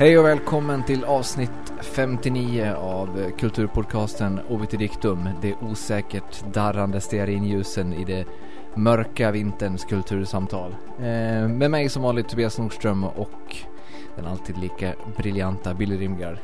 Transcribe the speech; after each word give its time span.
Hej 0.00 0.18
och 0.18 0.24
välkommen 0.24 0.82
till 0.82 1.04
avsnitt 1.04 1.72
59 1.80 2.74
av 2.74 3.30
kulturpodcasten 3.38 4.40
Obitidictum. 4.48 5.28
Det 5.42 5.54
osäkert 5.54 6.44
darrande 6.52 7.00
stearinljusen 7.00 7.92
i 7.92 8.04
det 8.04 8.24
mörka 8.74 9.30
vinterns 9.30 9.84
kultursamtal. 9.84 10.76
Eh, 10.98 11.48
med 11.48 11.70
mig 11.70 11.88
som 11.88 12.02
vanligt 12.02 12.28
Tobias 12.28 12.58
Nordström 12.58 13.04
och 13.04 13.56
den 14.16 14.26
alltid 14.26 14.58
lika 14.58 14.94
briljanta 15.16 15.74
Billy 15.74 15.96
Rimgard. 15.96 16.36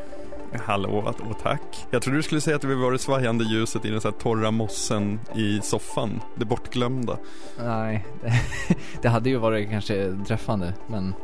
Hallå 0.65 1.15
och 1.30 1.38
tack. 1.38 1.87
Jag 1.91 2.02
trodde 2.02 2.19
du 2.19 2.23
skulle 2.23 2.41
säga 2.41 2.57
att 2.57 2.65
vi 2.65 2.75
var 2.75 2.93
det 2.93 2.99
svajande 2.99 3.45
ljuset 3.45 3.85
i 3.85 3.91
den 3.91 4.01
så 4.01 4.13
torra 4.13 4.51
mossen 4.51 5.21
i 5.35 5.61
soffan. 5.63 6.21
Det 6.35 6.45
bortglömda. 6.45 7.19
Nej, 7.65 8.07
det 9.02 9.09
hade 9.09 9.29
ju 9.29 9.37
varit 9.37 9.71
kanske 9.71 10.16
träffande 10.27 10.75
men 10.87 11.15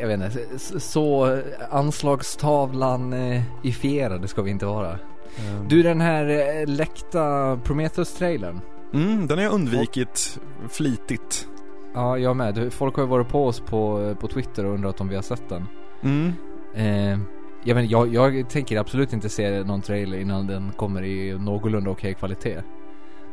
jag 0.00 0.08
vet 0.08 0.20
inte, 0.20 0.58
så 0.80 1.38
anslagstavlan 1.70 3.12
eh, 3.12 3.42
ifierade 3.62 4.28
ska 4.28 4.42
vi 4.42 4.50
inte 4.50 4.66
vara. 4.66 4.98
Mm. 5.38 5.68
Du 5.68 5.82
den 5.82 6.00
här 6.00 6.28
eh, 6.28 6.66
läckta 6.66 7.56
Prometheus-trailern. 7.64 8.60
Mm, 8.94 9.26
den 9.26 9.38
har 9.38 9.44
jag 9.44 9.52
undvikit 9.52 10.38
folk... 10.60 10.72
flitigt. 10.72 11.48
Ja, 11.94 12.18
jag 12.18 12.36
med. 12.36 12.72
Folk 12.72 12.96
har 12.96 13.02
ju 13.02 13.08
varit 13.08 13.28
på 13.28 13.46
oss 13.46 13.60
på, 13.60 14.14
på 14.20 14.28
Twitter 14.28 14.66
och 14.66 14.74
undrat 14.74 15.00
om 15.00 15.08
vi 15.08 15.14
har 15.14 15.22
sett 15.22 15.48
den. 15.48 15.66
Mm. 16.02 16.32
Eh, 16.74 17.18
jag, 17.64 17.74
vet, 17.74 17.90
jag, 17.90 18.14
jag 18.14 18.50
tänker 18.50 18.78
absolut 18.78 19.12
inte 19.12 19.28
se 19.28 19.64
någon 19.64 19.82
trailer 19.82 20.18
innan 20.18 20.46
den 20.46 20.72
kommer 20.72 21.02
i 21.02 21.38
någorlunda 21.38 21.90
okej 21.90 22.10
okay 22.10 22.14
kvalitet. 22.14 22.62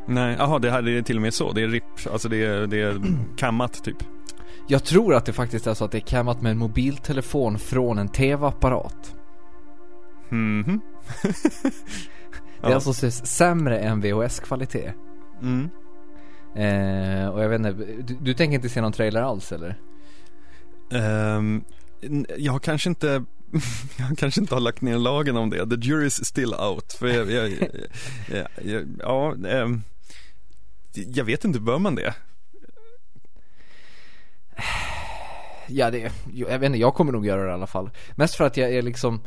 Nej, 0.05 0.35
jaha 0.39 0.59
det 0.59 0.71
här 0.71 0.87
är 0.87 1.01
till 1.01 1.15
och 1.15 1.21
med 1.21 1.33
så. 1.33 1.51
Det 1.51 1.63
är 1.63 1.67
RIP, 1.67 1.83
alltså 2.11 2.29
det 2.29 2.45
är, 2.45 2.67
det 2.67 2.81
är 2.81 3.01
kammat 3.37 3.83
typ. 3.83 4.03
Jag 4.71 4.83
tror 4.83 5.15
att 5.15 5.25
det 5.25 5.33
faktiskt 5.33 5.67
är 5.67 5.73
så 5.73 5.85
att 5.85 5.91
det 5.91 5.97
är 5.97 6.07
kammat 6.07 6.41
med 6.41 6.51
en 6.51 6.57
mobiltelefon 6.57 7.59
från 7.59 7.97
en 7.97 8.09
tv-apparat. 8.09 9.15
Mhm. 10.29 10.63
Mm 10.67 10.81
det 12.61 12.67
är 12.67 12.69
ja. 12.69 12.75
alltså 12.75 13.11
sämre 13.11 13.79
än 13.79 14.01
VHS-kvalitet. 14.01 14.93
Mm. 15.41 15.69
Eh, 16.55 17.27
och 17.27 17.43
jag 17.43 17.49
vet 17.49 17.59
inte, 17.59 17.71
du, 18.01 18.17
du, 18.21 18.33
tänker 18.33 18.55
inte 18.55 18.69
se 18.69 18.81
någon 18.81 18.91
trailer 18.91 19.21
alls 19.21 19.51
eller? 19.51 19.79
Um, 20.91 21.63
jag 22.37 22.63
kanske 22.63 22.89
inte 22.89 23.07
jag 23.97 24.17
kanske 24.17 24.41
inte 24.41 24.55
har 24.55 24.61
lagt 24.61 24.81
ner 24.81 24.97
lagen 24.97 25.37
om 25.37 25.49
det. 25.49 25.57
The 25.57 25.75
jury's 25.75 26.23
still 26.23 26.53
out. 26.53 26.93
För 26.93 27.07
jag, 27.07 27.31
jag, 27.31 27.49
jag, 28.27 28.47
jag 28.63 28.87
ja, 28.99 29.35
um, 29.63 29.83
jag 30.93 31.25
vet 31.25 31.45
inte, 31.45 31.59
bör 31.59 31.79
man 31.79 31.95
det? 31.95 32.13
Ja, 35.71 35.91
det, 35.91 36.11
jag 36.33 36.59
vet 36.59 36.63
inte, 36.63 36.79
jag 36.79 36.93
kommer 36.93 37.11
nog 37.11 37.25
göra 37.25 37.43
det 37.43 37.49
i 37.49 37.53
alla 37.53 37.67
fall. 37.67 37.89
Mest 38.15 38.35
för 38.35 38.43
att 38.43 38.57
jag 38.57 38.73
är 38.73 38.81
liksom 38.81 39.21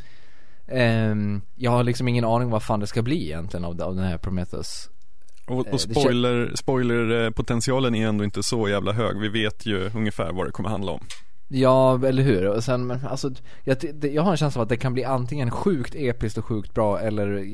um, 0.67 1.43
Jag 1.55 1.71
har 1.71 1.85
liksom 1.85 2.09
ingen 2.09 2.25
aning 2.25 2.51
vad 2.51 2.63
fan 2.63 2.81
det 2.81 2.87
ska 2.87 3.03
bli 3.03 3.25
egentligen 3.25 3.65
av, 3.65 3.83
av 3.83 3.95
den 3.95 4.05
här 4.05 4.19
Prometheus 4.19 4.91
och, 5.47 5.59
och 5.59 5.67
eh, 5.67 5.77
spoiler, 5.77 6.53
spoilerpotentialen 6.55 7.95
är 7.95 8.09
ändå 8.09 8.25
inte 8.25 8.43
så 8.43 8.69
jävla 8.69 8.93
hög. 8.93 9.19
Vi 9.19 9.29
vet 9.29 9.67
ju 9.67 9.91
ungefär 9.95 10.33
vad 10.33 10.47
det 10.47 10.53
kommer 10.53 10.69
handla 10.69 10.93
om. 10.93 11.05
Ja, 11.49 12.07
eller 12.07 12.23
hur? 12.23 12.49
Och 12.49 12.65
sen, 12.65 12.87
men 12.87 13.07
alltså, 13.07 13.31
jag, 13.65 13.77
jag 14.03 14.23
har 14.23 14.31
en 14.31 14.37
känsla 14.37 14.61
av 14.61 14.63
att 14.63 14.69
det 14.69 14.77
kan 14.77 14.93
bli 14.93 15.05
antingen 15.05 15.51
sjukt 15.51 15.95
episkt 15.95 16.39
och 16.39 16.45
sjukt 16.45 16.75
bra 16.75 17.01
eller 17.01 17.47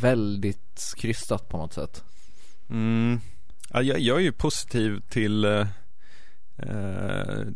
väldigt 0.00 0.94
krystat 0.96 1.48
på 1.48 1.56
något 1.56 1.72
sätt. 1.72 2.04
Mm. 2.70 3.20
Ja, 3.72 3.82
jag, 3.82 4.00
jag 4.00 4.16
är 4.16 4.22
ju 4.22 4.32
positiv 4.32 5.00
till 5.08 5.44
eh, 5.44 5.66
Eh, 6.58 7.46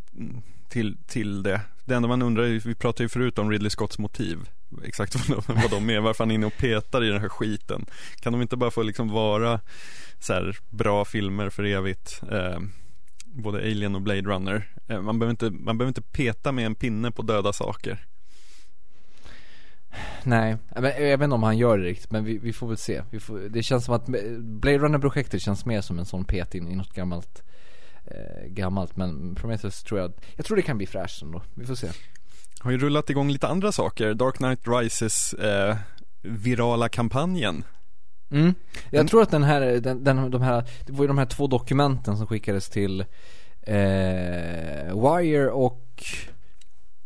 till, 0.68 0.96
till 1.06 1.42
det. 1.42 1.60
Det 1.84 1.94
enda 1.94 2.08
man 2.08 2.22
undrar, 2.22 2.44
vi 2.44 2.74
pratade 2.74 3.02
ju 3.02 3.08
förut 3.08 3.38
om 3.38 3.50
Ridley 3.50 3.70
Scotts 3.70 3.98
motiv. 3.98 4.38
Exakt 4.84 5.14
vad 5.28 5.44
de, 5.46 5.54
vad 5.54 5.70
de 5.70 5.90
är, 5.90 6.00
varför 6.00 6.24
han 6.24 6.30
är 6.30 6.34
inne 6.34 6.46
och 6.46 6.56
petar 6.56 7.04
i 7.04 7.08
den 7.08 7.20
här 7.20 7.28
skiten. 7.28 7.86
Kan 8.20 8.32
de 8.32 8.42
inte 8.42 8.56
bara 8.56 8.70
få 8.70 8.82
liksom 8.82 9.08
vara 9.08 9.60
så 10.18 10.32
här, 10.32 10.56
bra 10.70 11.04
filmer 11.04 11.50
för 11.50 11.64
evigt? 11.64 12.22
Eh, 12.30 12.58
både 13.24 13.58
Alien 13.58 13.94
och 13.94 14.02
Blade 14.02 14.22
Runner. 14.22 14.68
Eh, 14.88 15.00
man, 15.00 15.18
behöver 15.18 15.30
inte, 15.30 15.50
man 15.50 15.78
behöver 15.78 15.90
inte 15.90 16.02
peta 16.02 16.52
med 16.52 16.66
en 16.66 16.74
pinne 16.74 17.10
på 17.10 17.22
döda 17.22 17.52
saker. 17.52 18.06
Nej, 20.24 20.56
jag 20.74 20.82
vet 20.82 21.20
inte 21.20 21.34
om 21.34 21.42
han 21.42 21.58
gör 21.58 21.78
det 21.78 21.84
riktigt 21.84 22.10
men 22.10 22.24
vi, 22.24 22.38
vi 22.38 22.52
får 22.52 22.68
väl 22.68 22.76
se. 22.76 23.02
Vi 23.10 23.20
får, 23.20 23.38
det 23.38 23.62
känns 23.62 23.84
som 23.84 23.94
att 23.94 24.06
Blade 24.38 24.78
Runner-projektet 24.78 25.42
känns 25.42 25.66
mer 25.66 25.80
som 25.80 25.98
en 25.98 26.06
sån 26.06 26.24
pet 26.24 26.54
in 26.54 26.68
i 26.68 26.76
något 26.76 26.94
gammalt 26.94 27.42
eh, 28.10 28.46
gammalt 28.46 28.96
men 28.96 29.34
Prometheus 29.34 29.82
tror 29.82 30.00
jag, 30.00 30.12
jag 30.36 30.46
tror 30.46 30.56
det 30.56 30.62
kan 30.62 30.76
bli 30.76 30.86
fräscht 30.86 31.22
ändå. 31.22 31.42
Vi 31.54 31.66
får 31.66 31.74
se. 31.74 31.88
Har 32.60 32.70
ju 32.70 32.78
rullat 32.78 33.10
igång 33.10 33.30
lite 33.30 33.48
andra 33.48 33.72
saker. 33.72 34.14
Dark 34.14 34.36
Knight 34.36 34.60
Rises 34.66 35.32
eh, 35.32 35.76
virala 36.22 36.88
kampanjen. 36.88 37.64
Mm. 38.30 38.54
Jag 38.90 39.00
mm. 39.00 39.06
tror 39.06 39.22
att 39.22 39.30
den 39.30 39.42
här, 39.42 39.60
den, 39.60 40.04
den, 40.04 40.30
de 40.30 40.42
här, 40.42 40.64
det 40.86 40.92
var 40.92 41.04
ju 41.04 41.08
de 41.08 41.18
här 41.18 41.26
två 41.26 41.46
dokumenten 41.46 42.16
som 42.16 42.26
skickades 42.26 42.68
till 42.68 43.00
eh, 43.62 45.16
Wire 45.16 45.50
och 45.50 46.02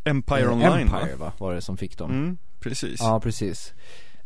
Empire 0.04 0.42
eh, 0.42 0.52
Online 0.52 0.80
Empire 0.80 1.16
va? 1.16 1.32
var 1.38 1.54
det 1.54 1.62
som 1.62 1.76
fick 1.76 1.98
dem. 1.98 2.10
Mm, 2.10 2.38
precis. 2.60 3.00
Ja, 3.00 3.20
precis. 3.20 3.74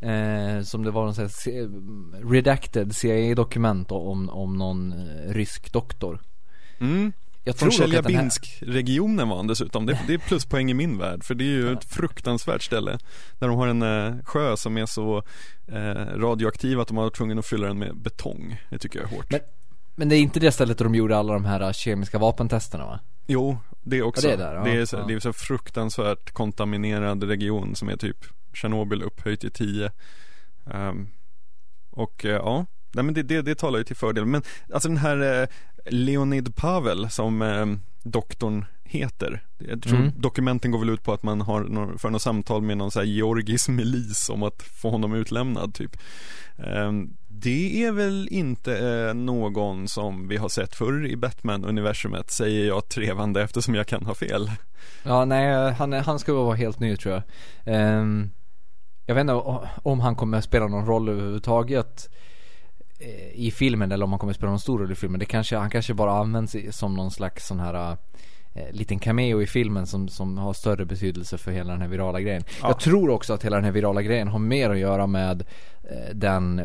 Eh, 0.00 0.62
som 0.62 0.84
det 0.84 0.90
var 0.90 1.04
någon 1.04 1.14
sån 1.14 1.24
här 1.24 2.30
redacted 2.32 2.96
CIA-dokument 2.96 3.92
om, 3.92 4.28
om 4.30 4.58
någon 4.58 4.92
eh, 4.92 5.32
rysk 5.32 5.72
doktor. 5.72 6.20
Mm. 6.80 7.12
Jag 7.44 7.56
Från 7.56 7.70
Tjeljabinsk-regionen 7.70 9.28
var 9.28 9.36
han 9.36 9.46
dessutom. 9.46 9.86
Det, 9.86 9.98
det 10.06 10.14
är 10.14 10.18
pluspoäng 10.18 10.70
i 10.70 10.74
min 10.74 10.98
värld. 10.98 11.24
För 11.24 11.34
det 11.34 11.44
är 11.44 11.46
ju 11.46 11.72
ett 11.72 11.84
fruktansvärt 11.84 12.62
ställe. 12.62 12.98
Där 13.38 13.48
de 13.48 13.56
har 13.56 13.66
en 13.66 13.82
eh, 13.82 14.24
sjö 14.24 14.56
som 14.56 14.78
är 14.78 14.86
så 14.86 15.22
eh, 15.66 15.94
radioaktiv 16.16 16.80
att 16.80 16.88
de 16.88 16.96
har 16.96 17.10
tvungen 17.10 17.38
att 17.38 17.46
fylla 17.46 17.66
den 17.66 17.78
med 17.78 17.96
betong. 17.96 18.60
Det 18.70 18.78
tycker 18.78 18.98
jag 19.00 19.12
är 19.12 19.16
hårt. 19.16 19.30
Men, 19.30 19.40
men 19.94 20.08
det 20.08 20.16
är 20.16 20.20
inte 20.20 20.40
det 20.40 20.52
stället 20.52 20.78
där 20.78 20.84
de 20.84 20.94
gjorde 20.94 21.16
alla 21.16 21.32
de 21.32 21.44
här 21.44 21.60
eh, 21.60 21.72
kemiska 21.72 22.18
vapentesterna 22.18 22.86
va? 22.86 23.00
Jo, 23.26 23.58
det 23.82 24.02
också. 24.02 24.28
Ja, 24.28 24.36
det 24.36 24.42
är 24.42 24.46
där, 24.46 24.54
ja. 24.54 24.64
det, 24.64 24.70
är 24.70 24.84
så, 24.84 24.96
ja. 24.96 25.04
det 25.08 25.14
är 25.14 25.20
så 25.20 25.32
fruktansvärt 25.32 26.30
kontaminerad 26.30 27.22
region 27.22 27.76
som 27.76 27.88
är 27.88 27.96
typ 27.96 28.24
Tjernobyl 28.52 29.02
upphöjt 29.02 29.40
till 29.40 29.50
10. 29.50 29.84
Um, 29.84 30.72
ehm, 30.74 31.08
och 31.90 32.24
uh, 32.24 32.30
ja, 32.30 32.66
Nej 32.98 33.04
men 33.04 33.14
det, 33.14 33.22
det, 33.22 33.42
det 33.42 33.54
talar 33.54 33.78
ju 33.78 33.84
till 33.84 33.96
fördel. 33.96 34.26
Men 34.26 34.42
alltså 34.72 34.88
den 34.88 34.98
här 34.98 35.42
eh, 35.42 35.48
Leonid 35.86 36.56
Pavel 36.56 37.10
som 37.10 37.42
eh, 37.42 37.66
doktorn 38.02 38.64
heter. 38.84 39.44
Jag 39.58 39.82
tror 39.82 39.96
mm. 39.96 40.12
dokumenten 40.16 40.70
går 40.70 40.78
väl 40.78 40.90
ut 40.90 41.02
på 41.02 41.12
att 41.12 41.22
man 41.22 41.40
har 41.40 41.60
någon, 41.60 41.98
för 41.98 42.10
något 42.10 42.22
samtal 42.22 42.62
med 42.62 42.78
någon 42.78 42.90
så 42.90 42.98
här 42.98 43.06
georgisk 43.06 43.68
milis 43.68 44.28
om 44.28 44.42
att 44.42 44.62
få 44.62 44.90
honom 44.90 45.14
utlämnad 45.14 45.74
typ. 45.74 45.96
Eh, 46.56 46.92
det 47.28 47.84
är 47.84 47.92
väl 47.92 48.28
inte 48.30 48.78
eh, 48.88 49.14
någon 49.14 49.88
som 49.88 50.28
vi 50.28 50.36
har 50.36 50.48
sett 50.48 50.74
förr 50.74 51.06
i 51.06 51.16
Batman-universumet 51.16 52.30
säger 52.30 52.66
jag 52.66 52.88
trevande 52.88 53.42
eftersom 53.42 53.74
jag 53.74 53.86
kan 53.86 54.06
ha 54.06 54.14
fel. 54.14 54.50
Ja 55.02 55.24
nej 55.24 55.72
han, 55.72 55.92
han 55.92 56.18
ska 56.18 56.32
vara 56.32 56.54
helt 56.54 56.80
ny 56.80 56.96
tror 56.96 57.14
jag. 57.14 57.22
Ehm, 57.64 58.30
jag 59.06 59.14
vet 59.14 59.20
inte 59.20 59.34
om 59.82 60.00
han 60.00 60.16
kommer 60.16 60.40
spela 60.40 60.66
någon 60.66 60.86
roll 60.86 61.08
överhuvudtaget 61.08 62.08
i 63.32 63.50
filmen 63.50 63.92
eller 63.92 64.04
om 64.04 64.12
han 64.12 64.18
kommer 64.18 64.30
att 64.30 64.36
spela 64.36 64.50
någon 64.50 64.60
stor 64.60 64.78
roll 64.78 64.92
i 64.92 64.94
filmen. 64.94 65.20
Det 65.20 65.26
kanske, 65.26 65.56
han 65.56 65.70
kanske 65.70 65.94
bara 65.94 66.12
används 66.12 66.56
som 66.70 66.94
någon 66.94 67.10
slags 67.10 67.46
sån 67.46 67.60
här 67.60 67.96
eh, 68.54 68.72
liten 68.72 68.98
cameo 68.98 69.42
i 69.42 69.46
filmen 69.46 69.86
som, 69.86 70.08
som 70.08 70.38
har 70.38 70.52
större 70.52 70.84
betydelse 70.84 71.38
för 71.38 71.50
hela 71.50 71.72
den 71.72 71.80
här 71.80 71.88
virala 71.88 72.20
grejen. 72.20 72.42
Ja. 72.62 72.68
Jag 72.68 72.80
tror 72.80 73.10
också 73.10 73.32
att 73.32 73.44
hela 73.44 73.56
den 73.56 73.64
här 73.64 73.72
virala 73.72 74.02
grejen 74.02 74.28
har 74.28 74.38
mer 74.38 74.70
att 74.70 74.78
göra 74.78 75.06
med 75.06 75.44
eh, 75.82 76.14
den, 76.14 76.62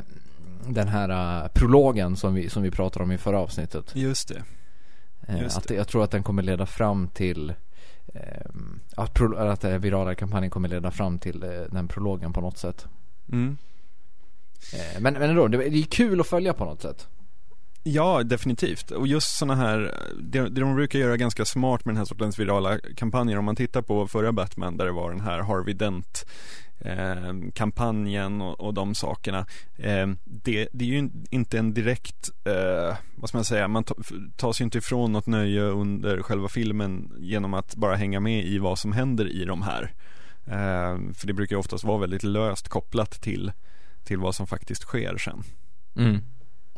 den 0.68 0.88
här 0.88 1.44
uh, 1.44 1.48
prologen 1.48 2.16
som 2.16 2.34
vi, 2.34 2.50
som 2.50 2.64
vi 2.64 2.72
pratade 2.72 3.04
om 3.04 3.12
i 3.12 3.18
förra 3.18 3.40
avsnittet. 3.40 3.92
Just 3.96 4.28
det. 4.28 4.44
Just 5.42 5.58
att, 5.58 5.68
det. 5.68 5.76
Jag 5.76 5.88
tror 5.88 6.04
att 6.04 6.12
den 6.12 6.24
kommer 6.24 6.44
leda 6.44 6.66
fram 6.66 7.08
till 7.08 7.54
att, 8.96 9.14
pro, 9.14 9.36
att 9.36 9.62
den 9.62 9.82
virala 9.82 10.16
kampanjen 10.16 10.50
kommer 10.50 10.70
leda 10.70 10.92
fram 10.92 11.20
till 11.20 11.40
den 11.70 11.88
prologen 11.88 12.34
på 12.34 12.42
något 12.42 12.58
sätt. 12.58 12.88
Mm. 13.32 13.58
Eh, 14.74 15.02
men, 15.02 15.14
men 15.14 15.30
ändå, 15.30 15.48
det 15.48 15.66
är 15.66 15.84
kul 15.84 16.20
att 16.20 16.28
följa 16.28 16.54
på 16.54 16.66
något 16.66 16.82
sätt. 16.82 17.08
Ja, 17.86 18.24
definitivt. 18.24 18.92
Och 18.92 19.08
just 19.08 19.38
sådana 19.38 19.56
här, 19.56 19.94
det, 20.22 20.40
det 20.40 20.62
de 20.62 20.76
brukar 20.76 21.00
göra 21.00 21.18
ganska 21.18 21.46
smart 21.46 21.86
med 21.86 21.94
den 21.94 21.98
här 21.98 22.06
sortens 22.06 22.40
virala 22.40 22.80
kampanjer. 22.96 23.38
Om 23.38 23.46
man 23.46 23.56
tittar 23.56 23.82
på 23.82 24.08
förra 24.08 24.32
Batman 24.32 24.78
där 24.78 24.86
det 24.86 24.92
var 24.92 25.12
den 25.12 25.22
här 25.22 25.40
Harvey 25.40 25.74
Dent 25.74 26.26
eh, 26.80 27.52
kampanjen 27.54 28.42
och, 28.42 28.60
och 28.60 28.74
de 28.74 28.96
sakerna. 28.96 29.46
Eh, 29.78 30.08
det, 30.24 30.68
det, 30.72 30.86
är 30.86 30.90
ju 30.90 31.10
inte 31.30 31.60
en 31.60 31.74
direkt, 31.74 32.30
eh, 32.46 32.98
vad 33.16 33.30
ska 33.30 33.38
man 33.38 33.46
säga, 33.46 33.68
man 33.68 33.84
tas 34.36 34.62
ju 34.62 34.66
inte 34.66 34.78
ifrån 34.78 35.12
något 35.12 35.28
nöje 35.28 35.62
under 35.62 36.22
själva 36.22 36.48
filmen 36.48 37.12
genom 37.20 37.54
att 37.54 37.76
bara 37.76 37.96
hänga 37.96 38.20
med 38.20 38.46
i 38.46 38.58
vad 38.58 38.80
som 38.80 38.92
händer 38.92 39.28
i 39.28 39.46
de 39.46 39.62
här. 39.62 39.94
Eh, 40.46 41.14
för 41.14 41.28
det 41.28 41.34
brukar 41.34 41.56
ju 41.56 41.60
oftast 41.60 41.84
vara 41.84 41.98
väldigt 41.98 42.24
löst 42.24 42.70
kopplat 42.70 43.12
till 43.12 43.52
till 44.04 44.18
vad 44.18 44.36
som 44.36 44.48
faktiskt 44.48 44.82
sker 44.82 45.18
sen. 45.18 45.44
Mm. 45.96 46.22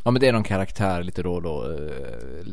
Ja 0.03 0.11
men 0.11 0.19
det 0.19 0.27
är 0.27 0.33
någon 0.33 0.43
karaktär 0.43 1.03
lite 1.03 1.23
då 1.23 1.33
och 1.33 1.41
då. 1.41 1.71
Eh, 1.71 2.45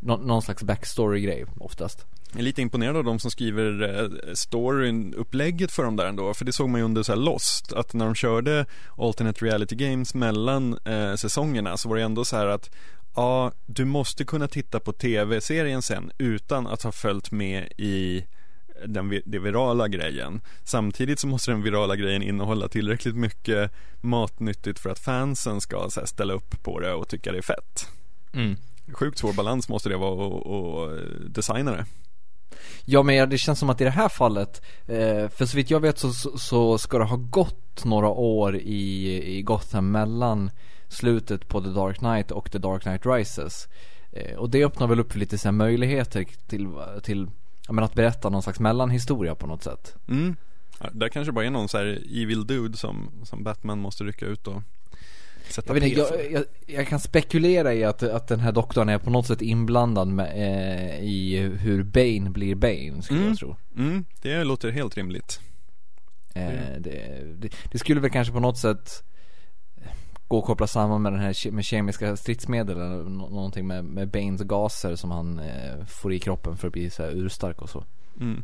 nå, 0.00 0.16
någon 0.16 0.42
slags 0.42 0.62
backstory-grej 0.62 1.44
oftast. 1.60 2.06
Jag 2.30 2.38
är 2.40 2.44
lite 2.44 2.62
imponerad 2.62 2.96
av 2.96 3.04
de 3.04 3.18
som 3.18 3.30
skriver 3.30 3.82
eh, 3.82 4.34
storyn, 4.34 5.14
upplägget 5.14 5.72
för 5.72 5.84
dem 5.84 5.96
där 5.96 6.06
ändå. 6.06 6.34
För 6.34 6.44
det 6.44 6.52
såg 6.52 6.68
man 6.68 6.80
ju 6.80 6.84
under 6.84 7.02
så 7.02 7.14
Lost, 7.14 7.72
att 7.72 7.94
när 7.94 8.04
de 8.04 8.14
körde 8.14 8.66
alternate 8.96 9.44
reality 9.44 9.76
games 9.76 10.14
mellan 10.14 10.78
eh, 10.84 11.14
säsongerna 11.14 11.76
så 11.76 11.88
var 11.88 11.96
det 11.96 12.02
ändå 12.02 12.24
så 12.24 12.36
här 12.36 12.46
att 12.46 12.70
ja, 13.16 13.52
du 13.66 13.84
måste 13.84 14.24
kunna 14.24 14.48
titta 14.48 14.80
på 14.80 14.92
tv-serien 14.92 15.82
sen 15.82 16.10
utan 16.18 16.66
att 16.66 16.82
ha 16.82 16.92
följt 16.92 17.30
med 17.30 17.72
i 17.78 18.26
den, 18.86 19.22
det 19.24 19.38
virala 19.38 19.88
grejen. 19.88 20.40
Samtidigt 20.64 21.18
så 21.18 21.26
måste 21.26 21.50
den 21.50 21.62
virala 21.62 21.96
grejen 21.96 22.22
innehålla 22.22 22.68
tillräckligt 22.68 23.16
mycket 23.16 23.70
matnyttigt 24.00 24.78
för 24.78 24.90
att 24.90 24.98
fansen 24.98 25.60
ska 25.60 25.80
här, 25.80 26.06
ställa 26.06 26.34
upp 26.34 26.62
på 26.62 26.80
det 26.80 26.92
och 26.92 27.08
tycka 27.08 27.32
det 27.32 27.38
är 27.38 27.42
fett. 27.42 27.88
Mm. 28.32 28.56
Sjukt 28.92 29.18
svår 29.18 29.32
balans 29.32 29.68
måste 29.68 29.88
det 29.88 29.96
vara 29.96 30.26
att 30.26 31.34
designa 31.34 31.72
det. 31.72 31.84
Ja 32.84 33.02
men 33.02 33.30
det 33.30 33.38
känns 33.38 33.58
som 33.58 33.70
att 33.70 33.80
i 33.80 33.84
det 33.84 33.90
här 33.90 34.08
fallet, 34.08 34.62
eh, 34.86 35.28
för 35.28 35.46
så 35.46 35.56
vitt 35.56 35.70
jag 35.70 35.80
vet 35.80 35.98
så, 35.98 36.12
så 36.38 36.78
ska 36.78 36.98
det 36.98 37.04
ha 37.04 37.16
gått 37.16 37.84
några 37.84 38.08
år 38.08 38.56
i, 38.56 39.22
i 39.36 39.42
Gotham 39.42 39.90
mellan 39.90 40.50
slutet 40.88 41.48
på 41.48 41.60
The 41.60 41.68
Dark 41.68 41.98
Knight 41.98 42.30
och 42.30 42.50
The 42.50 42.58
Dark 42.58 42.82
Knight 42.82 43.06
Rises. 43.06 43.68
Eh, 44.12 44.36
och 44.36 44.50
det 44.50 44.64
öppnar 44.64 44.86
väl 44.86 45.00
upp 45.00 45.12
för 45.12 45.18
lite 45.18 45.38
så 45.38 45.52
möjligheter 45.52 46.26
till, 46.46 46.68
till 47.02 47.26
ja, 47.66 47.72
men 47.72 47.84
att 47.84 47.94
berätta 47.94 48.28
någon 48.28 48.42
slags 48.42 48.60
mellanhistoria 48.60 49.34
på 49.34 49.46
något 49.46 49.62
sätt. 49.62 49.94
Mm. 50.08 50.36
Ja, 50.80 50.88
där 50.92 51.08
kanske 51.08 51.32
bara 51.32 51.44
är 51.44 51.50
någon 51.50 51.68
så 51.68 51.78
här 51.78 52.02
evil 52.12 52.46
dude 52.46 52.76
som, 52.76 53.10
som 53.24 53.44
Batman 53.44 53.78
måste 53.78 54.04
rycka 54.04 54.26
ut 54.26 54.46
och 54.46 54.62
sätta 55.48 55.74
jag, 55.74 55.80
vet 55.80 55.96
jag, 55.96 56.32
jag, 56.32 56.44
jag, 56.66 56.88
kan 56.88 57.00
spekulera 57.00 57.74
i 57.74 57.84
att, 57.84 58.02
att 58.02 58.28
den 58.28 58.40
här 58.40 58.52
doktorn 58.52 58.88
är 58.88 58.98
på 58.98 59.10
något 59.10 59.26
sätt 59.26 59.42
inblandad 59.42 60.08
med, 60.08 60.26
eh, 60.26 61.04
i 61.04 61.38
hur 61.60 61.82
Bane 61.82 62.30
blir 62.30 62.54
Bane, 62.54 63.02
skulle 63.02 63.20
mm. 63.20 63.30
jag 63.30 63.38
tro. 63.38 63.56
Mm, 63.76 64.04
det 64.22 64.44
låter 64.44 64.70
helt 64.70 64.96
rimligt. 64.96 65.40
Eh, 66.34 66.50
det, 66.78 67.22
det, 67.38 67.48
det, 67.72 67.78
skulle 67.78 68.00
väl 68.00 68.10
kanske 68.10 68.32
på 68.32 68.40
något 68.40 68.58
sätt 68.58 69.02
gå 70.28 70.38
att 70.38 70.44
koppla 70.44 70.66
samman 70.66 71.02
med 71.02 71.12
den 71.12 71.20
här 71.20 71.50
med 71.50 71.64
kemiska 71.64 72.16
stridsmedel 72.16 72.76
eller 72.76 73.04
någonting 73.04 73.66
med, 73.66 73.84
med 73.84 74.08
Banes 74.08 74.40
gaser 74.40 74.96
som 74.96 75.10
han 75.10 75.38
eh, 75.38 75.84
får 75.86 76.12
i 76.12 76.18
kroppen 76.18 76.56
för 76.56 76.66
att 76.66 76.72
bli 76.72 76.90
så 76.90 77.02
här 77.02 77.10
urstark 77.10 77.62
och 77.62 77.70
så. 77.70 77.84
Mm. 78.20 78.42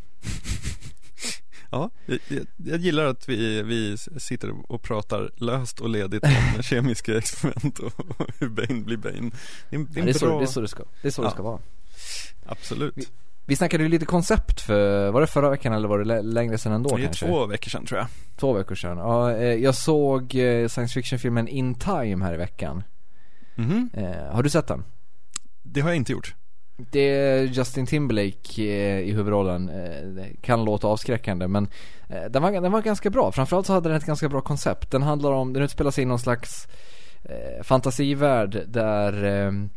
ja, 1.71 1.91
jag, 2.07 2.19
jag, 2.57 2.81
gillar 2.81 3.05
att 3.05 3.29
vi, 3.29 3.63
vi 3.63 3.97
sitter 4.19 4.73
och 4.73 4.83
pratar 4.83 5.31
löst 5.37 5.81
och 5.81 5.89
ledigt 5.89 6.25
om 6.25 6.63
kemiska 6.63 7.19
experiment 7.19 7.79
och, 7.79 7.93
hur 8.39 8.49
Bane 8.49 8.81
blir 8.81 8.97
Bane. 8.97 9.31
Det 9.71 9.77
är, 9.77 9.87
det 9.89 10.01
är, 10.01 10.05
ja, 10.05 10.05
det 10.05 10.11
är, 10.11 10.15
så, 10.15 10.39
det 10.39 10.45
är 10.45 10.47
så 10.47 10.61
det 10.61 10.69
ska, 10.69 10.85
det 11.03 11.09
är 11.09 11.13
så 11.13 11.23
ja. 11.23 11.27
det 11.27 11.33
ska 11.33 11.43
vara. 11.43 11.59
Absolut. 12.47 12.95
Vi, 12.97 13.07
vi 13.47 13.57
snackade 13.57 13.83
ju 13.83 13.89
lite 13.89 14.07
koncept 14.07 14.61
för, 14.61 15.11
var 15.11 15.21
det 15.21 15.27
förra 15.27 15.51
veckan 15.51 15.73
eller 15.73 15.89
var 15.89 15.99
det 15.99 16.23
längre 16.23 16.59
sedan 16.59 16.73
ändå 16.73 16.89
kanske? 16.89 17.27
Det 17.27 17.31
är 17.31 17.33
två 17.33 17.47
veckor 17.47 17.71
sedan 17.71 17.87
tror 17.87 17.99
jag. 17.99 18.09
Två 18.37 18.53
veckor 18.53 18.75
sedan, 18.75 18.99
ja 18.99 19.33
eh, 19.33 19.55
jag 19.55 19.75
såg 19.75 20.35
eh, 20.35 20.69
science 20.69 20.95
fiction-filmen 20.95 21.49
In 21.49 21.75
Time 21.75 22.25
här 22.25 22.35
i 22.35 22.37
veckan. 22.37 22.83
Mm 23.57 23.71
-hmm. 23.71 24.33
Har 24.33 24.43
du 24.43 24.51
sett 24.51 24.67
den? 24.67 24.85
Det 25.63 25.81
har 25.81 25.89
jag 25.89 25.97
inte 25.97 26.13
gjort. 26.13 26.35
Det 26.77 27.01
är 27.01 27.43
Justin 27.43 27.87
Timberlake 27.87 28.63
i 29.03 29.13
huvudrollen, 29.13 29.71
kan 30.41 30.65
låta 30.65 30.87
avskräckande 30.87 31.49
men 31.49 31.69
den 32.31 32.43
var, 32.43 32.51
den 32.51 32.73
var 32.73 32.83
ganska 32.83 33.11
bra, 33.11 33.33
framförallt 33.33 33.67
så 33.67 33.73
hade 33.73 33.89
den 33.89 33.99
ett 33.99 34.05
ganska 34.05 34.29
bra 34.29 34.41
koncept. 34.41 34.91
Den 34.91 35.03
handlar 35.03 35.33
om, 35.33 35.53
den 35.53 35.63
utspelar 35.63 35.91
sig 35.91 36.03
i 36.03 36.05
någon 36.05 36.19
slags 36.19 36.69
fantasivärld 37.63 38.63
där 38.67 39.69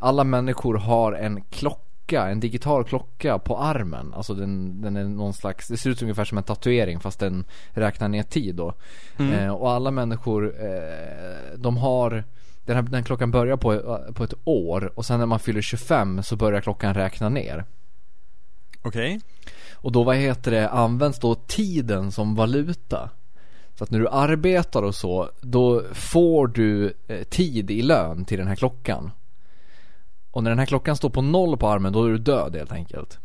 alla 0.00 0.24
människor 0.24 0.74
har 0.74 1.12
en 1.12 1.42
klocka 1.42 1.85
klocka, 2.06 2.28
en 2.28 2.40
digital 2.40 2.84
klocka 2.84 3.38
på 3.38 3.58
armen. 3.58 4.14
Alltså 4.14 4.34
den, 4.34 4.80
den 4.80 4.96
är 4.96 5.04
någon 5.04 5.34
slags, 5.34 5.68
det 5.68 5.76
ser 5.76 5.90
ut 5.90 6.02
ungefär 6.02 6.24
som 6.24 6.38
en 6.38 6.44
tatuering 6.44 7.00
fast 7.00 7.20
den 7.20 7.44
räknar 7.70 8.08
ner 8.08 8.22
tid 8.22 8.54
då. 8.54 8.74
Mm. 9.18 9.32
Eh, 9.32 9.54
och 9.54 9.70
alla 9.70 9.90
människor, 9.90 10.54
eh, 10.60 11.58
de 11.58 11.76
har 11.76 12.24
den 12.64 12.76
här 12.76 12.82
den 12.82 13.04
klockan 13.04 13.30
börjar 13.30 13.56
på, 13.56 13.98
på 14.14 14.24
ett 14.24 14.34
år 14.44 14.92
och 14.94 15.06
sen 15.06 15.18
när 15.18 15.26
man 15.26 15.38
fyller 15.38 15.62
25 15.62 16.22
så 16.22 16.36
börjar 16.36 16.60
klockan 16.60 16.94
räkna 16.94 17.28
ner. 17.28 17.64
Okej. 18.82 19.16
Okay. 19.16 19.20
Och 19.74 19.92
då 19.92 20.04
vad 20.04 20.16
heter 20.16 20.50
det, 20.50 20.68
används 20.68 21.18
då 21.18 21.34
tiden 21.34 22.12
som 22.12 22.34
valuta. 22.34 23.10
Så 23.74 23.84
att 23.84 23.90
när 23.90 23.98
du 23.98 24.08
arbetar 24.08 24.82
och 24.82 24.94
så, 24.94 25.30
då 25.40 25.82
får 25.92 26.46
du 26.46 26.94
eh, 27.08 27.22
tid 27.22 27.70
i 27.70 27.82
lön 27.82 28.24
till 28.24 28.38
den 28.38 28.48
här 28.48 28.56
klockan. 28.56 29.10
Och 30.36 30.42
när 30.42 30.50
den 30.50 30.58
här 30.58 30.66
klockan 30.66 30.96
står 30.96 31.10
på 31.10 31.22
noll 31.22 31.56
på 31.56 31.68
armen 31.68 31.92
då 31.92 32.04
är 32.04 32.10
du 32.10 32.18
död 32.18 32.56
helt 32.56 32.72
enkelt. 32.72 33.18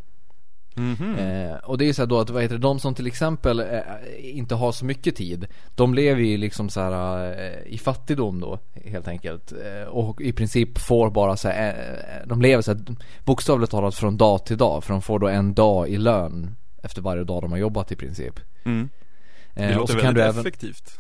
Mm 0.78 0.96
-hmm. 0.96 1.52
eh, 1.52 1.58
och 1.58 1.78
det 1.78 1.90
är 1.90 1.94
så 1.94 2.06
då 2.06 2.20
att 2.20 2.30
vad 2.30 2.42
heter 2.42 2.56
det, 2.56 2.62
de 2.62 2.80
som 2.80 2.96
till 2.96 3.08
exempel 3.08 3.60
eh, 3.60 3.80
inte 4.20 4.56
har 4.56 4.72
så 4.72 4.86
mycket 4.86 5.16
tid 5.16 5.48
De 5.76 5.94
lever 5.94 6.22
ju 6.22 6.38
liksom 6.38 6.70
så 6.70 6.82
här 6.82 7.26
eh, 7.40 7.74
i 7.74 7.78
fattigdom 7.78 8.40
då 8.40 8.60
helt 8.86 9.08
enkelt 9.08 9.52
eh, 9.52 9.88
Och 9.88 10.22
i 10.22 10.32
princip 10.32 10.78
får 10.78 11.10
bara 11.10 11.38
så 11.38 11.48
här, 11.48 11.70
eh, 11.70 12.28
De 12.28 12.42
lever 12.42 12.62
så 12.62 12.72
här, 12.72 12.82
bokstavligt 13.26 13.72
talat 13.72 13.96
från 13.96 14.18
dag 14.18 14.46
till 14.46 14.58
dag 14.58 14.84
För 14.84 14.94
de 14.94 15.02
får 15.02 15.20
då 15.20 15.28
en 15.28 15.54
dag 15.54 15.90
i 15.90 15.98
lön 15.98 16.56
Efter 16.84 17.02
varje 17.02 17.24
dag 17.24 17.42
de 17.42 17.52
har 17.52 17.60
jobbat 17.60 17.92
i 17.92 17.96
princip 17.96 18.40
mm. 18.64 18.90
Eh, 19.54 19.68
det 19.68 19.76
låter 19.76 19.96
väldigt 19.96 20.24
även... 20.24 20.40
effektivt 20.40 21.00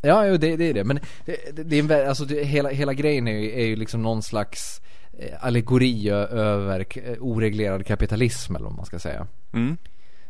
Ja, 0.00 0.26
jo, 0.26 0.36
det, 0.36 0.56
det 0.56 0.64
är 0.64 0.74
det 0.74 0.84
men 0.84 1.00
det, 1.24 1.36
det, 1.52 1.62
det 1.62 1.78
är 1.78 2.00
en, 2.02 2.08
alltså 2.08 2.24
det, 2.24 2.44
hela, 2.44 2.68
hela 2.68 2.92
grejen 2.92 3.28
är 3.28 3.38
ju, 3.38 3.60
är 3.60 3.66
ju 3.66 3.76
liksom 3.76 4.02
någon 4.02 4.22
slags 4.22 4.80
Eh, 4.80 4.97
allegori 5.40 6.10
över 6.10 6.84
eh, 6.94 7.14
oreglerad 7.20 7.86
kapitalism 7.86 8.56
eller 8.56 8.64
vad 8.64 8.76
man 8.76 8.86
ska 8.86 8.98
säga. 8.98 9.26
Mm. 9.52 9.76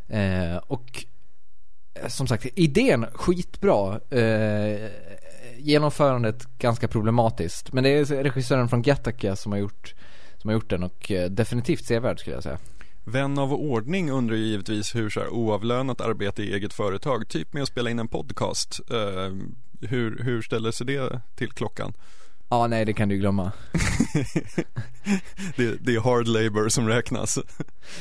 Eh, 0.08 0.56
och 0.56 1.05
eh, 1.94 2.08
som 2.08 2.26
sagt, 2.26 2.46
idén 2.55 3.06
skitbra. 3.12 4.00
Eh, 4.11 4.90
genomförandet 5.59 6.59
ganska 6.59 6.88
problematiskt. 6.88 7.73
Men 7.73 7.85
det 7.85 7.90
är 7.90 8.04
regissören 8.04 8.68
från 8.68 8.83
Gattaca 8.83 9.37
som 9.37 9.52
har 9.52 9.59
gjort, 9.59 9.95
som 10.37 10.49
har 10.49 10.54
gjort 10.54 10.71
den 10.71 10.83
och 10.83 11.12
definitivt 11.30 11.85
sevärd 11.85 12.21
skulle 12.21 12.37
jag 12.37 12.42
säga. 12.42 12.59
Vän 13.04 13.38
av 13.38 13.52
ordning 13.52 14.11
undrar 14.11 14.37
ju 14.37 14.45
givetvis 14.45 14.95
hur 14.95 15.11
så 15.11 15.21
här, 15.21 15.28
oavlönat 15.28 16.00
arbete 16.00 16.42
i 16.42 16.52
eget 16.52 16.73
företag, 16.73 17.28
typ 17.28 17.52
med 17.52 17.62
att 17.62 17.68
spela 17.68 17.90
in 17.90 17.99
en 17.99 18.09
podcast, 18.09 18.80
eh, 18.90 19.35
hur, 19.88 20.23
hur 20.23 20.42
ställer 20.42 20.71
sig 20.71 20.87
det 20.87 21.21
till 21.37 21.52
klockan? 21.52 21.92
Ja, 22.50 22.67
nej 22.67 22.85
det 22.85 22.93
kan 22.93 23.09
du 23.09 23.17
glömma. 23.17 23.52
det, 25.57 25.76
det, 25.81 25.95
är 25.95 26.00
hard 26.00 26.28
labor 26.28 26.69
som 26.69 26.88
räknas. 26.88 27.38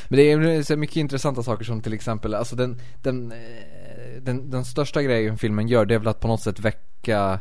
Men 0.07 0.17
det 0.17 0.31
är 0.31 0.63
så 0.63 0.77
mycket 0.77 0.95
intressanta 0.95 1.43
saker 1.43 1.65
som 1.65 1.81
till 1.81 1.93
exempel, 1.93 2.33
alltså 2.33 2.55
den, 2.55 2.81
den, 3.01 3.31
eh, 3.31 4.21
den, 4.21 4.49
den 4.49 4.65
största 4.65 5.03
grejen 5.03 5.37
filmen 5.37 5.67
gör 5.67 5.85
det 5.85 5.95
är 5.95 5.99
väl 5.99 6.07
att 6.07 6.19
på 6.19 6.27
något 6.27 6.41
sätt 6.41 6.59
väcka 6.59 7.39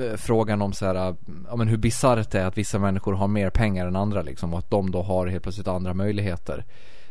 eh, 0.00 0.16
frågan 0.16 0.62
om 0.62 0.72
så 0.72 0.86
här, 0.86 1.16
ja 1.48 1.56
men 1.56 1.68
hur 1.68 1.76
bisarrt 1.76 2.30
det 2.30 2.40
är 2.40 2.46
att 2.46 2.58
vissa 2.58 2.78
människor 2.78 3.12
har 3.12 3.28
mer 3.28 3.50
pengar 3.50 3.86
än 3.86 3.96
andra 3.96 4.22
liksom 4.22 4.52
och 4.52 4.58
att 4.58 4.70
de 4.70 4.90
då 4.90 5.02
har 5.02 5.26
helt 5.26 5.42
plötsligt 5.42 5.68
andra 5.68 5.94
möjligheter. 5.94 6.64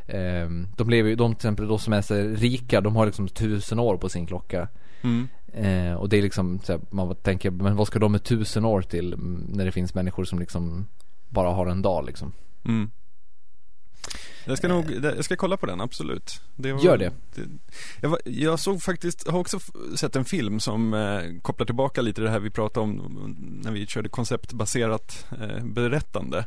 Ehm, 0.07 0.67
de 0.77 0.89
lever 0.89 1.09
ju, 1.09 1.15
de 1.15 1.35
till 1.35 1.37
exempel 1.37 1.67
de 1.67 1.79
som 1.79 1.93
är 1.93 2.01
så 2.01 2.15
rika, 2.15 2.81
de 2.81 2.95
har 2.95 3.05
liksom 3.05 3.27
tusen 3.27 3.79
år 3.79 3.97
på 3.97 4.09
sin 4.09 4.27
klocka. 4.27 4.67
Mm. 5.01 5.27
Eh, 5.53 5.93
och 5.93 6.09
det 6.09 6.17
är 6.17 6.21
liksom, 6.21 6.59
här, 6.67 6.79
man 6.89 7.15
tänker, 7.15 7.51
men 7.51 7.75
vad 7.75 7.87
ska 7.87 7.99
de 7.99 8.11
med 8.11 8.23
tusen 8.23 8.65
år 8.65 8.81
till 8.81 9.15
när 9.49 9.65
det 9.65 9.71
finns 9.71 9.93
människor 9.93 10.25
som 10.25 10.39
liksom 10.39 10.87
bara 11.29 11.49
har 11.49 11.67
en 11.67 11.81
dag 11.81 12.05
liksom. 12.05 12.33
Mm. 12.65 12.91
Jag 14.45 14.57
ska 14.57 14.67
nog, 14.67 14.91
jag 15.03 15.25
ska 15.25 15.35
kolla 15.35 15.57
på 15.57 15.65
den, 15.65 15.81
absolut. 15.81 16.41
Det 16.55 16.73
var, 16.73 16.81
Gör 16.81 16.97
det. 16.97 17.11
det 17.35 17.41
jag, 18.01 18.09
var, 18.09 18.19
jag, 18.25 18.59
såg 18.59 18.81
faktiskt, 18.81 19.27
har 19.27 19.39
också 19.39 19.59
sett 19.95 20.15
en 20.15 20.25
film 20.25 20.59
som 20.59 20.93
eh, 20.93 21.41
kopplar 21.41 21.65
tillbaka 21.65 22.01
lite 22.01 22.21
det 22.21 22.29
här 22.29 22.39
vi 22.39 22.49
pratade 22.49 22.83
om 22.83 23.25
när 23.63 23.71
vi 23.71 23.87
körde 23.87 24.09
konceptbaserat 24.09 25.25
eh, 25.41 25.63
berättande. 25.63 26.45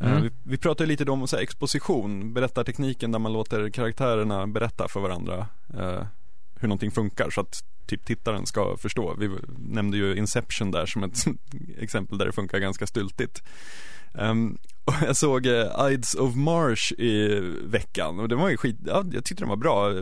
Eh, 0.00 0.06
mm. 0.06 0.16
Eh, 0.16 0.22
vi, 0.22 0.30
vi 0.42 0.58
pratade 0.58 0.88
lite 0.88 1.04
om 1.04 1.28
så 1.28 1.36
här, 1.36 1.42
exposition, 1.42 2.34
berättartekniken 2.34 3.12
där 3.12 3.18
man 3.18 3.32
låter 3.32 3.70
karaktärerna 3.70 4.46
berätta 4.46 4.88
för 4.88 5.00
varandra 5.00 5.46
eh, 5.74 6.02
hur 6.54 6.68
någonting 6.68 6.90
funkar 6.90 7.30
så 7.30 7.40
att 7.40 7.64
typ 7.86 8.04
tittaren 8.04 8.46
ska 8.46 8.76
förstå. 8.76 9.14
Vi 9.18 9.30
nämnde 9.58 9.96
ju 9.96 10.16
Inception 10.16 10.70
där 10.70 10.86
som 10.86 11.04
ett 11.04 11.24
exempel 11.78 12.18
där 12.18 12.26
det 12.26 12.32
funkar 12.32 12.58
ganska 12.58 12.86
styltigt. 12.86 13.42
Um, 14.12 14.20
ehm, 14.20 14.58
och 14.84 14.94
jag 15.02 15.16
såg 15.16 15.46
uh, 15.46 15.90
Ides 15.90 16.14
of 16.14 16.34
Marsh 16.34 16.92
i 16.92 17.40
veckan 17.64 18.20
och 18.20 18.28
det 18.28 18.34
var 18.34 18.48
ju 18.48 18.56
skit, 18.56 18.76
ja, 18.84 19.04
jag 19.12 19.24
tyckte 19.24 19.42
den 19.42 19.48
var 19.48 19.56
bra. 19.56 19.92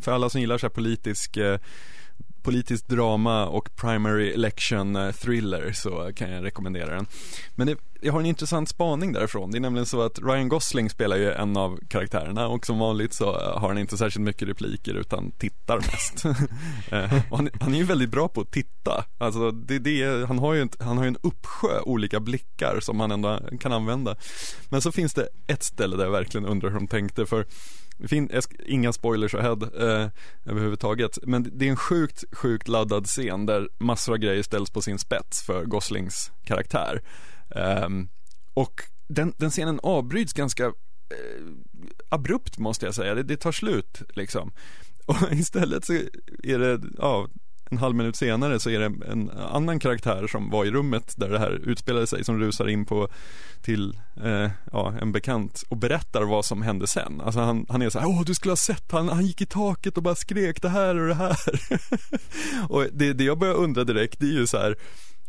För 0.00 0.12
alla 0.12 0.30
som 0.30 0.40
gillar 0.40 0.58
så 0.58 0.66
här 0.66 0.74
politisk 0.74 1.36
uh, 1.36 1.56
politiskt 2.42 2.88
drama 2.88 3.46
och 3.46 3.76
primary 3.76 4.30
election 4.30 4.96
eh, 4.96 5.12
thriller 5.12 5.72
så 5.72 6.10
kan 6.14 6.30
jag 6.30 6.44
rekommendera 6.44 6.94
den. 6.94 7.06
Men 7.54 7.66
det, 7.66 7.76
jag 8.00 8.12
har 8.12 8.20
en 8.20 8.26
intressant 8.26 8.68
spaning 8.68 9.12
därifrån. 9.12 9.50
Det 9.50 9.58
är 9.58 9.60
nämligen 9.60 9.86
så 9.86 10.02
att 10.02 10.18
Ryan 10.18 10.48
Gosling 10.48 10.90
spelar 10.90 11.16
ju 11.16 11.32
en 11.32 11.56
av 11.56 11.78
karaktärerna 11.88 12.48
och 12.48 12.66
som 12.66 12.78
vanligt 12.78 13.12
så 13.12 13.40
eh, 13.40 13.58
har 13.58 13.68
han 13.68 13.78
inte 13.78 13.96
särskilt 13.96 14.24
mycket 14.24 14.48
repliker 14.48 14.94
utan 14.94 15.30
tittar 15.30 15.76
mest. 15.76 16.24
Eh, 16.90 17.12
han, 17.30 17.48
han, 17.60 17.74
är 17.74 17.78
ju 17.78 17.84
väldigt 17.84 18.10
bra 18.10 18.28
på 18.28 18.40
att 18.40 18.50
titta. 18.50 19.04
Alltså 19.18 19.50
det, 19.50 19.78
det, 19.78 20.26
han, 20.26 20.38
har 20.38 20.54
ju 20.54 20.60
en, 20.60 20.70
han 20.80 20.96
har 20.96 21.04
ju 21.04 21.08
en 21.08 21.16
uppsjö 21.22 21.80
olika 21.80 22.20
blickar 22.20 22.80
som 22.80 23.00
han 23.00 23.10
ändå 23.10 23.40
kan 23.60 23.72
använda. 23.72 24.16
Men 24.68 24.80
så 24.80 24.92
finns 24.92 25.14
det 25.14 25.28
ett 25.46 25.62
ställe 25.62 25.96
där 25.96 26.04
jag 26.04 26.12
verkligen 26.12 26.46
undrar 26.46 26.70
hur 26.70 26.78
de 26.78 26.88
tänkte 26.88 27.26
för 27.26 27.46
fin, 28.06 28.30
inga 28.66 28.92
spoilers 28.92 29.34
ahead 29.34 29.58
eh, 29.62 30.08
överhuvudtaget. 30.44 31.18
Men 31.22 31.50
det 31.58 31.66
är 31.66 31.70
en 31.70 31.76
sjukt, 31.76 32.24
sjukt 32.32 32.68
laddad 32.68 33.06
scen 33.06 33.46
där 33.46 33.68
massor 33.78 34.12
av 34.12 34.18
grejer 34.18 34.42
ställs 34.42 34.70
på 34.70 34.82
sin 34.82 34.98
spets 34.98 35.42
för 35.46 35.64
Goslings 35.64 36.30
karaktär. 36.44 37.02
Um, 37.50 38.08
och 38.54 38.82
den, 39.08 39.32
den 39.36 39.50
scenen 39.50 39.80
avbryts 39.82 40.32
ganska 40.32 40.64
eh, 40.64 40.72
abrupt 42.08 42.58
måste 42.58 42.86
jag 42.86 42.94
säga. 42.94 43.14
Det, 43.14 43.22
det 43.22 43.36
tar 43.36 43.52
slut 43.52 44.02
liksom. 44.14 44.52
Och 45.06 45.32
istället 45.32 45.84
så 45.84 45.92
är 46.42 46.58
det, 46.58 46.80
ja, 46.98 47.28
en 47.70 47.78
halv 47.78 47.96
minut 47.96 48.16
senare 48.16 48.60
så 48.60 48.70
är 48.70 48.78
det 48.78 49.06
en 49.06 49.30
annan 49.30 49.80
karaktär 49.80 50.26
som 50.26 50.50
var 50.50 50.64
i 50.64 50.70
rummet 50.70 51.14
där 51.16 51.28
det 51.28 51.38
här 51.38 51.50
utspelade 51.50 52.06
sig 52.06 52.24
som 52.24 52.38
rusar 52.38 52.68
in 52.68 52.84
på 52.84 53.08
till 53.62 53.98
eh, 54.24 54.50
ja, 54.72 54.94
en 55.00 55.12
bekant 55.12 55.62
och 55.68 55.76
berättar 55.76 56.22
vad 56.22 56.44
som 56.44 56.62
hände 56.62 56.86
sen. 56.86 57.20
Alltså 57.20 57.40
han, 57.40 57.66
han 57.68 57.82
är 57.82 57.90
så 57.90 57.98
här, 57.98 58.06
åh 58.06 58.22
du 58.24 58.34
skulle 58.34 58.52
ha 58.52 58.56
sett 58.56 58.92
han, 58.92 59.08
han 59.08 59.26
gick 59.26 59.40
i 59.40 59.46
taket 59.46 59.96
och 59.96 60.02
bara 60.02 60.14
skrek 60.14 60.62
det 60.62 60.68
här 60.68 60.96
och 60.98 61.08
det 61.08 61.14
här. 61.14 61.36
och 62.68 62.86
det, 62.92 63.12
det 63.12 63.24
jag 63.24 63.38
börjar 63.38 63.54
undra 63.54 63.84
direkt 63.84 64.20
det 64.20 64.26
är 64.26 64.32
ju 64.32 64.46
så 64.46 64.58
här, 64.58 64.76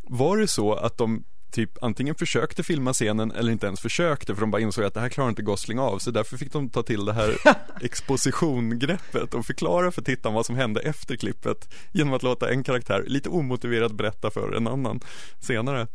var 0.02 0.38
det 0.38 0.48
så 0.48 0.74
att 0.74 0.98
de 0.98 1.24
typ 1.52 1.84
antingen 1.84 2.16
försökte 2.16 2.64
filma 2.64 2.94
scenen 2.94 3.32
eller 3.32 3.52
inte 3.52 3.68
ens 3.68 3.80
försökte 3.80 4.36
för 4.36 4.42
de 4.42 4.52
bara 4.52 4.62
insåg 4.62 4.86
att 4.86 4.94
det 4.94 5.00
här 5.00 5.10
klarar 5.10 5.30
inte 5.30 5.42
Gosling 5.42 5.80
av 5.80 6.00
så 6.00 6.12
därför 6.12 6.38
fick 6.38 6.54
de 6.54 6.70
ta 6.70 6.84
till 6.84 7.06
det 7.06 7.14
här 7.14 7.36
expositiongreppet 7.82 9.34
och 9.34 9.46
förklara 9.46 9.92
för 9.92 10.02
tittaren 10.02 10.36
vad 10.36 10.46
som 10.46 10.56
hände 10.56 10.82
efter 10.82 11.16
klippet 11.16 11.74
genom 11.92 12.14
att 12.14 12.24
låta 12.24 12.50
en 12.52 12.64
karaktär 12.64 13.04
lite 13.08 13.30
omotiverat 13.30 13.92
berätta 13.92 14.32
för 14.32 14.56
en 14.56 14.68
annan 14.68 15.00
senare. 15.40 15.88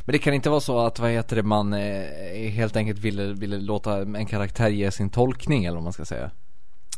Men 0.00 0.12
det 0.12 0.18
kan 0.18 0.34
inte 0.34 0.50
vara 0.50 0.60
så 0.60 0.78
att, 0.78 0.98
vad 0.98 1.10
heter 1.10 1.36
det, 1.36 1.42
man 1.42 1.72
eh, 1.72 2.50
helt 2.50 2.76
enkelt 2.76 2.98
ville, 2.98 3.32
ville 3.32 3.58
låta 3.58 4.02
en 4.02 4.26
karaktär 4.26 4.68
ge 4.68 4.90
sin 4.90 5.10
tolkning 5.10 5.64
eller 5.64 5.74
vad 5.74 5.84
man 5.84 5.92
ska 5.92 6.04
säga? 6.04 6.30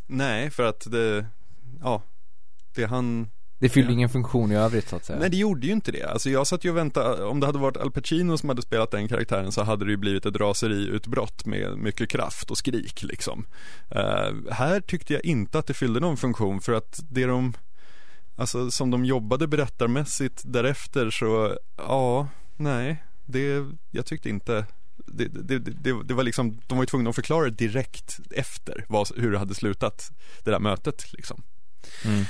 Nej, 0.06 0.50
för 0.50 0.62
att 0.62 0.90
det, 0.90 1.26
ja, 1.80 2.02
det 2.74 2.84
han 2.84 3.28
det 3.58 3.68
fyllde 3.68 3.90
ja. 3.90 3.94
ingen 3.94 4.08
funktion 4.08 4.52
i 4.52 4.54
övrigt 4.54 4.88
så 4.88 4.96
att 4.96 5.04
säga 5.04 5.18
Nej 5.18 5.30
det 5.30 5.36
gjorde 5.36 5.66
ju 5.66 5.72
inte 5.72 5.92
det, 5.92 6.02
alltså 6.02 6.30
jag 6.30 6.46
satt 6.46 6.64
ju 6.64 6.70
och 6.70 6.76
väntade, 6.76 7.24
om 7.24 7.40
det 7.40 7.46
hade 7.46 7.58
varit 7.58 7.76
Al 7.76 7.90
Pacino 7.90 8.38
som 8.38 8.48
hade 8.48 8.62
spelat 8.62 8.90
den 8.90 9.08
karaktären 9.08 9.52
så 9.52 9.62
hade 9.62 9.84
det 9.84 9.90
ju 9.90 9.96
blivit 9.96 10.26
ett 10.26 10.36
raseriutbrott 10.36 11.46
med 11.46 11.78
mycket 11.78 12.08
kraft 12.08 12.50
och 12.50 12.58
skrik 12.58 13.02
liksom 13.02 13.46
uh, 13.96 14.52
Här 14.52 14.80
tyckte 14.80 15.12
jag 15.12 15.24
inte 15.24 15.58
att 15.58 15.66
det 15.66 15.74
fyllde 15.74 16.00
någon 16.00 16.16
funktion 16.16 16.60
för 16.60 16.72
att 16.72 17.00
det 17.08 17.26
de 17.26 17.54
Alltså 18.38 18.70
som 18.70 18.90
de 18.90 19.04
jobbade 19.04 19.46
berättarmässigt 19.46 20.42
därefter 20.44 21.10
så, 21.10 21.58
ja, 21.76 22.28
nej, 22.56 23.04
det, 23.24 23.66
jag 23.90 24.06
tyckte 24.06 24.28
inte 24.28 24.66
det, 25.06 25.28
det, 25.28 25.58
det, 25.58 26.02
det, 26.04 26.14
var 26.14 26.22
liksom, 26.22 26.60
de 26.66 26.78
var 26.78 26.82
ju 26.82 26.86
tvungna 26.86 27.10
att 27.10 27.16
förklara 27.16 27.50
direkt 27.50 28.20
efter 28.30 28.84
vad, 28.88 29.08
hur 29.16 29.32
det 29.32 29.38
hade 29.38 29.54
slutat 29.54 30.10
det 30.44 30.50
där 30.50 30.58
mötet 30.58 31.12
liksom. 31.12 31.42
Mm. 32.04 32.24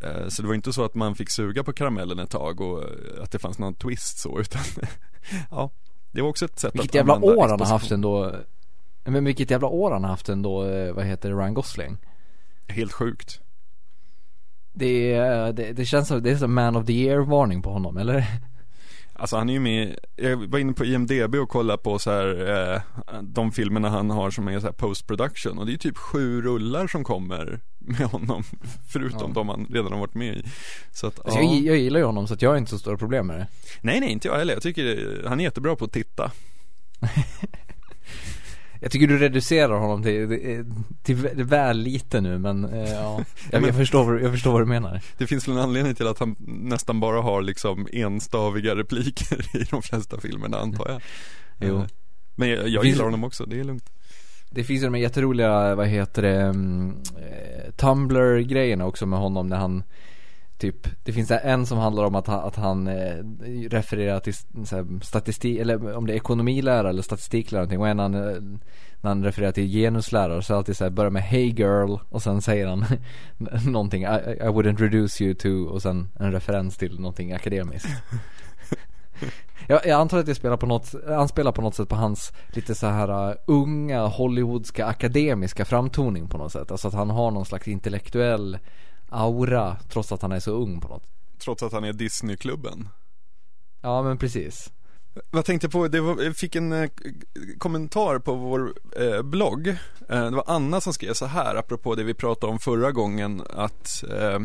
Eh, 0.00 0.06
Eh, 0.06 0.28
så 0.28 0.42
det 0.42 0.48
var 0.48 0.54
inte 0.54 0.72
så 0.72 0.84
att 0.84 0.94
man 0.94 1.14
fick 1.14 1.30
suga 1.30 1.64
på 1.64 1.72
karamellen 1.72 2.18
ett 2.18 2.30
tag 2.30 2.60
och 2.60 2.82
eh, 2.82 3.22
att 3.22 3.30
det 3.30 3.38
fanns 3.38 3.58
någon 3.58 3.74
twist 3.74 4.18
så 4.18 4.40
utan 4.40 4.62
Ja, 5.50 5.70
det 6.10 6.22
var 6.22 6.28
också 6.28 6.44
ett 6.44 6.58
sätt 6.58 6.74
vilket 6.74 6.90
att 6.90 6.94
jävla 6.94 7.14
år 7.14 7.48
han 7.48 7.60
har 7.60 7.66
haft 7.66 7.90
ändå. 7.90 8.34
Men 9.04 9.24
vilket 9.24 9.50
jävla 9.50 9.68
år 9.68 9.90
han 9.90 10.04
har 10.04 10.10
haft 10.10 10.28
ändå, 10.28 10.64
eh, 10.64 10.92
vad 10.92 11.04
heter 11.04 11.28
det, 11.30 11.36
Ryan 11.36 11.54
Gosling? 11.54 11.96
Helt 12.68 12.92
sjukt. 12.92 13.40
Det, 14.72 15.16
det, 15.52 15.72
det 15.72 15.84
känns 15.84 16.08
som, 16.08 16.22
det 16.22 16.30
är 16.30 16.36
som 16.36 16.54
man 16.54 16.76
of 16.76 16.86
the 16.86 16.92
year 16.92 17.18
varning 17.18 17.62
på 17.62 17.70
honom 17.70 17.96
eller? 17.96 18.26
Alltså 19.18 19.36
han 19.36 19.48
är 19.48 19.52
ju 19.52 19.60
med, 19.60 19.98
jag 20.16 20.36
var 20.36 20.58
inne 20.58 20.72
på 20.72 20.84
IMDB 20.84 21.34
och 21.34 21.48
kollade 21.48 21.82
på 21.82 21.98
så 21.98 22.10
här 22.10 22.50
eh, 22.74 23.22
De 23.22 23.52
filmerna 23.52 23.88
han 23.88 24.10
har 24.10 24.30
som 24.30 24.48
är 24.48 24.60
så 24.60 24.66
här 24.66 24.72
post 24.72 25.06
production 25.06 25.58
och 25.58 25.66
det 25.66 25.72
är 25.72 25.76
typ 25.76 25.96
sju 25.96 26.42
rullar 26.42 26.86
som 26.86 27.04
kommer 27.04 27.60
med 27.78 28.06
honom 28.06 28.42
Förutom 28.88 29.28
ja. 29.28 29.34
de 29.34 29.48
han 29.48 29.66
redan 29.70 29.92
har 29.92 29.98
varit 29.98 30.14
med 30.14 30.36
i. 30.36 30.42
Så 30.92 31.06
att, 31.06 31.24
alltså, 31.24 31.40
ja. 31.40 31.52
jag, 31.52 31.62
jag 31.62 31.78
gillar 31.78 32.00
ju 32.00 32.06
honom 32.06 32.28
så 32.28 32.34
att 32.34 32.42
jag 32.42 32.50
har 32.50 32.56
inte 32.56 32.70
så 32.70 32.78
stora 32.78 32.96
problem 32.96 33.26
med 33.26 33.38
det. 33.38 33.46
Nej 33.80 34.00
nej 34.00 34.12
inte 34.12 34.28
jag 34.28 34.36
heller, 34.36 34.54
jag 34.54 34.62
tycker 34.62 35.22
han 35.26 35.40
är 35.40 35.44
jättebra 35.44 35.76
på 35.76 35.84
att 35.84 35.92
titta 35.92 36.30
Jag 38.86 38.92
tycker 38.92 39.06
du 39.06 39.18
reducerar 39.18 39.78
honom 39.78 40.02
till, 40.02 40.64
till, 41.02 41.16
väl 41.44 41.78
lite 41.78 42.20
nu 42.20 42.38
men 42.38 42.64
eh, 42.64 42.90
ja, 42.92 43.24
jag, 43.50 43.62
jag, 43.62 43.74
förstår, 43.74 44.20
jag 44.20 44.32
förstår 44.32 44.52
vad 44.52 44.60
du 44.60 44.66
menar. 44.66 45.00
Det 45.18 45.26
finns 45.26 45.48
väl 45.48 45.56
en 45.56 45.62
anledning 45.62 45.94
till 45.94 46.06
att 46.06 46.18
han 46.18 46.36
nästan 46.38 47.00
bara 47.00 47.20
har 47.20 47.42
liksom 47.42 47.88
enstaviga 47.92 48.76
repliker 48.76 49.56
i 49.56 49.64
de 49.70 49.82
flesta 49.82 50.20
filmerna 50.20 50.58
antar 50.58 50.88
jag. 50.90 51.02
Jo. 51.68 51.76
Eh, 51.76 51.86
Men 52.34 52.48
jag, 52.48 52.68
jag 52.68 52.84
gillar 52.84 53.04
honom 53.04 53.24
också, 53.24 53.46
det 53.46 53.60
är 53.60 53.64
lugnt. 53.64 53.90
Det 54.50 54.64
finns 54.64 54.82
ju 54.82 54.86
de 54.86 54.94
här 54.94 55.02
jätteroliga, 55.02 55.74
vad 55.74 55.86
heter 55.86 56.22
det, 56.22 56.44
um, 56.44 57.02
Tumblr-grejerna 57.76 58.86
också 58.86 59.06
med 59.06 59.18
honom 59.18 59.46
när 59.46 59.56
han 59.56 59.82
Typ, 60.58 60.88
det 61.04 61.12
finns 61.12 61.30
en 61.30 61.66
som 61.66 61.78
handlar 61.78 62.04
om 62.04 62.14
att 62.14 62.26
han, 62.26 62.40
att 62.40 62.56
han 62.56 62.86
eh, 62.86 63.24
refererar 63.68 64.20
till 64.20 64.34
här, 64.70 65.04
statistik, 65.04 65.58
eller 65.58 65.96
om 65.96 66.06
det 66.06 66.12
är 66.12 66.16
ekonomilära 66.16 66.88
eller 66.88 67.02
statistiklära 67.02 67.60
någonting 67.60 67.80
och 67.80 67.88
en 67.88 67.98
han, 67.98 68.14
eh, 68.14 68.40
när 69.00 69.10
han 69.10 69.24
refererar 69.24 69.52
till 69.52 69.72
genuslära 69.72 70.42
så 70.42 70.54
alltid 70.54 70.76
så 70.76 70.84
här 70.84 70.90
börjar 70.90 71.10
med 71.10 71.22
Hey 71.22 71.54
girl 71.56 71.96
och 72.08 72.22
sen 72.22 72.42
säger 72.42 72.66
han 72.66 72.84
någonting 73.72 74.02
I, 74.02 74.38
I 74.40 74.48
would 74.48 74.66
introduce 74.66 75.20
you 75.20 75.34
to 75.34 75.48
och 75.48 75.82
sen 75.82 76.08
en 76.20 76.32
referens 76.32 76.76
till 76.76 77.00
någonting 77.00 77.32
akademiskt 77.32 77.88
jag, 79.66 79.86
jag 79.86 80.00
antar 80.00 80.18
att 80.18 80.28
jag 80.28 80.36
spelar 80.36 80.56
på 80.56 80.66
något, 80.66 80.94
han 81.06 81.28
spelar 81.28 81.52
på 81.52 81.62
något 81.62 81.74
sätt 81.74 81.88
på 81.88 81.96
hans 81.96 82.32
lite 82.48 82.74
så 82.74 82.86
här 82.86 83.30
uh, 83.30 83.36
unga 83.46 84.06
Hollywoodska 84.06 84.86
akademiska 84.86 85.64
framtoning 85.64 86.28
på 86.28 86.38
något 86.38 86.52
sätt. 86.52 86.70
Alltså 86.70 86.88
att 86.88 86.94
han 86.94 87.10
har 87.10 87.30
någon 87.30 87.46
slags 87.46 87.68
intellektuell 87.68 88.58
aura 89.08 89.76
trots 89.88 90.12
att 90.12 90.22
han 90.22 90.32
är 90.32 90.40
så 90.40 90.50
ung 90.50 90.80
på 90.80 90.88
något. 90.88 91.02
Trots 91.38 91.62
att 91.62 91.72
han 91.72 91.84
är 91.84 91.92
Disneyklubben? 91.92 92.88
Ja 93.80 94.02
men 94.02 94.18
precis. 94.18 94.72
Vad 95.30 95.44
tänkte 95.44 95.68
på, 95.68 95.88
det 95.88 96.00
var, 96.00 96.22
jag 96.22 96.36
fick 96.36 96.56
en 96.56 96.72
eh, 96.72 96.90
kommentar 97.58 98.18
på 98.18 98.34
vår 98.34 98.74
eh, 98.96 99.22
blogg. 99.22 99.68
Eh, 99.68 99.76
det 100.08 100.30
var 100.30 100.44
Anna 100.46 100.80
som 100.80 100.92
skrev 100.92 101.14
så 101.14 101.26
här 101.26 101.54
apropå 101.54 101.94
det 101.94 102.04
vi 102.04 102.14
pratade 102.14 102.52
om 102.52 102.58
förra 102.58 102.92
gången 102.92 103.42
att 103.50 104.04
eh, 104.10 104.38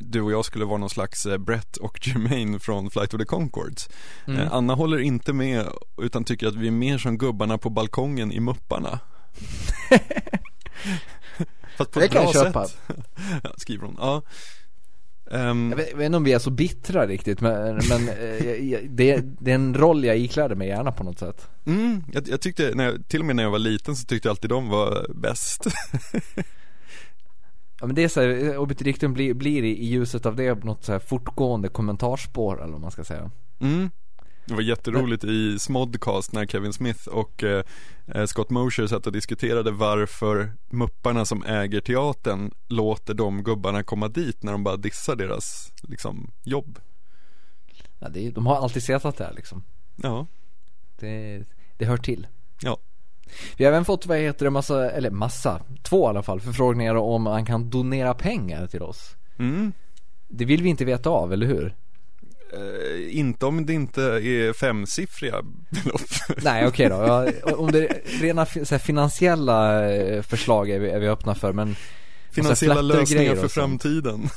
du 0.00 0.20
och 0.20 0.32
jag 0.32 0.44
skulle 0.44 0.64
vara 0.64 0.78
någon 0.78 0.90
slags 0.90 1.26
eh, 1.26 1.38
Brett 1.38 1.76
och 1.76 1.98
Jermaine 2.06 2.60
från 2.60 2.90
Flight 2.90 3.14
of 3.14 3.20
the 3.20 3.26
Concords. 3.26 3.88
Mm. 4.26 4.40
Eh, 4.40 4.52
Anna 4.52 4.74
håller 4.74 4.98
inte 4.98 5.32
med 5.32 5.66
utan 6.02 6.24
tycker 6.24 6.46
att 6.46 6.54
vi 6.54 6.66
är 6.66 6.70
mer 6.70 6.98
som 6.98 7.18
gubbarna 7.18 7.58
på 7.58 7.70
balkongen 7.70 8.32
i 8.32 8.40
Mupparna. 8.40 9.00
Fast 11.76 11.90
på 11.90 12.00
det 12.00 12.06
ett 12.06 12.12
kan 12.12 12.22
bra 12.22 12.32
köpa. 12.32 12.66
sätt. 12.66 12.78
ja, 13.44 13.50
skriver 13.56 13.86
hon. 13.86 13.96
Ja. 13.98 14.22
Um, 15.30 15.70
jag, 15.70 15.76
vet, 15.76 15.90
jag, 15.90 15.96
vet, 15.96 16.06
inte 16.06 16.16
om 16.16 16.24
vi 16.24 16.32
är 16.32 16.38
så 16.38 16.50
bittra 16.50 17.06
riktigt 17.06 17.40
men, 17.40 17.80
men 17.88 18.08
eh, 18.08 18.78
det, 18.88 19.20
det, 19.40 19.50
är 19.50 19.54
en 19.54 19.74
roll 19.74 20.04
jag 20.04 20.18
ikläder 20.18 20.54
mig 20.54 20.68
gärna 20.68 20.92
på 20.92 21.04
något 21.04 21.18
sätt 21.18 21.48
mm, 21.64 22.04
jag, 22.12 22.28
jag 22.28 22.40
tyckte, 22.40 22.72
när 22.74 22.84
jag, 22.84 23.08
till 23.08 23.20
och 23.20 23.26
med 23.26 23.36
när 23.36 23.42
jag 23.42 23.50
var 23.50 23.58
liten 23.58 23.96
så 23.96 24.06
tyckte 24.06 24.28
jag 24.28 24.32
alltid 24.32 24.50
de 24.50 24.68
var 24.68 25.06
bäst 25.14 25.66
Ja 27.80 27.86
men 27.86 27.94
det 27.94 28.04
är 28.04 28.08
såhär, 28.08 28.56
Obit 28.56 28.78
Dictum 28.78 29.12
blir, 29.12 29.34
blir 29.34 29.62
i, 29.62 29.78
i 29.78 29.86
ljuset 29.86 30.26
av 30.26 30.36
det 30.36 30.64
något 30.64 30.84
så 30.84 30.92
här 30.92 30.98
fortgående 30.98 31.68
kommentarspår 31.68 32.62
eller 32.62 32.72
vad 32.72 32.80
man 32.80 32.90
ska 32.90 33.04
säga 33.04 33.30
Mm 33.60 33.90
det 34.46 34.54
var 34.54 34.62
jätteroligt 34.62 35.24
i 35.24 35.58
Smodcast 35.58 36.32
när 36.32 36.46
Kevin 36.46 36.72
Smith 36.72 37.08
och 37.08 37.44
eh, 37.44 37.64
eh, 38.06 38.26
Scott 38.26 38.50
Mosher 38.50 38.86
satt 38.86 39.06
och 39.06 39.12
diskuterade 39.12 39.70
varför 39.70 40.52
mupparna 40.70 41.24
som 41.24 41.44
äger 41.44 41.80
teatern 41.80 42.50
låter 42.68 43.14
de 43.14 43.42
gubbarna 43.42 43.82
komma 43.82 44.08
dit 44.08 44.42
när 44.42 44.52
de 44.52 44.64
bara 44.64 44.76
dissar 44.76 45.16
deras 45.16 45.72
liksom 45.82 46.30
jobb. 46.42 46.78
Ja, 47.98 48.08
det 48.08 48.26
är, 48.26 48.30
de 48.30 48.46
har 48.46 48.56
alltid 48.56 48.82
sett 48.82 49.16
där 49.16 49.32
liksom. 49.36 49.64
Ja. 49.96 50.26
Det, 50.98 51.44
det 51.76 51.84
hör 51.84 51.96
till. 51.96 52.26
Ja. 52.62 52.78
Vi 53.56 53.64
har 53.64 53.72
även 53.72 53.84
fått, 53.84 54.06
vad 54.06 54.18
heter 54.18 54.44
det, 54.44 54.50
massa, 54.50 54.90
eller 54.90 55.10
massa, 55.10 55.62
två 55.82 56.06
i 56.06 56.08
alla 56.08 56.22
fall, 56.22 56.40
förfrågningar 56.40 56.94
om 56.94 57.22
man 57.22 57.46
kan 57.46 57.70
donera 57.70 58.14
pengar 58.14 58.66
till 58.66 58.82
oss. 58.82 59.16
Mm. 59.38 59.72
Det 60.28 60.44
vill 60.44 60.62
vi 60.62 60.68
inte 60.68 60.84
veta 60.84 61.10
av, 61.10 61.32
eller 61.32 61.46
hur? 61.46 61.74
Uh, 62.54 63.18
inte 63.18 63.46
om 63.46 63.66
det 63.66 63.72
inte 63.72 64.02
är 64.02 64.52
femsiffriga 64.52 65.42
belopp. 65.42 66.00
Nej 66.42 66.66
okej 66.66 66.86
okay 66.86 66.88
då, 66.88 67.06
ja, 67.06 67.52
om 67.56 67.72
det 67.72 67.78
är 67.78 68.20
rena 68.20 68.46
så 68.46 68.78
finansiella 68.78 69.90
eh, 69.90 70.22
förslag 70.22 70.70
är 70.70 70.78
vi, 70.78 70.90
är 70.90 70.98
vi 70.98 71.08
öppna 71.08 71.34
för 71.34 71.52
men 71.52 71.76
Finansiella 72.30 72.82
lösningar 72.82 73.34
för 73.34 73.48
framtiden. 73.48 74.28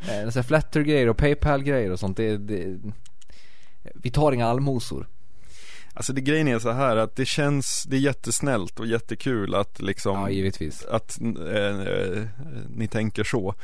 Eh, 0.00 0.30
så 0.30 0.38
här 0.38 0.42
Flutter-grejer 0.42 1.08
och 1.08 1.16
Paypal-grejer 1.16 1.90
och 1.90 1.98
sånt, 1.98 2.16
det, 2.16 2.36
det, 2.36 2.78
vi 3.94 4.10
tar 4.10 4.32
inga 4.32 4.46
allmosor. 4.46 5.06
Alltså 5.94 6.12
det 6.12 6.20
grejen 6.20 6.48
är 6.48 6.58
så 6.58 6.70
här 6.70 6.96
att 6.96 7.16
det 7.16 7.26
känns, 7.26 7.84
det 7.88 7.96
är 7.96 8.00
jättesnällt 8.00 8.80
och 8.80 8.86
jättekul 8.86 9.54
att 9.54 9.80
liksom 9.80 10.20
Ja, 10.20 10.30
givetvis. 10.30 10.84
Att 10.84 11.20
eh, 11.20 12.22
ni 12.68 12.88
tänker 12.88 13.24
så 13.24 13.54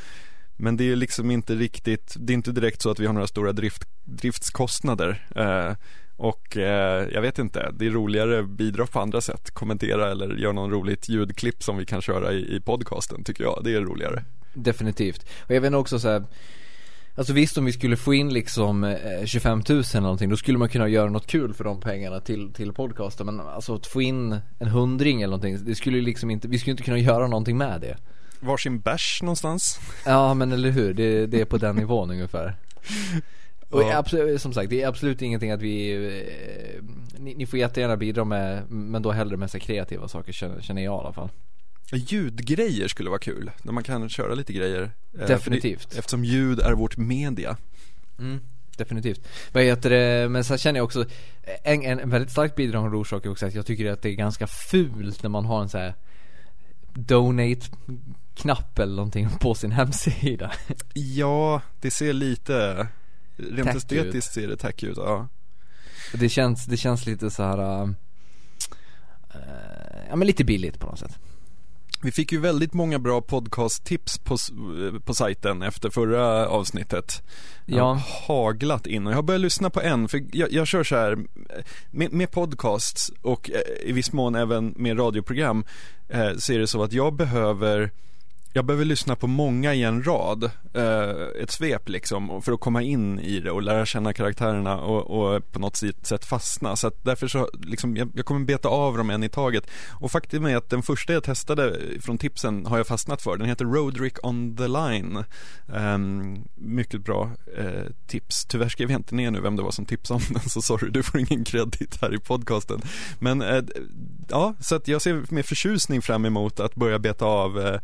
men 0.56 0.76
det 0.76 0.92
är 0.92 0.96
liksom 0.96 1.30
inte 1.30 1.54
riktigt, 1.54 2.14
det 2.18 2.32
är 2.32 2.34
inte 2.34 2.52
direkt 2.52 2.82
så 2.82 2.90
att 2.90 2.98
vi 3.00 3.06
har 3.06 3.12
några 3.12 3.26
stora 3.26 3.52
drift, 3.52 3.84
driftskostnader. 4.04 5.26
Eh, 5.36 5.76
Och 6.18 6.56
eh, 6.56 7.08
jag 7.12 7.22
vet 7.22 7.38
inte, 7.38 7.72
det 7.78 7.86
är 7.86 7.90
roligare 7.90 8.38
att 8.38 8.48
bidra 8.48 8.86
på 8.86 9.00
andra 9.00 9.20
sätt 9.20 9.50
Kommentera 9.50 10.10
eller 10.10 10.36
göra 10.36 10.52
någon 10.52 10.70
roligt 10.70 11.08
ljudklipp 11.08 11.62
som 11.62 11.76
vi 11.76 11.86
kan 11.86 12.02
köra 12.02 12.32
i, 12.32 12.56
i 12.56 12.60
podcasten 12.60 13.24
tycker 13.24 13.44
jag, 13.44 13.60
det 13.64 13.74
är 13.74 13.80
roligare. 13.80 14.24
Definitivt. 14.54 15.26
Och 15.40 15.54
jag 15.54 15.60
vet 15.60 15.74
också 15.74 15.98
så 15.98 16.08
här, 16.08 16.24
Alltså 17.14 17.32
visst 17.32 17.58
om 17.58 17.64
vi 17.64 17.72
skulle 17.72 17.96
få 17.96 18.14
in 18.14 18.32
liksom 18.32 18.84
eh, 18.84 19.24
25 19.24 19.62
000 19.68 19.78
eller 19.78 20.00
någonting 20.00 20.30
Då 20.30 20.36
skulle 20.36 20.58
man 20.58 20.68
kunna 20.68 20.88
göra 20.88 21.10
något 21.10 21.26
kul 21.26 21.54
för 21.54 21.64
de 21.64 21.80
pengarna 21.80 22.20
till, 22.20 22.52
till 22.52 22.72
podcasten. 22.72 23.26
Men 23.26 23.40
alltså 23.40 23.74
att 23.74 23.86
få 23.86 24.02
in 24.02 24.38
en 24.58 24.68
hundring 24.68 25.22
eller 25.22 25.36
någonting 25.36 25.64
Det 25.64 25.74
skulle 25.74 26.00
liksom 26.00 26.30
inte, 26.30 26.48
vi 26.48 26.58
skulle 26.58 26.70
inte 26.70 26.82
kunna 26.82 26.98
göra 26.98 27.26
någonting 27.26 27.56
med 27.58 27.80
det. 27.80 27.96
Varsin 28.40 28.80
bärs 28.80 29.22
någonstans 29.22 29.80
Ja 30.04 30.34
men 30.34 30.52
eller 30.52 30.70
hur, 30.70 30.94
det, 30.94 31.26
det 31.26 31.40
är 31.40 31.44
på 31.44 31.58
den 31.58 31.76
nivån 31.76 32.10
ungefär 32.10 32.56
Och 33.70 33.82
Ja. 33.82 33.96
absolut, 33.96 34.42
som 34.42 34.52
sagt, 34.52 34.70
det 34.70 34.82
är 34.82 34.88
absolut 34.88 35.22
ingenting 35.22 35.50
att 35.50 35.62
vi 35.62 35.92
eh, 35.94 36.82
ni, 37.18 37.34
ni 37.34 37.46
får 37.46 37.58
jättegärna 37.58 37.96
bidra 37.96 38.24
med 38.24 38.70
Men 38.70 39.02
då 39.02 39.12
hellre 39.12 39.36
med 39.36 39.50
så 39.50 39.58
kreativa 39.58 40.08
saker 40.08 40.32
känner, 40.32 40.60
känner 40.60 40.82
jag 40.84 40.94
i 40.94 40.98
alla 41.00 41.12
fall 41.12 41.28
Ljudgrejer 41.92 42.88
skulle 42.88 43.10
vara 43.10 43.18
kul, 43.18 43.50
när 43.62 43.72
man 43.72 43.82
kan 43.82 44.08
köra 44.08 44.34
lite 44.34 44.52
grejer 44.52 44.90
Eh, 45.20 45.26
Definitivt. 45.26 45.90
det, 45.90 45.98
Eftersom 45.98 46.24
ljud 46.24 46.60
är 46.60 46.72
vårt 46.72 46.96
media 46.96 47.56
Mm, 48.18 48.40
definitivt. 48.76 49.28
Vad 49.52 49.62
heter 49.62 49.90
det, 49.90 50.28
men 50.28 50.44
så 50.44 50.56
känner 50.56 50.78
jag 50.78 50.84
också 50.84 51.04
en, 51.62 51.82
en 51.82 52.10
väldigt 52.10 52.30
starkt 52.32 52.56
bidragande 52.56 52.96
orsak 52.96 53.26
är 53.26 53.30
också 53.30 53.46
att 53.46 53.54
jag 53.54 53.66
tycker 53.66 53.90
att 53.92 54.02
det 54.02 54.08
är 54.08 54.14
ganska 54.14 54.46
fult 54.46 55.22
när 55.22 55.30
man 55.30 55.44
har 55.44 55.62
en 55.62 55.68
så 55.68 55.78
här 55.78 55.94
donate 56.94 57.66
knapp 58.36 58.78
eller 58.78 58.96
någonting 58.96 59.28
på 59.40 59.54
sin 59.54 59.72
hemsida. 59.72 60.52
Ja, 60.94 61.60
det 61.80 61.90
ser 61.90 62.12
lite 62.12 62.86
Rent 63.36 63.66
Tack 63.66 63.76
estetiskt 63.76 64.32
ser 64.32 64.48
det 64.48 64.56
tack 64.56 64.82
ut, 64.82 64.96
ja 64.96 65.28
Det 66.12 66.28
känns, 66.28 66.64
det 66.66 66.76
känns 66.76 67.06
lite 67.06 67.30
så 67.30 67.42
här. 67.42 67.82
äh, 67.84 67.88
ja 70.08 70.16
men 70.16 70.26
lite 70.26 70.44
billigt 70.44 70.78
på 70.80 70.86
något 70.86 70.98
sätt. 70.98 71.18
Vi 72.02 72.12
fick 72.12 72.32
ju 72.32 72.38
väldigt 72.40 72.72
många 72.72 72.98
bra 72.98 73.20
podcast-tips 73.20 74.18
på, 74.18 74.36
på 75.04 75.14
sajten 75.14 75.62
efter 75.62 75.90
förra 75.90 76.48
avsnittet 76.48 77.22
Det 77.66 77.74
Ja. 77.76 77.92
har 77.92 78.26
Haglat 78.36 78.86
in 78.86 79.06
och 79.06 79.12
jag 79.12 79.16
har 79.16 79.22
börjat 79.22 79.40
lyssna 79.40 79.70
på 79.70 79.80
en, 79.80 80.08
för 80.08 80.24
jag, 80.32 80.52
jag 80.52 80.66
kör 80.66 80.84
så 80.84 80.96
här 80.96 81.18
med, 81.90 82.12
med 82.12 82.30
podcasts 82.30 83.10
och 83.22 83.50
eh, 83.50 83.88
i 83.88 83.92
viss 83.92 84.12
mån 84.12 84.34
även 84.34 84.74
med 84.76 84.98
radioprogram 84.98 85.64
eh, 86.08 86.36
så 86.38 86.52
är 86.52 86.58
det 86.58 86.66
så 86.66 86.82
att 86.82 86.92
jag 86.92 87.14
behöver 87.14 87.90
jag 88.56 88.64
behöver 88.64 88.84
lyssna 88.84 89.16
på 89.16 89.26
många 89.26 89.74
i 89.74 89.82
en 89.82 90.02
rad, 90.02 90.44
eh, 90.74 91.42
ett 91.42 91.50
svep 91.50 91.88
liksom, 91.88 92.42
för 92.42 92.52
att 92.52 92.60
komma 92.60 92.82
in 92.82 93.20
i 93.20 93.40
det 93.40 93.50
och 93.50 93.62
lära 93.62 93.86
känna 93.86 94.12
karaktärerna 94.12 94.80
och, 94.80 95.34
och 95.34 95.52
på 95.52 95.58
något 95.58 95.76
sätt- 95.76 96.24
fastna. 96.24 96.76
Så 96.76 96.86
att 96.86 97.04
därför 97.04 97.28
så, 97.28 97.48
liksom, 97.62 97.96
jag, 97.96 98.10
jag 98.14 98.24
kommer 98.24 98.46
beta 98.46 98.68
av 98.68 98.96
dem 98.96 99.10
en 99.10 99.22
i 99.22 99.28
taget. 99.28 99.66
Och 100.00 100.10
faktum 100.10 100.46
är 100.46 100.56
att 100.56 100.70
den 100.70 100.82
första 100.82 101.12
jag 101.12 101.24
testade 101.24 101.78
från 102.00 102.18
tipsen 102.18 102.66
har 102.66 102.76
jag 102.76 102.86
fastnat 102.86 103.22
för. 103.22 103.36
Den 103.36 103.48
heter 103.48 103.64
Roderick 103.64 104.26
on 104.26 104.56
the 104.56 104.68
line. 104.68 105.24
Eh, 105.74 105.98
mycket 106.54 107.04
bra 107.04 107.30
eh, 107.58 107.86
tips. 108.06 108.44
Tyvärr 108.44 108.68
skrev 108.68 108.90
jag 108.90 108.98
inte 108.98 109.14
ner 109.14 109.30
nu 109.30 109.40
vem 109.40 109.56
det 109.56 109.62
var 109.62 109.70
som 109.70 109.86
tipsade 109.86 110.20
om 110.20 110.34
den, 110.34 110.48
så 110.48 110.62
sorry, 110.62 110.90
du 110.90 111.02
får 111.02 111.20
ingen 111.20 111.44
kredit 111.44 111.98
här 112.00 112.14
i 112.14 112.18
podcasten. 112.18 112.80
Men 113.18 113.42
eh, 113.42 113.64
ja, 114.28 114.54
så 114.60 114.74
att 114.74 114.88
jag 114.88 115.02
ser 115.02 115.34
med 115.34 115.46
förtjusning 115.46 116.02
fram 116.02 116.24
emot 116.24 116.60
att 116.60 116.74
börja 116.74 116.98
beta 116.98 117.24
av 117.24 117.60
eh, 117.60 117.80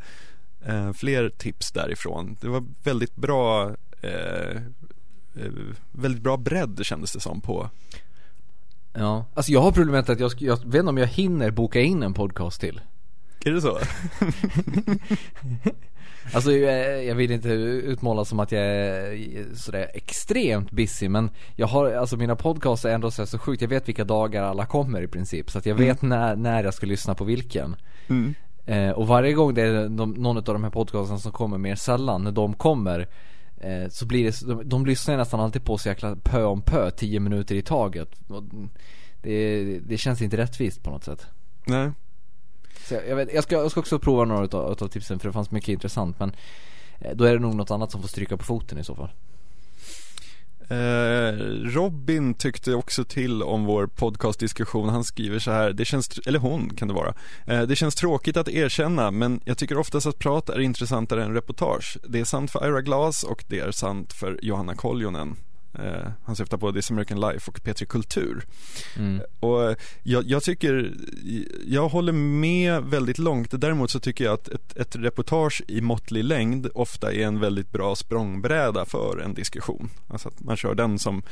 eh, 0.66 0.92
fler 0.92 1.28
tips 1.28 1.72
därifrån. 1.72 2.36
Det 2.40 2.48
var 2.48 2.64
väldigt 2.82 3.16
bra 3.16 3.70
eh, 4.00 4.56
eh, 5.36 5.52
väldigt 5.92 6.22
bra 6.22 6.36
bredd 6.36 6.80
kändes 6.82 7.12
det 7.12 7.20
som 7.20 7.40
på 7.40 7.70
Ja. 8.94 9.24
Alltså 9.34 9.52
jag 9.52 9.60
har 9.60 9.72
problemet 9.72 10.08
att 10.08 10.20
jag, 10.20 10.32
jag 10.38 10.56
vet 10.56 10.74
inte 10.74 10.88
om 10.88 10.98
jag 10.98 11.06
hinner 11.06 11.50
boka 11.50 11.80
in 11.80 12.02
en 12.02 12.14
podcast 12.14 12.60
till. 12.60 12.80
Är 13.44 13.50
det 13.50 13.60
så? 13.60 13.78
Alltså 16.34 16.52
jag, 16.52 17.04
jag 17.04 17.14
vill 17.14 17.30
inte 17.30 17.48
utmåla 17.48 18.24
som 18.24 18.40
att 18.40 18.52
jag 18.52 18.62
är 18.62 19.54
sådär 19.54 19.90
extremt 19.94 20.70
busy 20.70 21.08
men 21.08 21.30
jag 21.56 21.66
har, 21.66 21.92
alltså 21.92 22.16
mina 22.16 22.36
podcasts 22.36 22.84
är 22.84 22.94
ändå 22.94 23.10
så, 23.10 23.26
så 23.26 23.38
sjukt, 23.38 23.62
jag 23.62 23.68
vet 23.68 23.88
vilka 23.88 24.04
dagar 24.04 24.42
alla 24.42 24.66
kommer 24.66 25.02
i 25.02 25.08
princip 25.08 25.50
så 25.50 25.58
att 25.58 25.66
jag 25.66 25.74
vet 25.74 26.02
när, 26.02 26.36
när 26.36 26.64
jag 26.64 26.74
ska 26.74 26.86
lyssna 26.86 27.14
på 27.14 27.24
vilken. 27.24 27.76
Mm. 28.08 28.34
Eh, 28.66 28.90
och 28.90 29.06
varje 29.06 29.32
gång 29.32 29.54
det 29.54 29.62
är 29.62 29.88
de, 29.88 30.10
någon 30.10 30.36
av 30.36 30.42
de 30.42 30.64
här 30.64 30.70
podcasten 30.70 31.18
som 31.18 31.32
kommer 31.32 31.58
mer 31.58 31.74
sällan, 31.74 32.24
när 32.24 32.32
de 32.32 32.54
kommer 32.54 33.08
eh, 33.56 33.88
så 33.88 34.06
blir 34.06 34.24
det, 34.24 34.46
de, 34.46 34.68
de 34.68 34.86
lyssnar 34.86 35.16
nästan 35.16 35.40
alltid 35.40 35.64
på 35.64 35.78
så 35.78 35.88
jäkla 35.88 36.16
pö 36.16 36.44
om 36.44 36.62
pö, 36.62 36.90
10 36.90 37.20
minuter 37.20 37.54
i 37.54 37.62
taget. 37.62 38.08
Det, 39.22 39.78
det 39.78 39.96
känns 39.96 40.22
inte 40.22 40.36
rättvist 40.36 40.82
på 40.82 40.90
något 40.90 41.04
sätt. 41.04 41.26
Nej. 41.64 41.90
Så 42.88 42.94
jag, 42.94 43.08
jag, 43.08 43.16
vet, 43.16 43.34
jag, 43.34 43.44
ska, 43.44 43.54
jag 43.54 43.70
ska 43.70 43.80
också 43.80 43.98
prova 43.98 44.24
några 44.24 44.44
utav, 44.44 44.72
utav 44.72 44.88
tipsen 44.88 45.18
för 45.18 45.28
det 45.28 45.32
fanns 45.32 45.50
mycket 45.50 45.68
intressant 45.68 46.20
men 46.20 46.32
eh, 47.00 47.14
Då 47.14 47.24
är 47.24 47.32
det 47.32 47.38
nog 47.38 47.54
något 47.54 47.70
annat 47.70 47.90
som 47.90 48.00
får 48.00 48.08
stryka 48.08 48.36
på 48.36 48.44
foten 48.44 48.78
i 48.78 48.84
så 48.84 48.94
fall 48.94 49.10
Eh, 50.72 51.34
Robin 51.64 52.34
tyckte 52.34 52.74
också 52.74 53.04
till 53.04 53.42
om 53.42 53.64
vår 53.64 53.86
podcastdiskussion. 53.86 54.88
Han 54.88 55.04
skriver 55.04 55.38
så 55.38 55.50
här, 55.50 55.72
det 55.72 55.84
känns, 55.84 56.18
eller 56.26 56.38
hon 56.38 56.70
kan 56.76 56.88
det 56.88 56.94
vara. 56.94 57.14
Eh, 57.46 57.62
det 57.62 57.76
känns 57.76 57.94
tråkigt 57.94 58.36
att 58.36 58.48
erkänna, 58.48 59.10
men 59.10 59.40
jag 59.44 59.58
tycker 59.58 59.78
oftast 59.78 60.06
att 60.06 60.18
prat 60.18 60.48
är 60.48 60.60
intressantare 60.60 61.24
än 61.24 61.34
reportage. 61.34 61.98
Det 62.08 62.20
är 62.20 62.24
sant 62.24 62.50
för 62.50 62.68
Ira 62.68 62.80
Glass 62.80 63.22
och 63.22 63.44
det 63.48 63.60
är 63.60 63.70
sant 63.70 64.12
för 64.12 64.38
Johanna 64.42 64.74
Koljonen. 64.74 65.36
Eh, 65.74 66.08
han 66.24 66.36
syftar 66.36 66.56
på 66.56 66.72
This 66.72 66.90
American 66.90 67.20
Life 67.20 67.50
och 67.50 67.62
Petri 67.62 67.86
Kultur. 67.86 68.44
mm. 68.96 69.22
Och 69.40 69.76
jag, 70.02 70.24
jag 70.26 70.42
tycker, 70.42 70.92
jag 71.66 71.88
håller 71.88 72.12
med 72.12 72.82
väldigt 72.82 73.18
långt. 73.18 73.60
Däremot 73.60 73.90
så 73.90 74.00
tycker 74.00 74.24
jag 74.24 74.34
att 74.34 74.48
ett, 74.48 74.76
ett 74.76 74.96
reportage 74.96 75.62
i 75.68 75.80
måttlig 75.80 76.24
längd 76.24 76.68
ofta 76.74 77.12
är 77.12 77.26
en 77.26 77.40
väldigt 77.40 77.72
bra 77.72 77.96
språngbräda 77.96 78.84
för 78.84 79.18
en 79.24 79.34
diskussion. 79.34 79.90
Alltså 80.08 80.28
att 80.28 80.40
man 80.40 80.56
kör 80.56 80.74
den 80.74 80.98
som, 80.98 81.22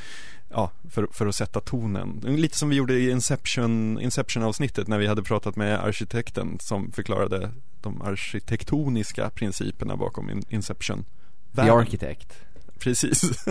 ja, 0.51 0.71
för, 0.91 1.07
för 1.13 1.27
att 1.27 1.35
sätta 1.35 1.61
tonen. 1.61 2.21
Lite 2.27 2.59
som 2.59 2.69
vi 2.69 2.77
gjorde 2.77 2.95
i 2.95 3.11
Inception, 3.11 4.01
Inception-avsnittet 4.01 4.89
när 4.89 4.99
vi 4.99 5.07
hade 5.07 5.23
pratat 5.23 5.57
med 5.57 5.85
arkitekten 5.85 6.57
som 6.61 6.93
förklarade 6.93 7.51
de 7.81 8.03
arkitektoniska 8.03 9.31
principerna 9.31 9.97
bakom 9.97 10.31
in- 10.31 10.45
Inception. 10.49 11.05
The 11.57 11.61
Architect 11.63 12.33
Precis. 12.81 13.47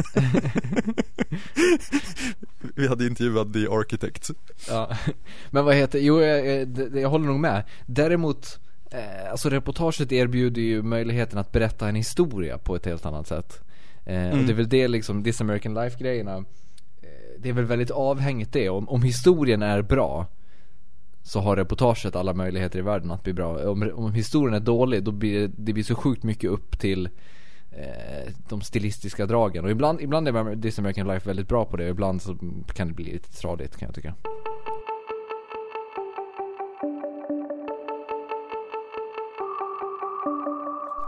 vi 2.76 2.88
hade 2.88 3.08
intervjuat 3.08 3.54
The 3.54 3.68
Architect. 3.68 4.30
Ja, 4.70 4.98
men 5.50 5.66
vad 5.66 5.76
heter, 5.76 6.00
jo 6.00 6.22
jag, 6.22 6.48
jag, 6.48 6.98
jag 6.98 7.10
håller 7.10 7.26
nog 7.26 7.40
med 7.40 7.64
Däremot, 7.86 8.60
eh, 8.92 9.32
alltså 9.32 9.50
reportaget 9.50 10.12
erbjuder 10.12 10.62
ju 10.62 10.82
möjligheten 10.82 11.40
att 11.40 11.52
berätta 11.52 11.90
en 11.90 11.96
historia 11.96 12.58
på 12.58 12.76
ett 12.76 12.86
helt 12.86 13.06
annat 13.06 13.28
sätt 13.28 13.62
eh, 14.06 14.16
Mm. 14.16 14.40
Och 14.40 14.46
det 14.46 14.52
är 14.52 14.56
väl 14.56 14.70
det 14.70 14.88
liksom, 14.88 15.24
This 15.24 15.42
American 15.42 15.74
Life 15.74 16.00
grejerna 16.00 16.38
eh, 17.02 17.40
Det 17.40 17.50
är 17.50 17.54
väl 17.54 17.66
väldigt 17.66 17.92
avhängigt 17.92 18.54
det, 18.54 18.70
om, 18.70 18.90
om 18.90 19.04
historien 19.04 19.62
är 19.62 19.82
bra 19.82 20.28
så 21.24 21.40
har 21.40 21.56
reportaget 21.56 22.16
alla 22.16 22.34
möjligheter 22.34 22.80
i 22.80 22.82
världen 22.82 23.12
att 23.12 23.24
bli 23.24 23.34
bra. 23.34 23.70
Om, 23.70 23.92
om 23.94 24.14
historien 24.14 24.54
är 24.56 24.60
dålig 24.60 25.04
då 25.04 25.12
blir 25.12 25.40
det, 25.40 25.54
det 25.58 25.74
blir 25.74 25.84
så 25.84 25.96
sjukt 25.96 26.24
mycket 26.24 26.50
upp 26.50 26.80
till 26.80 27.10
Eh, 27.72 28.32
de 28.50 28.62
stilistiska 28.62 29.26
dragen. 29.26 29.66
Och 29.66 29.72
ibland, 29.72 30.02
ibland 30.02 30.28
är 30.28 30.62
This 30.62 30.80
American 30.80 31.08
Life 31.08 31.28
väldigt 31.30 31.48
bra 31.48 31.66
på 31.66 31.78
det 31.78 31.84
och 31.84 31.90
ibland 31.90 32.22
så 32.22 32.36
kan 32.74 32.88
det 32.88 32.94
bli 32.94 33.06
lite 33.06 33.32
tradigt 33.34 33.78
kan 33.78 33.86
jag 33.88 33.96
tycka. 33.96 34.14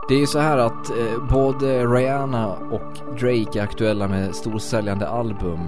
Det 0.10 0.16
är 0.16 0.20
ju 0.20 0.28
så 0.28 0.40
här 0.40 0.58
att 0.58 0.90
eh, 0.90 1.28
både 1.30 1.86
Rihanna 1.86 2.48
och 2.56 2.98
Drake 3.20 3.60
är 3.60 3.64
aktuella 3.64 4.08
med 4.08 4.36
storsäljande 4.36 5.08
album. 5.08 5.60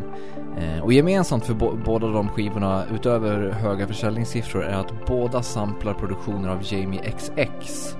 Eh, 0.57 0.83
och 0.83 0.93
gemensamt 0.93 1.45
för 1.45 1.53
bo- 1.53 1.77
båda 1.85 2.07
de 2.07 2.29
skivorna, 2.29 2.83
utöver 2.95 3.49
höga 3.51 3.87
försäljningssiffror, 3.87 4.63
är 4.63 4.77
att 4.77 5.05
båda 5.07 5.43
samplar 5.43 5.93
produktioner 5.93 6.49
av 6.49 6.59
Jamie 6.63 7.01
XX. 7.17 7.97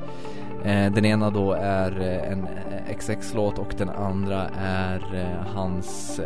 Eh, 0.64 0.92
den 0.92 1.06
ena 1.06 1.30
då 1.30 1.54
är 1.54 2.02
eh, 2.02 2.32
en 2.32 2.44
eh, 2.44 2.98
XX-låt 2.98 3.60
och 3.60 3.74
den 3.78 3.90
andra 3.90 4.50
är 4.60 5.00
hans 5.56 6.22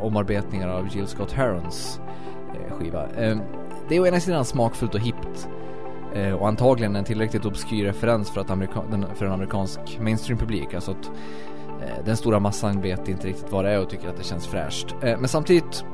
omarbetningar 0.00 0.68
av 0.68 0.88
Jill 0.96 1.06
Scott 1.06 1.32
Herons 1.32 2.00
skiva. 2.70 3.06
Ehm, 3.18 3.40
det 3.88 3.96
är 3.96 4.00
å 4.00 4.06
ena 4.06 4.20
sidan 4.20 4.44
smakfullt 4.44 4.94
och 4.94 5.00
hippt 5.00 5.48
och 6.40 6.48
antagligen 6.48 6.96
en 6.96 7.04
tillräckligt 7.04 7.44
obskyr 7.44 7.84
referens 7.84 8.30
för, 8.30 8.40
att 8.40 8.50
amerika- 8.50 9.14
för 9.14 9.26
en 9.26 9.32
amerikansk 9.32 9.80
mainstream-publik. 10.00 10.74
Alltså 10.74 10.90
att 10.90 11.10
den 12.04 12.16
stora 12.16 12.40
massan 12.40 12.80
vet 12.80 13.08
inte 13.08 13.26
riktigt 13.26 13.52
vad 13.52 13.64
det 13.64 13.70
är 13.70 13.80
och 13.80 13.90
tycker 13.90 14.08
att 14.08 14.16
det 14.16 14.24
känns 14.24 14.46
fräscht. 14.46 14.94
Men 15.00 15.28
samtidigt 15.28 15.84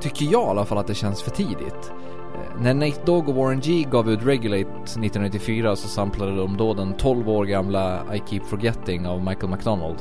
tycker 0.00 0.24
jag 0.24 0.42
i 0.42 0.50
alla 0.50 0.64
fall 0.64 0.78
att 0.78 0.86
det 0.86 0.94
känns 0.94 1.22
för 1.22 1.30
tidigt. 1.30 1.92
Eh, 2.36 2.62
när 2.62 2.74
Nate 2.74 3.00
Dogg 3.04 3.28
och 3.28 3.34
Warren 3.34 3.60
G 3.60 3.86
gav 3.90 4.10
ut 4.10 4.26
Regulate 4.26 4.70
1994 4.82 5.76
så 5.76 5.88
samplade 5.88 6.36
de 6.36 6.56
då 6.56 6.74
den 6.74 6.92
12 6.92 7.28
år 7.28 7.44
gamla 7.44 8.14
I 8.14 8.22
Keep 8.26 8.40
Forgetting 8.44 9.06
av 9.06 9.24
Michael 9.24 9.48
McDonald. 9.48 9.96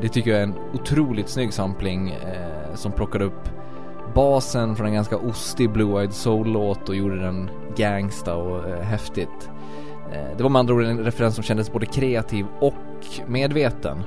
Det 0.00 0.08
tycker 0.08 0.30
jag 0.30 0.40
är 0.40 0.44
en 0.44 0.54
otroligt 0.74 1.28
snygg 1.28 1.52
sampling 1.52 2.14
som 2.74 2.92
plockade 2.92 3.24
upp 3.24 3.48
basen 4.14 4.76
från 4.76 4.86
en 4.86 4.94
ganska 4.94 5.16
ostig 5.16 5.70
Blue-Eyed 5.70 6.10
Soul-låt 6.10 6.88
och 6.88 6.96
gjorde 6.96 7.20
den 7.20 7.50
gangsta 7.76 8.36
och 8.36 8.62
häftigt. 8.84 9.50
Det 10.36 10.42
var 10.42 10.50
med 10.50 10.60
andra 10.60 10.74
ord 10.74 10.82
en 10.82 10.98
referens 10.98 11.34
som 11.34 11.44
kändes 11.44 11.72
både 11.72 11.86
kreativ 11.86 12.46
och 12.60 12.74
medveten. 13.26 14.04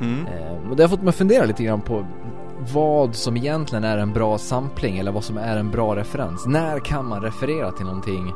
Mm. 0.00 0.26
Eh, 0.26 0.76
det 0.76 0.82
har 0.82 0.88
fått 0.88 1.02
mig 1.02 1.08
att 1.08 1.16
fundera 1.16 1.44
lite 1.44 1.64
grann 1.64 1.80
på 1.80 2.06
vad 2.72 3.14
som 3.14 3.36
egentligen 3.36 3.84
är 3.84 3.98
en 3.98 4.12
bra 4.12 4.38
sampling 4.38 4.98
eller 4.98 5.12
vad 5.12 5.24
som 5.24 5.36
är 5.36 5.56
en 5.56 5.70
bra 5.70 5.96
referens. 5.96 6.46
När 6.46 6.80
kan 6.80 7.08
man 7.08 7.22
referera 7.22 7.72
till 7.72 7.86
någonting 7.86 8.28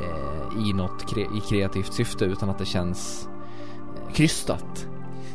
eh, 0.00 0.68
i 0.68 0.72
något 0.72 1.06
kre 1.06 1.20
i 1.20 1.40
kreativt 1.48 1.92
syfte 1.92 2.24
utan 2.24 2.50
att 2.50 2.58
det 2.58 2.64
känns 2.64 3.28
eh, 3.96 4.14
krystat? 4.14 4.86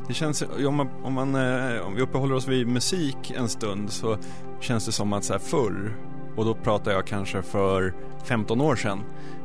Det 0.08 0.14
känns, 0.14 0.44
om, 0.68 0.76
man, 0.76 0.90
om, 1.04 1.14
man, 1.14 1.36
eh, 1.36 1.88
om 1.88 1.96
vi 1.96 2.02
uppehåller 2.02 2.36
oss 2.36 2.48
vid 2.48 2.68
musik 2.68 3.34
en 3.36 3.50
stund 3.50 3.92
så 3.92 4.18
känns 4.60 4.86
det 4.86 4.92
som 4.92 5.14
att 5.14 5.24
så 5.24 5.34
här 5.34 5.40
förr, 5.40 5.98
och 6.36 6.46
då 6.46 6.54
pratar 6.54 6.92
jag 6.92 7.08
kanske 7.08 7.42
för 7.42 7.94
15 8.24 8.62
år 8.62 8.76
sedan, 8.76 9.04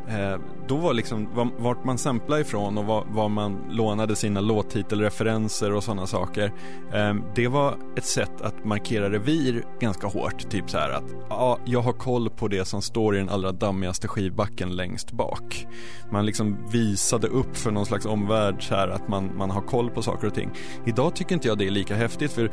Eh, 0.09 0.41
då 0.69 0.77
var 0.77 0.95
liksom 0.95 1.51
vart 1.59 1.85
man 1.85 1.99
samplade 1.99 2.41
ifrån 2.41 2.79
och 2.79 2.85
var, 2.85 3.05
var 3.11 3.29
man 3.29 3.59
lånade 3.71 4.17
sina 4.17 4.41
låttitelreferenser 4.41 5.73
och 5.73 5.85
sådana 5.85 6.07
saker. 6.07 6.53
Eh, 6.93 7.15
det 7.35 7.49
var 7.49 7.77
ett 7.97 8.05
sätt 8.05 8.41
att 8.41 8.65
markera 8.65 9.11
revir 9.11 9.65
ganska 9.81 10.07
hårt. 10.07 10.51
Typ 10.51 10.71
så 10.71 10.79
här 10.79 10.91
att 10.91 11.05
ja, 11.29 11.59
jag 11.65 11.81
har 11.81 11.93
koll 11.93 12.31
på 12.31 12.49
det 12.49 12.65
som 12.65 12.83
står 12.83 13.17
i 13.17 13.19
den 13.19 13.29
allra 13.29 13.53
dammigaste 13.53 14.09
skivbacken 14.09 14.77
längst 14.77 15.13
bak. 15.13 15.67
Man 16.11 16.27
liksom 16.27 16.57
visade 16.71 17.27
upp 17.27 17.57
för 17.57 17.71
någon 17.71 17.87
slags 17.87 18.07
omvärld 18.07 18.69
så 18.69 18.75
här 18.75 18.89
att 18.89 19.09
man, 19.09 19.37
man 19.37 19.51
har 19.51 19.63
koll 19.63 19.91
på 19.91 20.03
saker 20.03 20.27
och 20.27 20.35
ting. 20.35 20.51
Idag 20.87 21.17
tycker 21.17 21.35
inte 21.35 21.49
jag 21.49 21.59
det 21.59 21.67
är 21.67 21.71
lika 21.71 21.95
häftigt 21.95 22.33
för 22.33 22.51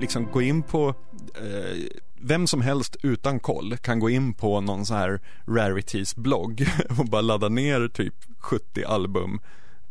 liksom 0.00 0.28
gå 0.32 0.42
in 0.42 0.62
på 0.62 0.94
eh, 1.34 1.76
vem 2.20 2.46
som 2.46 2.60
helst 2.60 2.96
utan 3.02 3.40
koll 3.40 3.76
kan 3.76 4.00
gå 4.00 4.10
in 4.10 4.34
på 4.34 4.60
någon 4.60 4.86
så 4.86 4.94
här 4.94 5.20
rarities-blogg 5.46 6.68
och 6.98 7.04
bara 7.04 7.20
ladda 7.20 7.48
ner 7.48 7.88
typ 7.88 8.14
70 8.38 8.84
album 8.84 9.40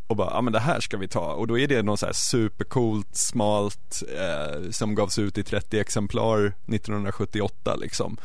och 0.08 0.16
bara, 0.16 0.32
ja 0.32 0.42
men 0.42 0.54
det 0.54 0.60
här 0.60 0.80
ska 0.80 0.98
vi 0.98 1.08
ta 1.08 1.34
och 1.34 1.48
då 1.48 1.60
är 1.60 1.68
det 1.68 1.84
något 1.84 2.00
så 2.00 2.06
här 2.06 2.14
supercoolt, 2.14 3.16
smalt 3.16 4.04
eh, 4.18 4.70
som 4.72 4.96
gavs 4.96 5.20
ut 5.20 5.38
i 5.38 5.44
30 5.44 5.80
exemplar 5.80 6.46
1978 6.46 7.76
liksom. 7.76 8.18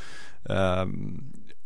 Eh, 0.44 0.86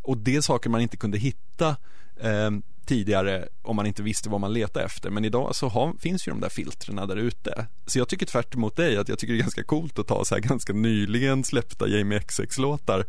och 0.02 0.18
det 0.18 0.36
är 0.36 0.40
saker 0.40 0.70
man 0.70 0.80
inte 0.80 0.96
kunde 0.96 1.18
hitta 1.18 1.76
eh, 2.20 2.50
tidigare 2.86 3.48
om 3.62 3.76
man 3.76 3.86
inte 3.86 4.02
visste 4.02 4.28
vad 4.28 4.40
man 4.40 4.52
letade 4.52 4.84
efter. 4.84 5.10
Men 5.10 5.24
idag 5.24 5.54
så 5.54 5.68
har, 5.68 5.92
finns 6.00 6.28
ju 6.28 6.32
de 6.32 6.40
där 6.40 6.48
filtrerna 6.48 7.06
där 7.06 7.16
ute. 7.16 7.66
Så 7.86 7.98
jag 7.98 8.08
tycker 8.08 8.26
tvärt 8.26 8.54
emot 8.54 8.76
dig 8.76 8.96
att 8.96 9.08
jag 9.08 9.18
tycker 9.18 9.32
det 9.32 9.38
är 9.38 9.42
ganska 9.42 9.64
coolt 9.64 9.98
att 9.98 10.06
ta 10.06 10.24
så 10.24 10.34
här 10.34 10.42
ganska 10.42 10.72
nyligen 10.72 11.44
släppta 11.44 11.88
Jamie 11.88 12.20
XX-låtar. 12.20 13.04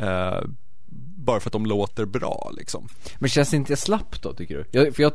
Eh, 0.00 0.40
bara 1.16 1.40
för 1.40 1.48
att 1.48 1.52
de 1.52 1.66
låter 1.66 2.04
bra 2.04 2.52
liksom. 2.56 2.88
Men 3.18 3.30
känns 3.30 3.50
det 3.50 3.56
inte 3.56 3.76
slappt 3.76 4.22
då 4.22 4.32
tycker 4.32 4.54
du? 4.54 4.64
Jag, 4.70 4.94
för 4.94 5.02
jag, 5.02 5.12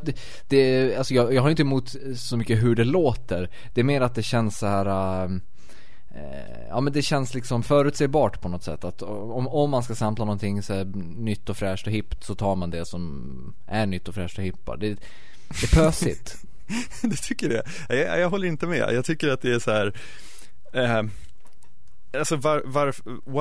det, 0.48 0.96
alltså 0.96 1.13
jag, 1.13 1.34
jag 1.34 1.41
har 1.41 1.50
inte 1.50 1.62
emot 1.62 1.96
så 2.15 2.38
mycket 2.38 2.63
hur 2.63 2.76
det 2.76 2.84
låter. 2.84 3.50
Det 3.74 3.82
är 3.82 3.86
mer 3.86 4.02
att 4.02 4.15
det 4.15 4.24
känns 4.24 4.58
så 4.58 4.65
här 4.65 5.26
uh 5.26 5.38
Eh, 6.17 6.67
ja 6.69 6.82
men 6.82 6.93
det 6.93 7.01
känns 7.01 7.34
liksom 7.34 7.63
förutsägbart 7.63 8.41
på 8.41 8.49
något 8.49 8.63
sätt 8.63 8.84
att 8.84 9.01
om, 9.01 9.47
om 9.47 9.69
man 9.69 9.84
ska 9.84 9.95
sampla 9.95 10.25
någonting 10.25 10.63
så 10.63 10.84
nytt 10.84 11.49
och 11.49 11.58
fräscht 11.58 11.88
och 11.88 11.93
hippt 11.93 12.23
så 12.23 12.36
tar 12.36 12.56
man 12.56 12.69
det 12.69 12.86
som 12.86 13.53
är 13.67 13.86
nytt 13.86 14.08
och 14.08 14.15
fräscht 14.15 14.38
och 14.38 14.43
hippt 14.43 14.65
bara. 14.65 14.77
Det, 14.77 14.89
det 14.89 15.63
är 15.63 15.75
pösigt. 15.75 16.36
du 17.01 17.15
tycker 17.15 17.49
det? 17.49 17.63
Jag, 17.89 18.19
jag, 18.19 18.30
håller 18.30 18.47
inte 18.47 18.67
med. 18.67 18.93
Jag 18.93 19.06
tycker 19.06 19.30
att 19.30 19.41
det 19.41 19.53
är 19.53 19.60
så 19.60 19.71
här 19.71 19.93
eh, 20.73 21.03
Alltså 22.13 22.36
var, 22.36 22.62
var, 22.65 22.95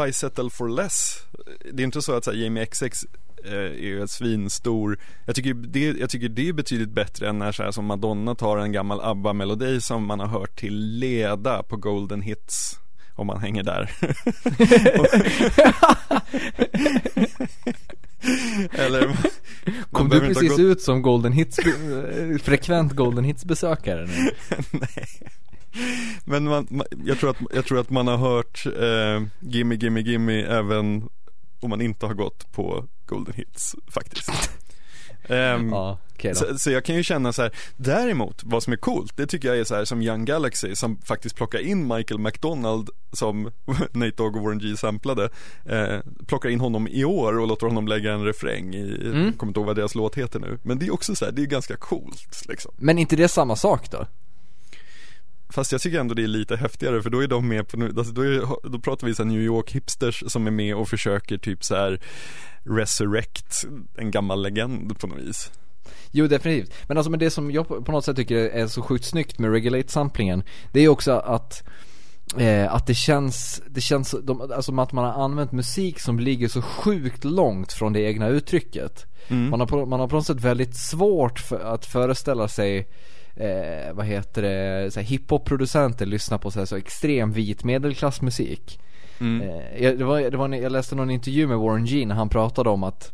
why 0.04 0.12
settle 0.12 0.50
for 0.50 0.68
less? 0.68 1.18
Det 1.72 1.82
är 1.82 1.84
inte 1.84 2.02
så 2.02 2.16
att 2.16 2.24
så 2.24 2.30
här, 2.30 2.38
Jamie 2.38 2.66
XX 2.66 3.06
är 3.48 3.85
ju 3.85 4.06
svinstor. 4.09 4.98
Jag 5.24 5.35
tycker, 5.35 5.54
det, 5.54 5.80
jag 5.80 6.11
tycker 6.11 6.28
det 6.28 6.48
är 6.48 6.52
betydligt 6.52 6.90
bättre 6.90 7.28
än 7.28 7.38
när 7.38 7.52
så 7.52 7.62
här 7.62 7.70
som 7.70 7.85
Madonna 7.85 8.35
tar 8.35 8.59
en 8.59 8.72
gammal 8.72 9.00
ABBA-melodi 9.00 9.80
som 9.80 10.06
man 10.06 10.20
har 10.20 10.26
hört 10.26 10.56
till 10.59 10.98
leda 10.98 11.62
på 11.62 11.76
Golden 11.76 12.22
Hits 12.22 12.78
om 13.16 13.26
man 13.26 13.40
hänger 13.40 13.62
där. 13.62 13.90
Eller 18.70 19.16
Kom 19.92 20.09
du 20.09 20.20
precis 20.20 20.59
ut 20.59 20.80
som 20.80 21.02
Golden 21.02 21.32
Hits, 21.32 21.59
frekvent 22.42 22.92
Golden 22.92 23.24
Hits 23.24 23.44
besökare 23.44 24.06
nu? 24.06 24.12
Nej. 24.70 25.06
Men 26.24 26.44
man, 26.44 26.66
man, 26.70 26.87
jag, 27.04 27.18
tror 27.18 27.30
att, 27.30 27.37
jag 27.54 27.64
tror 27.64 27.80
att 27.80 27.90
man 27.90 28.06
har 28.06 28.16
hört 28.16 28.66
eh, 28.66 29.22
Gimme 29.40 29.74
Gimme 29.74 30.00
Gimme 30.00 30.42
även 30.42 31.09
om 31.61 31.70
man 31.70 31.80
inte 31.80 32.06
har 32.06 32.14
gått 32.14 32.52
på 32.52 32.85
Golden 33.06 33.34
Hits 33.34 33.74
faktiskt. 33.88 34.50
Um, 35.28 35.68
ja, 35.72 35.98
okay 36.14 36.34
så, 36.34 36.58
så, 36.58 36.70
jag 36.70 36.84
kan 36.84 36.96
ju 36.96 37.02
känna 37.02 37.32
så 37.32 37.42
här, 37.42 37.52
däremot 37.76 38.42
vad 38.44 38.62
som 38.62 38.72
är 38.72 38.76
coolt, 38.76 39.16
det 39.16 39.26
tycker 39.26 39.48
jag 39.48 39.58
är 39.58 39.64
så 39.64 39.74
här 39.74 39.84
som 39.84 40.02
Young 40.02 40.24
Galaxy 40.24 40.74
som 40.74 40.98
faktiskt 40.98 41.36
plockar 41.36 41.58
in 41.58 41.88
Michael 41.88 42.20
McDonald 42.20 42.90
som 43.12 43.44
Nate 43.92 44.16
Dogg 44.16 44.36
och 44.36 44.42
Warren 44.42 44.58
G 44.58 44.76
samplade, 44.76 45.28
eh, 45.64 45.98
plockar 46.26 46.48
in 46.48 46.60
honom 46.60 46.88
i 46.88 47.04
år 47.04 47.38
och 47.38 47.48
låter 47.48 47.66
honom 47.66 47.88
lägga 47.88 48.12
en 48.12 48.24
refräng 48.24 48.74
i, 48.74 49.00
mm. 49.04 49.32
kommer 49.32 49.50
inte 49.50 49.60
ihåg 49.60 49.66
vad 49.66 49.76
deras 49.76 49.94
låt 49.94 50.14
heter 50.14 50.40
nu, 50.40 50.58
men 50.62 50.78
det 50.78 50.86
är 50.86 50.94
också 50.94 51.14
så 51.14 51.24
här, 51.24 51.32
det 51.32 51.42
är 51.42 51.46
ganska 51.46 51.76
coolt 51.76 52.48
liksom. 52.48 52.72
Men 52.76 52.98
inte 52.98 53.16
det 53.16 53.28
samma 53.28 53.56
sak 53.56 53.90
då? 53.90 54.06
Fast 55.48 55.72
jag 55.72 55.80
tycker 55.80 56.00
ändå 56.00 56.14
det 56.14 56.22
är 56.22 56.28
lite 56.28 56.56
häftigare 56.56 57.02
för 57.02 57.11
då 57.11 57.22
är 57.22 57.28
de 57.28 57.48
med 57.48 57.68
på, 57.68 57.85
alltså 57.85 58.12
då, 58.12 58.22
är, 58.22 58.68
då 58.68 58.78
pratar 58.78 59.06
vi 59.06 59.14
så 59.14 59.24
New 59.24 59.40
York 59.40 59.72
hipsters 59.72 60.24
som 60.26 60.46
är 60.46 60.50
med 60.50 60.74
och 60.74 60.88
försöker 60.88 61.38
typ 61.38 61.64
så 61.64 61.74
här 61.74 62.00
resurrect 62.64 63.64
en 63.96 64.11
gammal 64.11 64.42
legend 64.42 64.98
på 64.98 65.06
något 65.06 65.18
vis. 65.18 65.50
Jo 66.11 66.26
definitivt, 66.26 66.72
men 66.88 66.96
alltså 66.96 67.11
men 67.11 67.20
det 67.20 67.30
som 67.30 67.50
jag 67.50 67.68
på 67.68 67.92
något 67.92 68.04
sätt 68.04 68.16
tycker 68.16 68.37
är 68.37 68.66
så 68.66 68.82
sjukt 68.82 69.04
snyggt 69.04 69.38
med 69.38 69.52
Regulate-samplingen 69.52 70.42
Det 70.72 70.80
är 70.80 70.88
också 70.88 71.12
att 71.12 71.62
eh, 72.37 72.74
att 72.74 72.87
det 72.87 72.94
känns, 72.94 73.62
det 73.66 73.80
känns 73.80 74.14
de, 74.22 74.40
alltså 74.40 74.80
att 74.80 74.92
man 74.92 75.04
har 75.04 75.24
använt 75.24 75.52
musik 75.52 76.00
som 76.00 76.18
ligger 76.18 76.48
så 76.48 76.62
sjukt 76.62 77.24
långt 77.24 77.72
från 77.72 77.92
det 77.92 78.00
egna 78.00 78.28
uttrycket 78.28 79.06
mm. 79.28 79.50
man, 79.50 79.61
har 79.61 79.66
på, 79.66 79.87
man 79.87 80.00
har 80.00 80.09
på 80.09 80.16
något 80.16 80.26
sätt 80.26 80.40
väldigt 80.40 80.76
svårt 80.76 81.38
för, 81.38 81.61
att 81.61 81.87
föreställa 81.87 82.48
sig 82.48 82.88
eh, 83.37 83.92
vad 83.92 84.07
heter 84.07 84.42
det, 84.42 84.90
så 84.90 85.01
hiphop-producenter 85.01 86.07
lyssnar 86.07 86.38
på 86.38 86.51
så, 86.51 86.59
här, 86.59 86.66
så 86.66 86.77
extrem 86.77 87.33
vit 87.33 87.64
medelklassmusik. 87.64 88.81
Mm. 89.20 89.49
Eh, 89.49 89.92
det 89.92 90.05
var, 90.05 90.20
det 90.20 90.37
var, 90.37 90.49
jag 90.49 90.72
läste 90.72 90.94
någon 90.94 91.11
intervju 91.11 91.46
med 91.46 91.59
Warren 91.59 91.85
G 91.85 92.07
när 92.07 92.14
han 92.14 92.29
pratade 92.29 92.70
om 92.70 92.83
att 92.83 93.12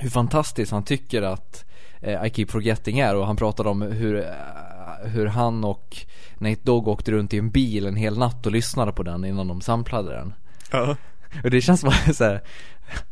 hur 0.00 0.10
fantastiskt 0.10 0.72
han 0.72 0.84
tycker 0.84 1.22
att 1.22 1.64
eh, 2.00 2.26
I 2.26 2.30
Keep 2.30 2.46
Forgetting 2.46 2.98
är 2.98 3.16
och 3.16 3.26
han 3.26 3.36
pratade 3.36 3.68
om 3.68 3.82
hur, 3.82 4.16
eh, 4.16 5.10
hur 5.10 5.26
han 5.26 5.64
och 5.64 5.96
Nate 6.38 6.60
Dogg 6.62 6.88
åkte 6.88 7.12
runt 7.12 7.34
i 7.34 7.38
en 7.38 7.50
bil 7.50 7.86
en 7.86 7.96
hel 7.96 8.18
natt 8.18 8.46
och 8.46 8.52
lyssnade 8.52 8.92
på 8.92 9.02
den 9.02 9.24
innan 9.24 9.48
de 9.48 9.60
samplade 9.60 10.12
den. 10.12 10.32
Ja. 10.70 10.96
Och 11.44 11.50
det 11.50 11.60
känns 11.60 11.84
bara 11.84 12.14
så 12.14 12.24
här, 12.24 12.40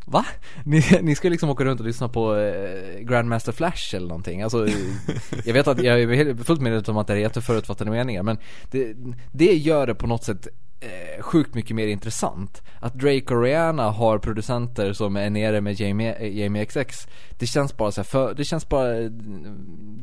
Va? 0.04 0.26
Ni, 0.64 0.82
ni 1.02 1.14
ska 1.14 1.28
liksom 1.28 1.50
åka 1.50 1.64
runt 1.64 1.80
och 1.80 1.86
lyssna 1.86 2.08
på 2.08 2.36
eh, 2.36 3.00
Grandmaster 3.00 3.52
Flash 3.52 3.94
eller 3.94 4.08
någonting. 4.08 4.42
Alltså 4.42 4.66
Jag 5.44 5.54
vet 5.54 5.68
att 5.68 5.82
jag 5.82 6.00
är 6.00 6.44
fullt 6.44 6.60
medveten 6.60 6.94
om 6.94 6.98
att 6.98 7.06
det 7.06 7.12
är 7.12 7.16
jätteförutfattade 7.16 7.90
meningar 7.90 8.22
Men 8.22 8.38
det, 8.70 8.94
det 9.32 9.54
gör 9.54 9.86
det 9.86 9.94
på 9.94 10.06
något 10.06 10.24
sätt 10.24 10.48
eh, 10.80 11.22
sjukt 11.22 11.54
mycket 11.54 11.76
mer 11.76 11.86
intressant. 11.86 12.62
Att 12.80 12.94
Drake 12.94 13.34
och 13.34 13.42
Rihanna 13.42 13.90
har 13.90 14.18
producenter 14.18 14.92
som 14.92 15.16
är 15.16 15.30
nere 15.30 15.60
med 15.60 15.80
Jamie, 15.80 16.14
eh, 16.14 16.38
Jamie 16.38 16.64
XX 16.64 17.08
Det 17.38 17.46
känns 17.46 17.76
bara 17.76 17.92
så 17.92 18.04
för, 18.04 18.34
det 18.34 18.44
känns 18.44 18.68
bara 18.68 18.98
eh, 18.98 19.10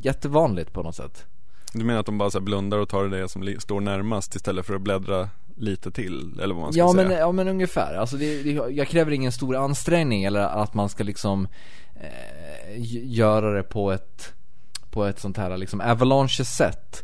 jättevanligt 0.01 0.73
på 0.73 0.83
något 0.83 0.95
sätt. 0.95 1.25
Du 1.73 1.85
menar 1.85 1.99
att 1.99 2.05
de 2.05 2.17
bara 2.17 2.31
så 2.31 2.39
blundar 2.39 2.77
och 2.77 2.89
tar 2.89 3.05
det 3.05 3.29
som 3.29 3.55
står 3.59 3.81
närmast 3.81 4.35
istället 4.35 4.65
för 4.65 4.75
att 4.75 4.81
bläddra 4.81 5.29
lite 5.55 5.91
till 5.91 6.39
eller 6.39 6.53
vad 6.53 6.63
man 6.63 6.73
ska 6.73 6.79
ja, 6.79 6.93
säga. 6.93 7.07
men, 7.07 7.17
Ja 7.17 7.31
men 7.31 7.47
ungefär, 7.47 7.95
alltså 7.95 8.17
det, 8.17 8.43
det, 8.43 8.51
jag 8.51 8.87
kräver 8.87 9.11
ingen 9.11 9.31
stor 9.31 9.55
ansträngning 9.55 10.23
eller 10.23 10.39
att 10.39 10.73
man 10.73 10.89
ska 10.89 11.03
liksom 11.03 11.47
eh, 11.95 12.75
göra 13.13 13.51
det 13.51 13.63
på 13.63 13.91
ett 13.91 14.33
på 14.89 15.05
ett 15.05 15.19
sånt 15.19 15.37
här 15.37 15.57
liksom 15.57 15.81
avalanche 15.81 16.45
sätt 16.45 17.03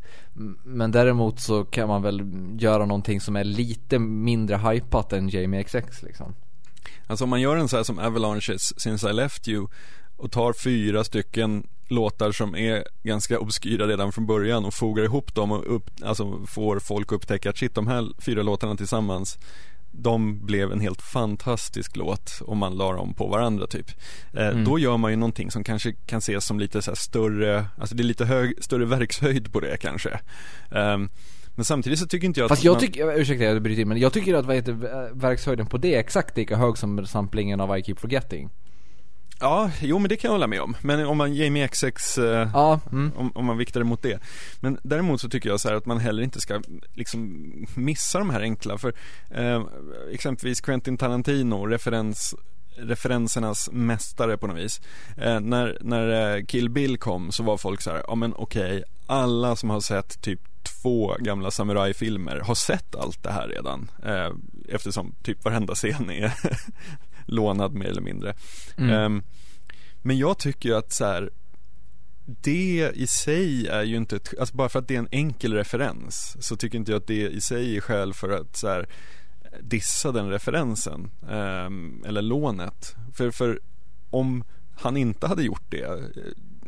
Men 0.64 0.92
däremot 0.92 1.40
så 1.40 1.66
kan 1.66 1.88
man 1.88 2.02
väl 2.02 2.24
göra 2.60 2.86
någonting 2.86 3.22
som 3.22 3.36
är 3.36 3.44
lite 3.44 4.00
mindre 4.00 4.58
hypat 4.58 5.14
än 5.14 5.30
Jamie 5.30 5.64
XX 5.64 6.04
liksom. 6.04 6.36
Alltså 7.08 7.24
om 7.24 7.30
man 7.30 7.42
gör 7.42 7.58
en 7.58 7.68
så 7.68 7.78
här 7.78 7.84
som 7.84 8.00
Avalanches 8.00 8.82
Since 8.82 9.10
I 9.10 9.14
Left 9.14 9.48
You 9.48 9.68
och 10.18 10.32
tar 10.32 10.54
fyra 10.54 11.04
stycken 11.04 11.68
låtar 11.92 12.32
som 12.32 12.56
är 12.56 12.84
ganska 13.04 13.40
obskyra 13.40 13.88
redan 13.88 14.12
från 14.12 14.26
början 14.26 14.66
och 14.66 14.74
fogar 14.74 15.04
ihop 15.04 15.36
dem 15.36 15.52
och 15.52 15.76
upp, 15.76 15.90
alltså 16.04 16.46
får 16.48 16.80
folk 16.80 17.12
upptäcka 17.12 17.50
att 17.50 17.58
shit 17.58 17.76
de 17.76 17.88
här 17.88 18.22
fyra 18.26 18.44
låtarna 18.44 18.76
tillsammans 18.76 19.38
de 19.92 20.46
blev 20.46 20.72
en 20.72 20.80
helt 20.80 21.02
fantastisk 21.02 21.96
låt 21.96 22.42
om 22.42 22.58
man 22.58 22.78
la 22.78 22.94
dem 22.94 23.14
på 23.14 23.28
varandra 23.28 23.68
typ. 23.68 23.88
Eh, 24.34 24.48
mm. 24.48 24.66
Då 24.66 24.80
gör 24.80 24.98
man 24.98 25.12
ju 25.12 25.18
någonting 25.18 25.52
som 25.52 25.64
kanske 25.64 25.94
kan 26.06 26.20
ses 26.20 26.46
som 26.46 26.60
lite 26.60 26.82
så 26.82 26.96
större, 26.96 27.66
alltså 27.78 27.96
det 27.96 28.04
är 28.04 28.06
lite 28.06 28.26
hög, 28.26 28.64
större 28.64 28.86
verkshöjd 28.86 29.54
på 29.54 29.60
det 29.60 29.78
kanske. 29.78 30.10
Eh, 30.72 30.98
men 31.56 31.66
samtidigt 31.66 32.00
så 32.00 32.06
tycker 32.06 32.28
inte 32.28 32.40
jag 32.40 32.46
att 32.46 32.52
Fast 32.52 32.64
jag 32.64 32.74
man... 32.74 32.80
tycker, 32.80 33.20
ursäkta 33.20 33.44
jag 33.44 33.62
bryter 33.62 33.82
in 33.82 33.88
men 33.88 34.00
jag 34.00 34.14
tycker 34.14 34.34
att 34.34 34.46
vad 34.46 34.56
heter, 34.56 34.74
verkshöjden 35.14 35.66
på 35.66 35.78
det 35.78 35.96
är 35.96 36.00
exakt 36.00 36.38
lika 36.38 36.58
hög 36.58 36.78
som 36.78 37.06
samplingen 37.06 37.62
av 37.62 37.78
I 37.78 37.84
Keep 37.84 37.96
Forgetting. 37.96 38.50
Ja, 39.42 39.72
jo 39.82 40.00
men 40.00 40.10
det 40.10 40.18
kan 40.18 40.28
jag 40.28 40.34
hålla 40.34 40.48
med 40.48 40.62
om. 40.62 40.76
Men 40.82 41.06
om 41.06 41.18
man 41.18 41.36
Jamie 41.36 41.68
XX, 41.68 42.18
eh, 42.18 42.50
ja, 42.54 42.80
mm. 42.92 43.12
om, 43.16 43.32
om, 43.36 43.46
man 43.46 43.58
viktar 43.58 43.80
det 43.80 43.84
mot 43.84 44.02
det. 44.02 44.20
Men 44.60 44.78
däremot 44.84 45.22
så 45.22 45.30
tycker 45.30 45.50
jag 45.50 45.60
så 45.60 45.70
här 45.70 45.76
att 45.76 45.86
man 45.86 46.00
heller 46.00 46.24
inte 46.24 46.42
ska 46.42 46.62
liksom 46.94 47.42
missa 47.76 48.20
de 48.20 48.30
här 48.30 48.42
enkla. 48.42 48.78
För 48.78 48.94
eh, 49.30 49.64
exempelvis 50.12 50.62
Quentin 50.62 50.98
Tarantino, 50.98 51.66
referens 51.66 52.36
referensernas 52.76 53.70
mästare 53.72 54.38
på 54.38 54.48
något 54.48 54.58
vis. 54.58 54.82
Eh, 55.18 55.40
när, 55.40 55.78
när 55.82 56.36
eh, 56.36 56.44
Kill 56.46 56.70
Bill 56.70 56.98
kom 56.98 57.32
så 57.32 57.44
var 57.44 57.58
folk 57.58 57.82
så 57.82 57.90
här, 57.92 58.04
ja 58.08 58.16
men 58.16 58.34
okej, 58.34 58.78
okay, 58.78 58.84
alla 59.06 59.56
som 59.56 59.70
har 59.70 59.82
sett 59.82 60.22
typ 60.22 60.40
två 60.64 61.16
gamla 61.20 61.52
samurajfilmer 61.52 62.40
har 62.40 62.56
sett 62.56 62.96
allt 62.96 63.24
det 63.24 63.32
här 63.32 63.48
redan. 63.48 63.92
Eh, 64.06 64.32
eftersom 64.70 65.16
typ 65.24 65.46
varenda 65.46 65.76
scen 65.76 66.10
är 66.10 66.34
lånad 67.26 67.74
mer 67.74 67.86
eller 67.86 68.02
mindre. 68.02 68.34
Mm. 68.78 69.06
Um, 69.06 69.24
men 70.02 70.18
jag 70.18 70.38
tycker 70.38 70.70
ju 70.70 70.76
att 70.76 70.94
så 70.94 71.06
här, 71.06 71.30
det 72.26 72.92
i 72.96 73.08
sig 73.08 73.68
är 73.68 73.84
ju 73.84 73.98
inte, 73.98 74.16
ett, 74.16 74.34
alltså 74.40 74.56
bara 74.56 74.70
för 74.70 74.80
att 74.80 74.88
det 74.88 74.96
är 74.96 75.00
en 75.00 75.08
enkel 75.12 75.54
referens 75.54 76.38
så 76.40 76.56
tycker 76.56 76.78
inte 76.78 76.92
jag 76.92 77.00
att 77.00 77.08
det 77.08 77.30
i 77.30 77.42
sig 77.42 77.78
är 77.78 77.82
skäl 77.82 78.14
för 78.14 78.30
att 78.30 78.56
så 78.56 78.68
här, 78.68 78.90
dissa 79.62 80.12
den 80.12 80.30
referensen 80.30 81.12
um, 81.30 82.04
eller 82.08 82.22
lånet. 82.22 82.96
För, 83.14 83.32
för 83.32 83.60
om 84.10 84.44
han 84.76 84.98
inte 84.98 85.28
hade 85.28 85.44
gjort 85.44 85.66
det 85.70 86.00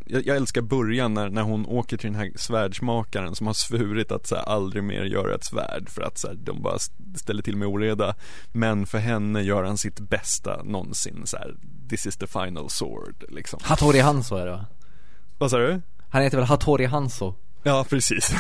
jag, 0.06 0.26
jag, 0.26 0.38
älskar 0.38 0.62
början 0.62 1.14
när, 1.14 1.30
när 1.30 1.42
hon 1.42 1.66
åker 1.66 1.98
till 1.98 2.12
den 2.12 2.20
här 2.20 2.32
svärdsmakaren 2.36 3.36
som 3.36 3.48
har 3.48 3.54
svurit 3.54 4.12
att 4.12 4.28
så 4.28 4.36
här, 4.36 4.44
aldrig 4.44 4.84
mer 4.84 5.04
göra 5.04 5.36
ett 5.36 5.44
svärd 5.44 5.90
för 5.90 6.02
att 6.02 6.18
så 6.18 6.28
här, 6.28 6.36
de 6.36 6.62
bara 6.62 6.78
ställer 7.16 7.42
till 7.44 7.58
med 7.58 7.68
oreda. 7.68 8.16
Men 8.52 8.86
för 8.86 8.98
henne 8.98 9.42
gör 9.42 9.64
han 9.64 9.78
sitt 9.78 10.00
bästa 10.00 10.64
någonsin 10.64 11.22
så 11.26 11.38
här, 11.38 11.56
this 11.90 12.06
is 12.06 12.18
the 12.18 12.28
final 12.28 12.70
sword 12.70 13.24
liksom. 13.30 13.60
Hattori 13.64 14.00
Hanzo 14.00 14.36
är 14.36 14.46
det 14.46 14.52
va? 14.52 14.66
Vad 15.38 15.52
sa 15.52 15.58
du? 15.58 15.82
Han 16.10 16.24
heter 16.24 16.38
väl 16.38 16.48
Hattori 16.48 16.86
Hanzo? 16.86 17.36
Ja, 17.64 17.86
precis. 17.90 18.36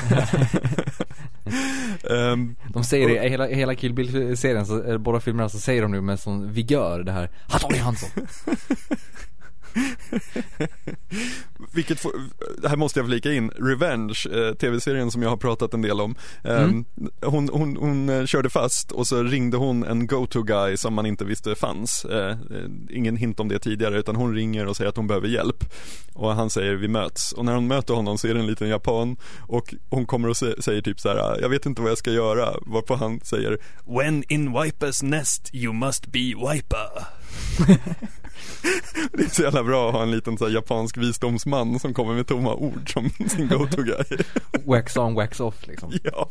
um, 2.04 2.56
de 2.73 2.84
säger 2.84 3.08
det, 3.08 3.26
i 3.26 3.30
hela, 3.30 3.47
hela 3.47 3.76
Kill 3.76 3.93
Bill-serien, 3.93 5.04
båda 5.04 5.19
filmerna 5.19 5.49
så 5.49 5.60
säger 5.60 5.82
de 5.82 5.91
nu 5.91 6.02
med 6.02 6.19
sån 6.19 6.52
vigör 6.52 7.04
det 7.04 7.12
här 7.12 7.30
Hattori 7.47 7.78
Hanzo 7.78 8.06
Vilket, 11.73 11.99
får, 11.99 12.12
här 12.67 12.75
måste 12.75 12.99
jag 12.99 13.07
flika 13.07 13.33
in, 13.33 13.49
Revenge, 13.49 14.25
eh, 14.31 14.53
tv-serien 14.53 15.12
som 15.12 15.21
jag 15.21 15.29
har 15.29 15.38
pratat 15.38 15.73
en 15.73 15.81
del 15.81 16.01
om. 16.01 16.15
Eh, 16.43 16.63
mm. 16.63 16.86
hon, 17.21 17.49
hon, 17.49 17.77
hon 17.77 18.09
eh, 18.09 18.25
körde 18.25 18.49
fast 18.49 18.91
och 18.91 19.07
så 19.07 19.23
ringde 19.23 19.57
hon 19.57 19.83
en 19.83 20.07
go-to-guy 20.07 20.77
som 20.77 20.93
man 20.93 21.05
inte 21.05 21.25
visste 21.25 21.55
fanns. 21.55 22.05
Eh, 22.05 22.29
eh, 22.29 22.38
ingen 22.89 23.17
hint 23.17 23.39
om 23.39 23.47
det 23.47 23.59
tidigare 23.59 23.99
utan 23.99 24.15
hon 24.15 24.36
ringer 24.36 24.65
och 24.65 24.77
säger 24.77 24.89
att 24.89 24.97
hon 24.97 25.07
behöver 25.07 25.27
hjälp. 25.27 25.63
Och 26.13 26.36
han 26.36 26.49
säger 26.49 26.75
vi 26.75 26.88
möts. 26.88 27.31
Och 27.31 27.45
när 27.45 27.55
hon 27.55 27.67
möter 27.67 27.93
honom 27.93 28.17
så 28.17 28.27
är 28.27 28.33
det 28.33 28.39
en 28.39 28.47
liten 28.47 28.69
japan 28.69 29.17
och 29.39 29.73
hon 29.89 30.05
kommer 30.05 30.29
och 30.29 30.38
säger 30.38 30.81
typ 30.81 30.99
så 30.99 31.09
här, 31.09 31.41
jag 31.41 31.49
vet 31.49 31.65
inte 31.65 31.81
vad 31.81 31.91
jag 31.91 31.97
ska 31.97 32.12
göra. 32.12 32.53
Varpå 32.62 32.95
han 32.95 33.19
säger 33.19 33.57
When 33.86 34.23
in 34.27 34.62
Wipers 34.62 35.03
nest 35.03 35.55
you 35.55 35.73
must 35.73 36.07
be 36.07 36.19
wiper. 36.19 37.22
Det 39.11 39.23
är 39.23 39.29
så 39.29 39.41
jävla 39.41 39.63
bra 39.63 39.87
att 39.87 39.95
ha 39.95 40.03
en 40.03 40.11
liten 40.11 40.37
så 40.37 40.49
japansk 40.49 40.97
visdomsman 40.97 41.79
som 41.79 41.93
kommer 41.93 42.13
med 42.13 42.27
tomma 42.27 42.53
ord 42.53 42.93
som 42.93 43.09
sin 43.29 43.47
go-to-guy. 43.47 44.17
wax 44.65 44.97
on, 44.97 45.13
wax 45.13 45.39
off 45.39 45.67
liksom. 45.67 45.91
Ja. 46.03 46.29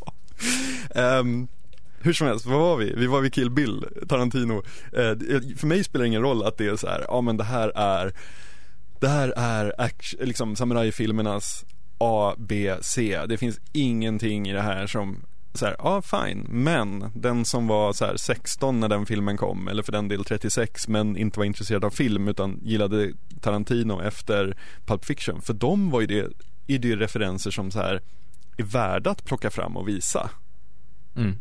Um, 1.21 1.49
hur 2.01 2.13
som 2.13 2.27
helst, 2.27 2.47
vad 2.47 2.61
var 2.61 2.77
vi? 2.77 2.95
Vi 2.97 3.07
var 3.07 3.21
vid 3.21 3.35
Kill 3.35 3.51
Bill, 3.51 3.87
Tarantino. 4.09 4.55
Uh, 4.55 5.57
för 5.57 5.67
mig 5.67 5.85
spelar 5.85 6.03
det 6.03 6.09
ingen 6.09 6.23
roll 6.23 6.43
att 6.43 6.59
det 6.59 6.67
är 6.67 6.77
så 6.77 6.87
här, 6.89 7.05
ja 7.09 7.21
men 7.21 7.37
det 7.37 7.45
här 7.45 7.73
är 7.75 8.13
Det 9.01 9.09
här 9.09 9.35
är 9.37 9.73
action, 9.79 10.21
liksom 10.27 10.57
samurajfilmernas 10.57 11.65
A, 11.99 12.35
B, 12.39 12.75
C. 12.81 13.21
Det 13.29 13.37
finns 13.37 13.61
ingenting 13.73 14.49
i 14.49 14.53
det 14.53 14.61
här 14.61 14.87
som 14.87 15.23
så 15.55 15.67
här, 15.67 15.77
ja 15.79 16.03
fine, 16.03 16.47
men 16.49 17.11
den 17.15 17.45
som 17.45 17.67
var 17.67 17.93
så 17.93 18.05
här 18.05 18.17
16 18.17 18.81
när 18.81 18.89
den 18.89 19.07
filmen 19.07 19.37
kom, 19.37 19.69
eller 19.69 19.83
för 19.83 19.93
den 19.93 20.09
del 20.09 20.25
36, 20.25 20.89
men 20.89 21.17
inte 21.17 21.39
var 21.39 21.45
intresserad 21.45 21.85
av 21.85 21.91
film 21.91 22.29
utan 22.29 22.61
gillade 22.63 23.13
Tarantino 23.41 24.03
efter 24.03 24.57
Pulp 24.87 25.05
Fiction, 25.05 25.43
för 25.43 25.55
de 25.55 25.91
var 25.91 26.01
ju 26.01 26.07
det, 26.07 26.27
är 26.75 26.79
det 26.79 26.97
referenser 26.97 27.51
som 27.51 27.71
så 27.71 27.79
här 27.79 28.01
är 28.57 28.65
värda 28.65 29.11
att 29.11 29.25
plocka 29.25 29.51
fram 29.51 29.77
och 29.77 29.89
visa. 29.89 30.31
Mm. 31.17 31.39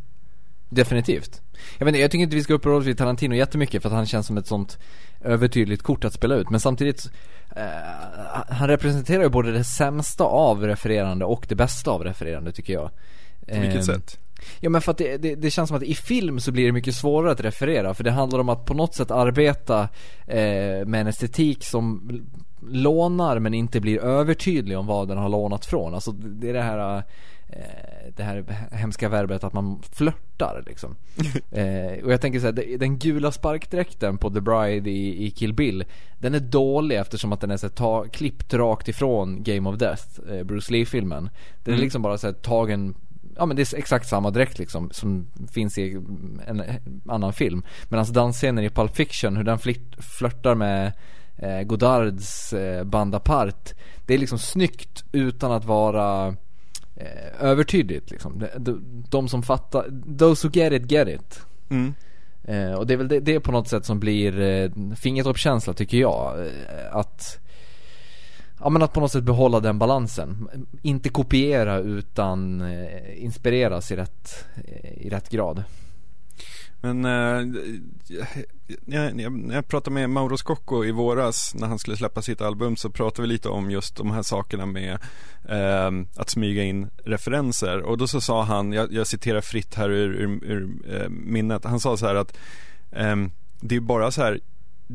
Definitivt. 0.69 1.41
Jag 1.77 1.85
vet 1.85 1.91
inte, 1.91 2.01
jag 2.01 2.11
tycker 2.11 2.23
inte 2.23 2.35
vi 2.35 2.43
ska 2.43 2.53
uppehålla 2.53 2.79
oss 2.79 2.85
vid 2.85 2.97
Tarantino 2.97 3.35
jättemycket 3.35 3.81
för 3.81 3.89
att 3.89 3.95
han 3.95 4.05
känns 4.05 4.27
som 4.27 4.37
ett 4.37 4.47
sånt 4.47 4.79
övertydligt 5.21 5.83
kort 5.83 6.05
att 6.05 6.13
spela 6.13 6.35
ut. 6.35 6.49
Men 6.49 6.59
samtidigt, 6.59 7.11
eh, 7.55 7.65
han 8.49 8.67
representerar 8.67 9.23
ju 9.23 9.29
både 9.29 9.51
det 9.51 9.63
sämsta 9.63 10.23
av 10.23 10.63
refererande 10.63 11.25
och 11.25 11.45
det 11.49 11.55
bästa 11.55 11.91
av 11.91 12.03
refererande 12.03 12.51
tycker 12.51 12.73
jag. 12.73 12.91
På 13.53 13.59
vilket 13.59 13.89
eh, 13.89 13.95
sätt? 13.95 14.19
Ja 14.59 14.69
men 14.69 14.81
för 14.81 14.91
att 14.91 14.97
det, 14.97 15.17
det, 15.17 15.35
det, 15.35 15.51
känns 15.51 15.67
som 15.67 15.77
att 15.77 15.83
i 15.83 15.95
film 15.95 16.39
så 16.39 16.51
blir 16.51 16.65
det 16.65 16.71
mycket 16.71 16.95
svårare 16.95 17.31
att 17.31 17.41
referera 17.41 17.93
för 17.93 18.03
det 18.03 18.11
handlar 18.11 18.39
om 18.39 18.49
att 18.49 18.65
på 18.65 18.73
något 18.73 18.95
sätt 18.95 19.11
arbeta 19.11 19.81
eh, 20.27 20.85
med 20.85 20.95
en 21.01 21.07
estetik 21.07 21.63
som 21.63 22.09
lånar 22.69 23.39
men 23.39 23.53
inte 23.53 23.81
blir 23.81 23.99
övertydlig 23.99 24.77
om 24.77 24.87
vad 24.87 25.07
den 25.07 25.17
har 25.17 25.29
lånat 25.29 25.65
från. 25.65 25.93
Alltså 25.93 26.11
det 26.11 26.49
är 26.49 26.53
det 26.53 26.61
här 26.61 26.97
eh, 26.97 27.03
det 28.15 28.23
här 28.23 28.45
hemska 28.71 29.09
verbet 29.09 29.43
att 29.43 29.53
man 29.53 29.81
flörtar 29.91 30.63
liksom. 30.67 30.95
eh, 31.51 32.03
och 32.03 32.11
jag 32.11 32.21
tänker 32.21 32.39
så 32.39 32.45
här, 32.45 32.77
den 32.77 32.99
gula 32.99 33.31
sparkdräkten 33.31 34.17
på 34.17 34.29
The 34.29 34.41
Bride 34.41 34.89
i, 34.89 35.25
i 35.25 35.31
Kill 35.31 35.53
Bill 35.53 35.83
Den 36.19 36.35
är 36.35 36.39
dålig 36.39 36.97
eftersom 36.97 37.33
att 37.33 37.41
den 37.41 37.51
är 37.51 37.57
så 37.57 37.69
ta, 37.69 38.03
klippt 38.03 38.53
rakt 38.53 38.87
ifrån 38.87 39.43
Game 39.43 39.69
of 39.69 39.77
Death, 39.77 40.05
eh, 40.31 40.43
Bruce 40.43 40.71
Lee-filmen. 40.71 41.29
Den 41.63 41.73
är 41.73 41.77
mm. 41.77 41.83
liksom 41.83 42.01
bara 42.01 42.17
så 42.17 42.27
här, 42.27 42.33
tagen 42.33 42.95
ja 43.37 43.45
men 43.45 43.55
det 43.55 43.73
är 43.73 43.77
exakt 43.77 44.09
samma 44.09 44.31
dräkt 44.31 44.59
liksom 44.59 44.89
som 44.91 45.27
finns 45.51 45.77
i 45.77 45.91
en 46.47 46.63
annan 47.07 47.33
film. 47.33 47.63
Medan 47.89 48.05
dansscenen 48.13 48.63
i 48.63 48.69
Pulp 48.69 48.95
Fiction, 48.95 49.37
hur 49.37 49.43
den 49.43 49.59
flörtar 49.99 50.55
med 50.55 50.93
eh, 51.37 51.61
Godards 51.61 52.53
eh, 52.53 52.83
band 52.83 53.15
apart. 53.15 53.73
Det 54.05 54.13
är 54.13 54.17
liksom 54.17 54.39
snyggt 54.39 55.03
utan 55.11 55.51
att 55.51 55.65
vara 55.65 56.27
eh, 56.95 57.41
övertydligt 57.41 58.11
liksom. 58.11 58.39
De, 58.39 58.47
de, 58.57 59.03
de, 59.09 59.27
som 59.27 59.43
fattar, 59.43 59.85
those 60.17 60.47
who 60.47 60.51
get 60.53 60.73
it 60.73 60.91
get 60.91 61.07
it. 61.07 61.41
Mm. 61.69 61.93
Eh, 62.43 62.73
och 62.73 62.87
det 62.87 62.93
är 62.93 62.97
väl 62.97 63.07
det, 63.07 63.19
det 63.19 63.39
på 63.39 63.51
något 63.51 63.67
sätt 63.67 63.85
som 63.85 63.99
blir 63.99 64.39
eh, 64.39 64.69
fingertoppskänsla 64.95 65.73
tycker 65.73 65.97
jag. 65.97 66.39
Eh, 66.39 66.95
att 66.95 67.39
Ja 68.63 68.69
men 68.69 68.81
att 68.81 68.93
på 68.93 68.99
något 68.99 69.11
sätt 69.11 69.23
behålla 69.23 69.59
den 69.59 69.79
balansen. 69.79 70.49
Inte 70.81 71.09
kopiera 71.09 71.79
utan 71.79 72.61
eh, 72.61 73.23
inspireras 73.23 73.91
i 73.91 73.95
rätt, 73.95 74.45
eh, 74.55 75.05
i 75.05 75.09
rätt 75.09 75.29
grad. 75.29 75.63
Men 76.81 77.05
eh, 77.05 77.61
jag, 78.07 78.27
jag, 78.85 79.31
när 79.31 79.55
jag 79.55 79.67
pratade 79.67 79.93
med 79.93 80.09
Mauro 80.09 80.37
Scocco 80.37 80.85
i 80.85 80.91
våras 80.91 81.55
när 81.55 81.67
han 81.67 81.79
skulle 81.79 81.97
släppa 81.97 82.21
sitt 82.21 82.41
album 82.41 82.75
så 82.75 82.89
pratade 82.89 83.21
vi 83.21 83.33
lite 83.33 83.49
om 83.49 83.71
just 83.71 83.95
de 83.95 84.11
här 84.11 84.21
sakerna 84.21 84.65
med 84.65 84.93
eh, 85.49 85.91
att 86.15 86.29
smyga 86.29 86.63
in 86.63 86.89
referenser 87.05 87.81
och 87.81 87.97
då 87.97 88.07
så 88.07 88.21
sa 88.21 88.43
han, 88.43 88.73
jag, 88.73 88.93
jag 88.93 89.07
citerar 89.07 89.41
fritt 89.41 89.75
här 89.75 89.89
ur, 89.89 90.13
ur, 90.13 90.43
ur 90.43 90.69
eh, 90.95 91.09
minnet, 91.09 91.65
han 91.65 91.79
sa 91.79 91.97
så 91.97 92.07
här 92.07 92.15
att 92.15 92.37
eh, 92.91 93.15
det 93.59 93.75
är 93.75 93.79
bara 93.79 94.11
så 94.11 94.21
här 94.21 94.39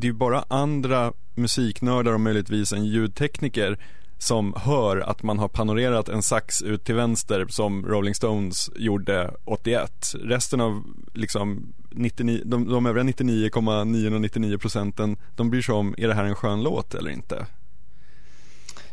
det 0.00 0.08
är 0.08 0.12
bara 0.12 0.44
andra 0.48 1.12
musiknördar 1.34 2.12
och 2.12 2.20
möjligtvis 2.20 2.72
en 2.72 2.84
ljudtekniker 2.84 3.78
som 4.18 4.54
hör 4.56 4.96
att 4.96 5.22
man 5.22 5.38
har 5.38 5.48
panorerat 5.48 6.08
en 6.08 6.22
sax 6.22 6.62
ut 6.62 6.84
till 6.84 6.94
vänster 6.94 7.46
som 7.48 7.86
Rolling 7.86 8.14
Stones 8.14 8.70
gjorde 8.76 9.34
81. 9.44 10.14
Resten 10.14 10.60
av 10.60 10.82
liksom 11.14 11.72
99, 11.90 12.42
de, 12.44 12.68
de 12.68 12.86
övriga 12.86 13.04
99,999 13.04 14.58
procenten, 14.58 15.16
de 15.34 15.50
bryr 15.50 15.62
sig 15.62 15.74
om, 15.74 15.94
är 15.98 16.08
det 16.08 16.14
här 16.14 16.24
en 16.24 16.34
skön 16.34 16.62
låt 16.62 16.94
eller 16.94 17.10
inte? 17.10 17.46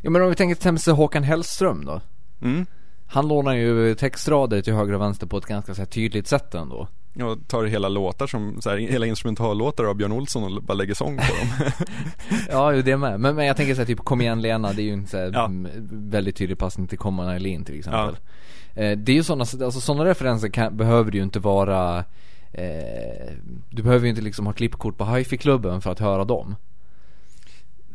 Ja 0.02 0.10
men 0.10 0.22
om 0.22 0.30
vi 0.30 0.36
tänker 0.36 0.56
till 0.56 0.70
exempel 0.70 0.94
Håkan 0.94 1.24
Hellström 1.24 1.86
då. 1.86 2.02
Mm. 2.42 2.66
Han 3.08 3.28
lånar 3.28 3.54
ju 3.54 3.96
textrader 3.96 4.62
till 4.62 4.74
höger 4.74 4.94
och 4.94 5.02
vänster 5.02 5.28
på 5.28 5.38
ett 5.38 5.46
ganska 5.46 5.76
så 5.76 5.82
här, 5.82 5.86
tydligt 5.86 6.28
sätt 6.28 6.56
ändå. 6.56 6.88
Jag 7.14 7.48
tar 7.48 7.64
hela 7.66 7.90
låtar 7.90 8.28
som, 8.28 8.62
så 8.62 8.70
här, 8.70 8.78
hela 8.78 9.06
instrumentallåtar 9.06 9.84
av 9.84 9.96
Björn 9.96 10.12
Olsson 10.12 10.44
och 10.58 10.64
bara 10.64 10.74
lägger 10.74 10.94
sång 10.94 11.18
på 11.18 11.24
dem. 11.24 11.72
ja, 12.50 12.72
det 12.72 12.98
med. 12.98 13.20
Men, 13.20 13.36
men 13.36 13.46
jag 13.46 13.58
tänker 13.58 13.76
såhär 13.76 13.86
typ 13.86 14.00
Kom 14.00 14.22
igen 14.22 14.42
Lena, 14.42 14.74
det 14.74 14.82
är 14.82 14.84
ju 14.84 14.94
en 14.94 15.08
så 15.08 15.18
här, 15.18 15.32
Ja. 15.34 15.50
väldigt 15.92 16.36
tydlig 16.36 16.58
passning 16.58 16.88
till 16.88 16.98
on 17.02 17.20
Eileen 17.20 17.66
till 17.66 17.78
exempel. 17.80 18.16
Eh, 18.76 18.98
det 18.98 19.12
är 19.12 19.16
ju 19.16 19.24
sådana, 19.24 19.42
alltså 19.42 19.82
sådana 19.82 20.06
referenser 20.06 20.48
kan, 20.50 20.78
behöver 20.78 21.12
ju 21.12 21.24
inte 21.24 21.40
vara 21.40 21.98
eh, 22.54 23.34
Du 23.70 23.84
behöver 23.84 24.04
ju 24.04 24.10
inte 24.10 24.22
liksom 24.22 24.46
ha 24.46 24.54
klippkort 24.54 24.98
på 24.98 25.06
hifi-klubben 25.06 25.82
för 25.82 25.92
att 25.92 26.00
höra 26.00 26.26
dem. 26.26 26.56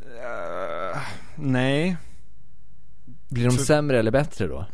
Eh, 0.03 0.99
nej, 1.37 1.97
Blir 3.29 3.45
de 3.45 3.51
För- 3.57 3.65
sämre 3.65 3.99
eller 3.99 4.11
bättre 4.11 4.47
då? 4.47 4.67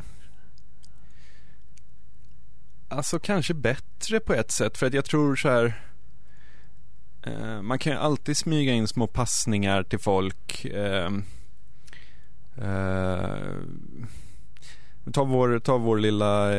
Alltså 2.96 3.18
kanske 3.18 3.54
bättre 3.54 4.20
på 4.20 4.34
ett 4.34 4.50
sätt 4.50 4.78
för 4.78 4.86
att 4.86 4.94
jag 4.94 5.04
tror 5.04 5.36
så 5.36 5.48
här 5.48 5.82
eh, 7.22 7.62
Man 7.62 7.78
kan 7.78 7.92
ju 7.92 7.98
alltid 7.98 8.36
smyga 8.36 8.72
in 8.72 8.88
små 8.88 9.06
passningar 9.06 9.82
till 9.82 9.98
folk 9.98 10.64
eh, 10.64 11.12
eh, 12.56 13.38
ta, 15.12 15.24
vår, 15.24 15.58
ta 15.58 15.78
vår 15.78 15.98
lilla 15.98 16.50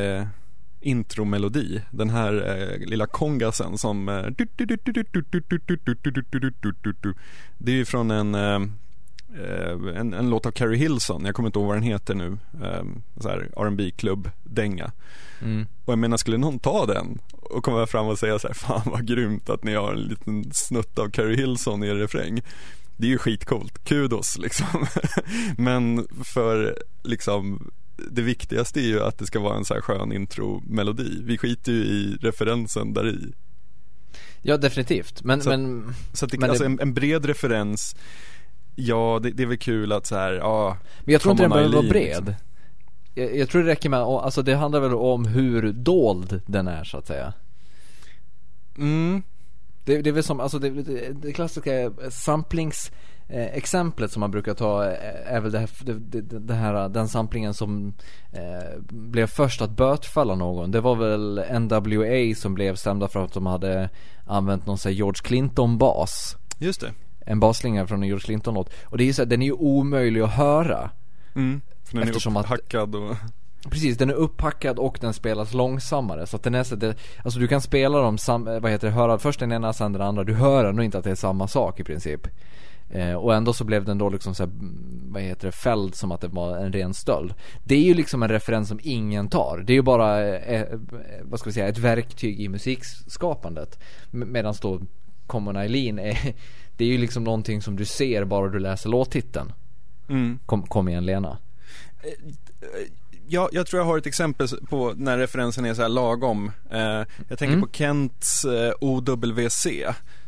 intromelodi 0.79 1.81
Den 1.91 2.09
här 2.09 2.77
lilla 2.85 3.07
kongasen 3.07 3.77
som 3.77 4.05
Det 7.57 7.71
är 7.71 7.75
ju 7.75 7.85
från 7.85 8.11
en 8.11 8.35
en, 9.95 10.13
en 10.13 10.29
låt 10.29 10.45
av 10.45 10.51
Carrie 10.51 10.77
Hilson, 10.79 11.25
jag 11.25 11.35
kommer 11.35 11.49
inte 11.49 11.59
ihåg 11.59 11.67
vad 11.67 11.75
den 11.75 11.83
heter 11.83 12.15
nu, 12.15 12.37
eh, 12.63 12.83
så 13.21 13.29
här 13.29 13.49
R&B 13.57 13.91
klubb 13.95 14.29
dänga 14.43 14.91
Mm. 15.41 15.65
och 15.85 15.91
jag 15.91 15.99
menar, 15.99 16.17
skulle 16.17 16.37
någon 16.37 16.59
ta 16.59 16.85
den 16.85 17.19
och 17.31 17.63
komma 17.63 17.87
fram 17.87 18.07
och 18.07 18.19
säga 18.19 18.39
så 18.39 18.47
här, 18.47 18.53
fan 18.53 18.81
vad 18.85 19.07
grymt 19.07 19.49
att 19.49 19.63
ni 19.63 19.73
har 19.73 19.93
en 19.93 19.99
liten 19.99 20.53
snutt 20.53 20.99
av 20.99 21.09
Carrie 21.09 21.37
Hilson 21.37 21.83
i 21.83 21.87
er 21.87 21.95
refräng. 21.95 22.41
Det 22.97 23.05
är 23.07 23.11
ju 23.11 23.17
skitcoolt, 23.17 23.83
kudos 23.83 24.37
liksom. 24.37 24.85
Men 25.57 26.07
för 26.23 26.77
liksom 27.03 27.71
det 28.11 28.21
viktigaste 28.21 28.79
är 28.79 28.83
ju 28.87 29.01
att 29.03 29.17
det 29.17 29.25
ska 29.25 29.39
vara 29.39 29.57
en 29.57 29.65
så 29.65 29.73
här 29.73 29.81
skön 29.81 30.11
intro-melodi. 30.11 31.21
Vi 31.23 31.37
skiter 31.37 31.71
ju 31.71 31.77
i 31.83 32.17
referensen 32.21 32.93
där 32.93 33.07
i. 33.07 33.33
Ja 34.41 34.57
definitivt, 34.57 35.23
men, 35.23 35.41
Så- 35.41 35.49
men 35.49 35.93
Så 36.13 36.25
att 36.25 36.31
det, 36.31 36.37
Men 36.37 36.47
det- 36.47 36.51
alltså 36.51 36.65
en, 36.65 36.79
en 36.79 36.93
bred 36.93 37.25
referens, 37.25 37.95
ja 38.75 39.19
det, 39.23 39.31
det 39.31 39.43
är 39.43 39.47
väl 39.47 39.57
kul 39.57 39.91
att 39.91 40.05
så 40.05 40.15
här, 40.15 40.33
ja, 40.33 40.77
Men 40.99 41.13
jag 41.13 41.21
tror 41.21 41.31
inte 41.31 41.43
den 41.43 41.49
behöver 41.49 41.75
vara 41.75 41.89
bred. 41.89 42.35
Jag, 43.13 43.37
jag 43.37 43.49
tror 43.49 43.63
det 43.63 43.69
räcker 43.69 43.89
med, 43.89 43.99
alltså 43.99 44.41
det 44.41 44.55
handlar 44.55 44.79
väl 44.79 44.93
om 44.93 45.25
hur 45.25 45.73
dold 45.73 46.41
den 46.45 46.67
är 46.67 46.83
så 46.83 46.97
att 46.97 47.07
säga. 47.07 47.33
mm, 48.77 49.23
Det, 49.83 50.01
det 50.01 50.09
är 50.09 50.13
väl 50.13 50.23
som, 50.23 50.39
alltså 50.39 50.59
det, 50.59 50.69
det, 51.11 51.33
klassiska 51.33 51.91
samplings 52.09 52.91
eh, 53.27 53.45
exemplet 53.45 54.11
som 54.11 54.19
man 54.19 54.31
brukar 54.31 54.53
ta 54.53 54.85
eh, 54.85 55.33
är 55.33 55.41
väl 55.41 55.51
det 55.51 55.59
här, 55.59 55.69
det, 55.83 56.21
det, 56.21 56.53
här 56.53 56.89
den 56.89 57.07
samplingen 57.07 57.53
som 57.53 57.93
eh, 58.31 58.79
blev 58.89 59.27
först 59.27 59.61
att 59.61 59.71
bötfälla 59.71 60.35
någon. 60.35 60.71
Det 60.71 60.81
var 60.81 60.95
väl 60.95 61.43
NWA 61.61 62.35
som 62.35 62.53
blev 62.53 62.75
stämda 62.75 63.07
för 63.07 63.25
att 63.25 63.33
de 63.33 63.45
hade 63.45 63.89
använt 64.25 64.65
någon 64.65 64.77
sån 64.77 64.93
George 64.93 65.21
Clinton 65.23 65.77
bas. 65.77 66.37
just 66.59 66.81
det. 66.81 66.91
En 67.25 67.39
basslinga 67.39 67.87
från 67.87 68.01
en 68.03 68.07
George 68.07 68.23
Clinton 68.25 68.53
låt. 68.53 68.69
Och 68.83 68.97
det 68.97 69.03
är 69.03 69.05
ju 69.05 69.13
så 69.13 69.21
här, 69.21 69.29
den 69.29 69.41
är 69.41 69.45
ju 69.45 69.51
omöjlig 69.51 70.21
att 70.21 70.31
höra. 70.33 70.89
Mm, 71.35 71.61
för 71.83 71.97
den 71.97 72.07
Eftersom 72.07 72.35
är 72.35 72.39
att- 72.39 72.45
upphackad 72.45 72.95
och 72.95 73.15
Precis, 73.69 73.97
den 73.97 74.09
är 74.09 74.13
upphackad 74.13 74.79
och 74.79 74.97
den 75.01 75.13
spelas 75.13 75.53
långsammare. 75.53 76.27
Så 76.27 76.35
att 76.35 76.43
den 76.43 76.55
är 76.55 76.63
så 76.63 76.75
det, 76.75 76.95
Alltså 77.23 77.39
du 77.39 77.47
kan 77.47 77.61
spela 77.61 77.97
dem 77.99 78.17
sam, 78.17 78.47
eh, 78.47 78.59
vad 78.59 78.71
heter 78.71 78.87
det, 78.87 78.93
höra 78.93 79.17
först 79.19 79.39
den 79.39 79.51
ena 79.51 79.73
sen 79.73 79.93
den 79.93 80.01
andra. 80.01 80.23
Du 80.23 80.33
hör 80.33 80.65
ändå 80.65 80.83
inte 80.83 80.97
att 80.97 81.03
det 81.03 81.11
är 81.11 81.15
samma 81.15 81.47
sak 81.47 81.79
i 81.79 81.83
princip. 81.83 82.27
Eh, 82.89 83.13
Och 83.13 83.35
ändå 83.35 83.53
så 83.53 83.63
blev 83.63 83.85
den 83.85 83.97
då 83.97 84.09
liksom 84.09 84.35
så 84.35 84.43
här, 84.43 84.51
mm, 84.51 85.07
vad 85.13 85.21
heter 85.21 85.45
det, 85.47 85.51
fälld 85.51 85.95
som 85.95 86.11
att 86.11 86.21
det 86.21 86.27
var 86.27 86.57
en 86.57 86.73
ren 86.73 86.93
stöld. 86.93 87.33
Det 87.63 87.75
är 87.75 87.81
ju 87.83 87.93
liksom 87.93 88.23
en 88.23 88.29
referens 88.29 88.67
som 88.67 88.79
ingen 88.83 89.27
tar. 89.29 89.63
Det 89.67 89.73
är 89.73 89.75
ju 89.75 89.81
bara, 89.81 90.25
eh, 90.35 90.61
eh, 90.61 90.79
vad 91.23 91.39
ska 91.39 91.49
vi 91.49 91.53
säga, 91.53 91.67
ett 91.67 91.77
verktyg 91.77 92.39
i 92.41 92.49
musikskapandet. 92.49 93.79
Medan 94.11 94.53
då 94.61 94.81
Common 95.27 95.55
Eileen 95.55 95.99
är 95.99 96.33
Det 96.77 96.85
är 96.85 96.89
ju 96.89 96.97
liksom 96.97 97.23
någonting 97.23 97.61
som 97.61 97.75
du 97.75 97.85
ser 97.85 98.25
bara 98.25 98.49
du 98.49 98.59
läser 98.59 98.89
låttiteln 98.89 99.53
mm. 100.09 100.39
Kom, 100.45 100.63
kom 100.63 100.87
igen 100.89 101.05
Lena 101.05 101.37
Ja, 103.27 103.49
jag 103.51 103.67
tror 103.67 103.79
jag 103.79 103.85
har 103.87 103.97
ett 103.97 104.05
exempel 104.05 104.47
på 104.69 104.93
när 104.95 105.17
referensen 105.17 105.65
är 105.65 105.73
så 105.73 105.81
här 105.81 105.89
lagom. 105.89 106.51
Eh, 106.71 106.79
jag 107.29 107.39
tänker 107.39 107.45
Mm. 107.45 107.61
på 107.61 107.67
Kents 107.71 108.45
eh, 108.45 108.73
OWC 108.81 109.67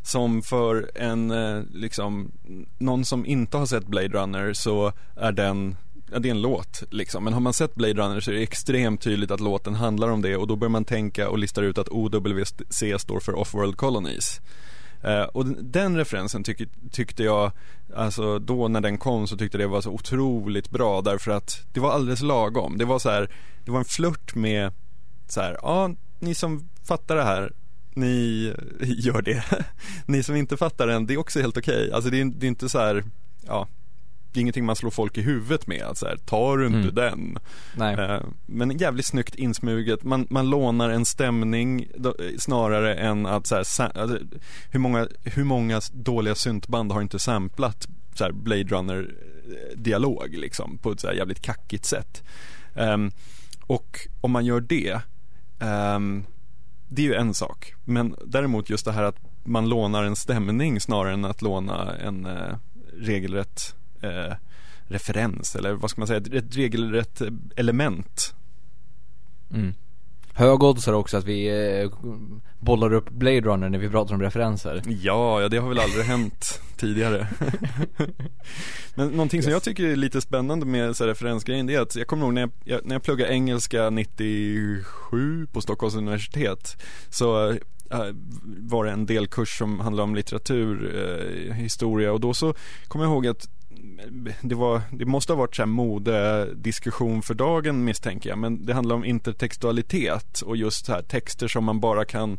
som 0.01 0.41
för 0.41 0.91
en, 0.95 1.31
eh, 1.31 1.63
liksom, 1.73 2.31
någon 2.77 3.05
som 3.05 3.25
inte 3.25 3.57
har 3.57 3.65
sett 3.65 3.87
Blade 3.87 4.07
Runner 4.07 4.53
så 4.53 4.93
är 5.15 5.31
den 5.31 5.75
Ja, 6.11 6.19
det 6.19 6.29
är 6.29 6.31
en 6.31 6.41
låt 6.41 6.83
liksom. 6.91 7.23
Men 7.23 7.33
har 7.33 7.39
man 7.39 7.53
sett 7.53 7.75
Blade 7.75 7.93
Runner 7.93 8.19
så 8.19 8.31
är 8.31 8.35
det 8.35 8.43
extremt 8.43 9.01
tydligt 9.01 9.31
att 9.31 9.39
låten 9.39 9.75
handlar 9.75 10.09
om 10.09 10.21
det 10.21 10.35
och 10.37 10.47
då 10.47 10.55
börjar 10.55 10.69
man 10.69 10.85
tänka 10.85 11.29
och 11.29 11.37
listar 11.37 11.63
ut 11.63 11.77
att 11.77 11.89
OWC 11.89 12.53
står 12.97 13.19
för 13.19 13.33
Off-World 13.33 13.75
Colonies. 13.75 14.41
Eh, 15.01 15.23
och 15.23 15.45
den, 15.45 15.71
den 15.71 15.97
referensen 15.97 16.43
tyck, 16.43 16.61
tyckte 16.91 17.23
jag, 17.23 17.51
alltså 17.95 18.39
då 18.39 18.67
när 18.67 18.81
den 18.81 18.97
kom 18.97 19.27
så 19.27 19.37
tyckte 19.37 19.57
jag 19.57 19.69
det 19.69 19.71
var 19.71 19.81
så 19.81 19.91
otroligt 19.91 20.69
bra 20.69 21.01
därför 21.01 21.31
att 21.31 21.65
det 21.73 21.79
var 21.79 21.91
alldeles 21.91 22.21
lagom. 22.21 22.77
Det 22.77 22.85
var 22.85 22.99
så 22.99 23.09
här, 23.09 23.29
det 23.65 23.71
var 23.71 23.79
en 23.79 23.85
flört 23.85 24.35
med 24.35 24.73
så 25.27 25.41
här, 25.41 25.57
ja, 25.61 25.89
ni 26.19 26.35
som 26.35 26.69
fattar 26.83 27.15
det 27.15 27.23
här, 27.23 27.53
ni 27.93 28.53
gör 28.81 29.21
det. 29.21 29.43
ni 30.05 30.23
som 30.23 30.35
inte 30.35 30.57
fattar 30.57 30.87
den, 30.87 31.05
det 31.05 31.13
är 31.13 31.17
också 31.17 31.41
helt 31.41 31.57
okej. 31.57 31.91
Alltså 31.91 32.09
det 32.09 32.21
är, 32.21 32.25
det 32.25 32.45
är 32.45 32.47
inte 32.47 32.69
så 32.69 32.79
här, 32.79 33.03
ja, 33.47 33.67
det 34.37 34.39
är 34.39 34.41
ingenting 34.41 34.65
man 34.65 34.75
slår 34.75 34.91
folk 34.91 35.17
i 35.17 35.21
huvudet 35.21 35.67
med. 35.67 35.81
Att 35.81 35.97
så 35.97 36.05
här, 36.05 36.17
tar 36.17 36.57
du 36.57 36.65
inte 36.65 36.77
Mm. 36.77 36.95
den? 36.95 37.39
Nej 37.77 37.95
Eh, 37.95 38.21
Men 38.45 38.77
jävligt 38.77 39.05
snyggt 39.05 39.35
insmuget. 39.35 40.03
Man, 40.03 40.27
man 40.29 40.49
lånar 40.49 40.89
en 40.89 41.05
stämning 41.05 41.83
eh, 42.05 42.11
snarare 42.37 42.95
än 42.95 43.25
att 43.25 43.47
så 43.47 43.55
här, 43.55 43.97
alltså, 43.97 44.19
hur, 44.71 44.79
många, 44.79 45.07
hur 45.23 45.43
många 45.43 45.81
dåliga 45.93 46.35
syntband 46.35 46.91
har 46.91 47.01
inte 47.01 47.19
samplat 47.19 47.87
så 48.13 48.23
här 48.23 48.31
Blade 48.31 48.63
Runner 48.63 49.15
eh, 49.47 49.77
dialog 49.77 50.27
liksom 50.37 50.77
på 50.77 50.91
ett 50.91 50.99
så 50.99 51.13
jävligt 51.13 51.41
kackigt 51.41 51.85
sätt. 51.85 52.23
Ehm, 52.75 53.11
och 53.61 53.99
om 54.21 54.31
man 54.31 54.45
gör 54.45 54.59
det 54.61 54.99
ehm, 55.59 56.23
det 56.89 57.01
är 57.01 57.05
ju 57.05 57.13
en 57.13 57.33
sak. 57.33 57.73
Men 57.85 58.15
däremot 58.25 58.69
just 58.69 58.85
det 58.85 58.91
här 58.91 59.03
att 59.03 59.17
man 59.43 59.69
lånar 59.69 60.03
en 60.03 60.15
stämning 60.15 60.81
snarare 60.81 61.13
än 61.13 61.25
att 61.25 61.41
låna 61.41 61.95
en 61.95 62.25
eh, 62.25 62.55
regelrätt 62.99 63.75
eh, 64.01 64.33
referens 64.87 65.55
eller 65.55 65.73
vad 65.73 65.89
ska 65.89 66.01
man 66.01 66.07
säga, 66.07 66.21
ett, 66.37 66.55
regelrätt 66.55 67.21
eh, 67.21 67.27
element. 67.55 68.33
Mm. 69.53 69.73
Hög 70.33 70.63
odds 70.63 70.87
är 70.87 70.93
också 70.93 71.17
att 71.17 71.25
vi 71.25 71.47
eh, 71.81 71.91
bollar 72.59 72.93
upp 72.93 73.09
Blade 73.09 73.41
Runner 73.41 73.69
när 73.69 73.79
vi 73.79 73.89
pratar 73.89 74.15
om 74.15 74.21
referenser. 74.21 74.81
Ja, 74.85 75.41
ja 75.41 75.49
det 75.49 75.57
har 75.57 75.69
väl 75.69 75.79
aldrig 75.79 76.05
hänt 76.05 76.61
tidigare. 76.77 77.27
Men 78.95 79.09
någonting 79.09 79.43
som 79.43 79.51
jag 79.51 79.63
tycker 79.63 79.83
är 79.83 79.95
lite 79.95 80.21
spännande 80.21 80.65
med 80.65 80.95
så 80.95 81.03
här 81.03 81.09
referensgrejen 81.09 81.67
det 81.67 81.75
är 81.75 81.81
att 81.81 81.95
jag 81.95 82.07
kommer 82.07 82.23
ihåg 82.23 82.33
när 82.33 82.41
jag, 82.41 82.51
jag, 82.63 82.85
när 82.85 82.95
jag 82.95 83.03
pluggade 83.03 83.33
engelska 83.33 83.89
97 83.89 85.47
på 85.47 85.61
Stockholms 85.61 85.95
universitet 85.95 86.83
så 87.09 87.49
äh, 87.91 88.05
var 88.43 88.85
det 88.85 88.91
en 88.91 89.05
delkurs 89.05 89.57
som 89.57 89.79
handlade 89.79 90.03
om 90.03 90.15
litteratur, 90.15 90.95
eh, 90.95 91.53
historia 91.53 92.13
och 92.13 92.19
då 92.19 92.33
så 92.33 92.53
kommer 92.87 93.05
jag 93.05 93.11
ihåg 93.11 93.27
att 93.27 93.49
det, 94.41 94.55
var, 94.55 94.81
det 94.91 95.05
måste 95.05 95.33
ha 95.33 95.37
varit 95.37 95.55
så 95.55 95.61
här 95.61 95.67
modediskussion 95.67 97.21
för 97.21 97.33
dagen 97.33 97.83
misstänker 97.83 98.29
jag 98.29 98.37
men 98.37 98.65
det 98.65 98.73
handlar 98.73 98.95
om 98.95 99.05
intertextualitet 99.05 100.41
och 100.41 100.57
just 100.57 100.85
så 100.85 100.91
här 100.93 101.01
texter 101.01 101.47
som 101.47 101.63
man 101.63 101.79
bara 101.79 102.05
kan 102.05 102.37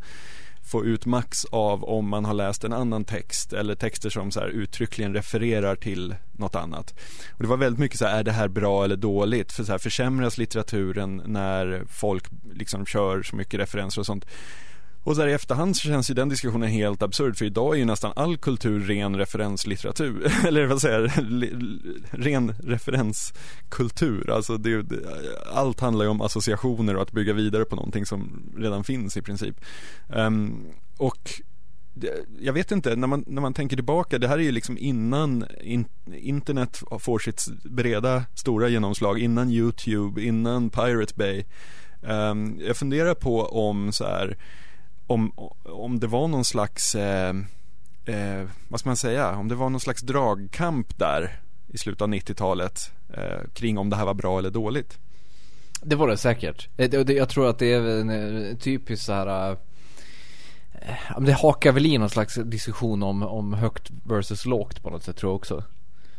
få 0.68 0.84
ut 0.84 1.06
max 1.06 1.44
av 1.44 1.84
om 1.84 2.08
man 2.08 2.24
har 2.24 2.34
läst 2.34 2.64
en 2.64 2.72
annan 2.72 3.04
text 3.04 3.52
eller 3.52 3.74
texter 3.74 4.10
som 4.10 4.30
så 4.30 4.40
här 4.40 4.48
uttryckligen 4.48 5.14
refererar 5.14 5.76
till 5.76 6.14
något 6.32 6.54
annat. 6.54 6.94
Och 7.32 7.42
det 7.42 7.48
var 7.48 7.56
väldigt 7.56 7.80
mycket 7.80 7.98
så 7.98 8.06
här, 8.06 8.18
är 8.18 8.22
det 8.22 8.32
här 8.32 8.48
bra 8.48 8.84
eller 8.84 8.96
dåligt? 8.96 9.52
För 9.52 9.64
så 9.64 9.72
här, 9.72 9.78
försämras 9.78 10.38
litteraturen 10.38 11.22
när 11.26 11.84
folk 11.88 12.24
liksom 12.52 12.86
kör 12.86 13.22
så 13.22 13.36
mycket 13.36 13.60
referenser 13.60 14.00
och 14.00 14.06
sånt? 14.06 14.26
Och 15.08 15.16
så 15.16 15.20
här 15.20 15.28
i 15.28 15.32
efterhand 15.32 15.76
så 15.76 15.88
känns 15.88 16.10
ju 16.10 16.14
den 16.14 16.28
diskussionen 16.28 16.68
helt 16.68 17.02
absurd 17.02 17.36
för 17.36 17.44
idag 17.44 17.74
är 17.74 17.78
ju 17.78 17.84
nästan 17.84 18.12
all 18.16 18.36
kultur 18.36 18.80
ren 18.80 19.16
referenslitteratur. 19.16 20.32
Eller 20.46 20.66
vad 20.66 20.80
säger 20.80 21.00
jag, 21.00 21.12
ren 22.10 22.54
referenskultur. 22.58 24.30
Alltså 24.30 24.56
det, 24.56 24.86
allt 25.52 25.80
handlar 25.80 26.04
ju 26.04 26.10
om 26.10 26.20
associationer 26.20 26.96
och 26.96 27.02
att 27.02 27.12
bygga 27.12 27.32
vidare 27.32 27.64
på 27.64 27.76
någonting 27.76 28.06
som 28.06 28.52
redan 28.56 28.84
finns 28.84 29.16
i 29.16 29.22
princip. 29.22 29.60
Um, 30.08 30.66
och 30.96 31.30
jag 32.40 32.52
vet 32.52 32.72
inte, 32.72 32.96
när 32.96 33.06
man, 33.06 33.24
när 33.26 33.42
man 33.42 33.54
tänker 33.54 33.76
tillbaka, 33.76 34.18
det 34.18 34.28
här 34.28 34.38
är 34.38 34.42
ju 34.42 34.52
liksom 34.52 34.78
innan 34.78 35.44
in, 35.60 35.84
internet 36.14 36.82
får 36.98 37.18
sitt 37.18 37.46
breda, 37.64 38.24
stora 38.34 38.68
genomslag, 38.68 39.18
innan 39.18 39.50
YouTube, 39.50 40.22
innan 40.22 40.70
Pirate 40.70 41.14
Bay. 41.16 41.44
Um, 42.02 42.60
jag 42.60 42.76
funderar 42.76 43.14
på 43.14 43.46
om 43.46 43.92
så 43.92 44.04
här 44.04 44.36
om, 45.08 45.32
om 45.64 46.00
det 46.00 46.06
var 46.06 46.28
någon 46.28 46.44
slags, 46.44 46.94
eh, 46.94 47.34
eh, 48.04 48.48
vad 48.68 48.80
ska 48.80 48.88
man 48.88 48.96
säga, 48.96 49.36
om 49.36 49.48
det 49.48 49.54
var 49.54 49.70
någon 49.70 49.80
slags 49.80 50.02
dragkamp 50.02 50.98
där 50.98 51.40
i 51.68 51.78
slutet 51.78 52.02
av 52.02 52.08
90-talet 52.08 52.92
eh, 53.14 53.50
kring 53.54 53.78
om 53.78 53.90
det 53.90 53.96
här 53.96 54.04
var 54.04 54.14
bra 54.14 54.38
eller 54.38 54.50
dåligt. 54.50 54.98
Det 55.82 55.96
var 55.96 56.08
det 56.08 56.16
säkert. 56.16 56.68
Eh, 56.76 56.94
jag 56.94 57.28
tror 57.28 57.48
att 57.48 57.58
det 57.58 57.72
är 57.72 57.80
en 57.80 58.10
eh, 58.10 58.56
typisk 58.56 59.02
så 59.02 59.12
här 59.12 59.50
eh, 59.50 59.56
det 61.20 61.32
hakar 61.32 61.72
väl 61.72 61.86
i 61.86 61.98
någon 61.98 62.10
slags 62.10 62.34
diskussion 62.34 63.02
om, 63.02 63.22
om 63.22 63.52
högt 63.52 63.90
versus 64.04 64.46
lågt 64.46 64.82
på 64.82 64.90
något 64.90 65.02
sätt 65.02 65.16
tror 65.16 65.30
jag 65.30 65.36
också. 65.36 65.64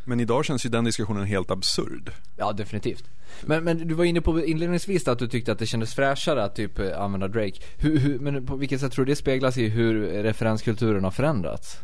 Men 0.10 0.20
idag 0.20 0.46
känns 0.46 0.66
ju 0.66 0.70
den 0.70 0.84
diskussionen 0.84 1.26
helt 1.26 1.52
absurd. 1.52 2.12
Ja, 2.38 2.52
definitivt. 2.52 3.04
Men, 3.42 3.64
men 3.64 3.88
du 3.88 3.94
var 3.94 4.06
inne 4.06 4.22
på 4.22 4.46
inledningsvis 4.46 5.08
att 5.08 5.20
du 5.20 5.28
tyckte 5.28 5.52
att 5.52 5.60
det 5.60 5.66
kändes 5.66 5.94
fräschare 5.94 6.44
att 6.44 6.56
typ 6.56 6.80
använda 6.80 7.28
Drake. 7.28 7.62
Hur, 7.78 7.98
hur, 7.98 8.20
men 8.20 8.46
på 8.46 8.56
vilket 8.56 8.82
sätt 8.82 8.92
tror 8.92 9.06
du 9.06 9.12
det 9.12 9.16
speglas 9.16 9.58
i 9.58 9.68
hur 9.68 10.24
referenskulturen 10.24 11.04
har 11.04 11.12
förändrats? 11.12 11.78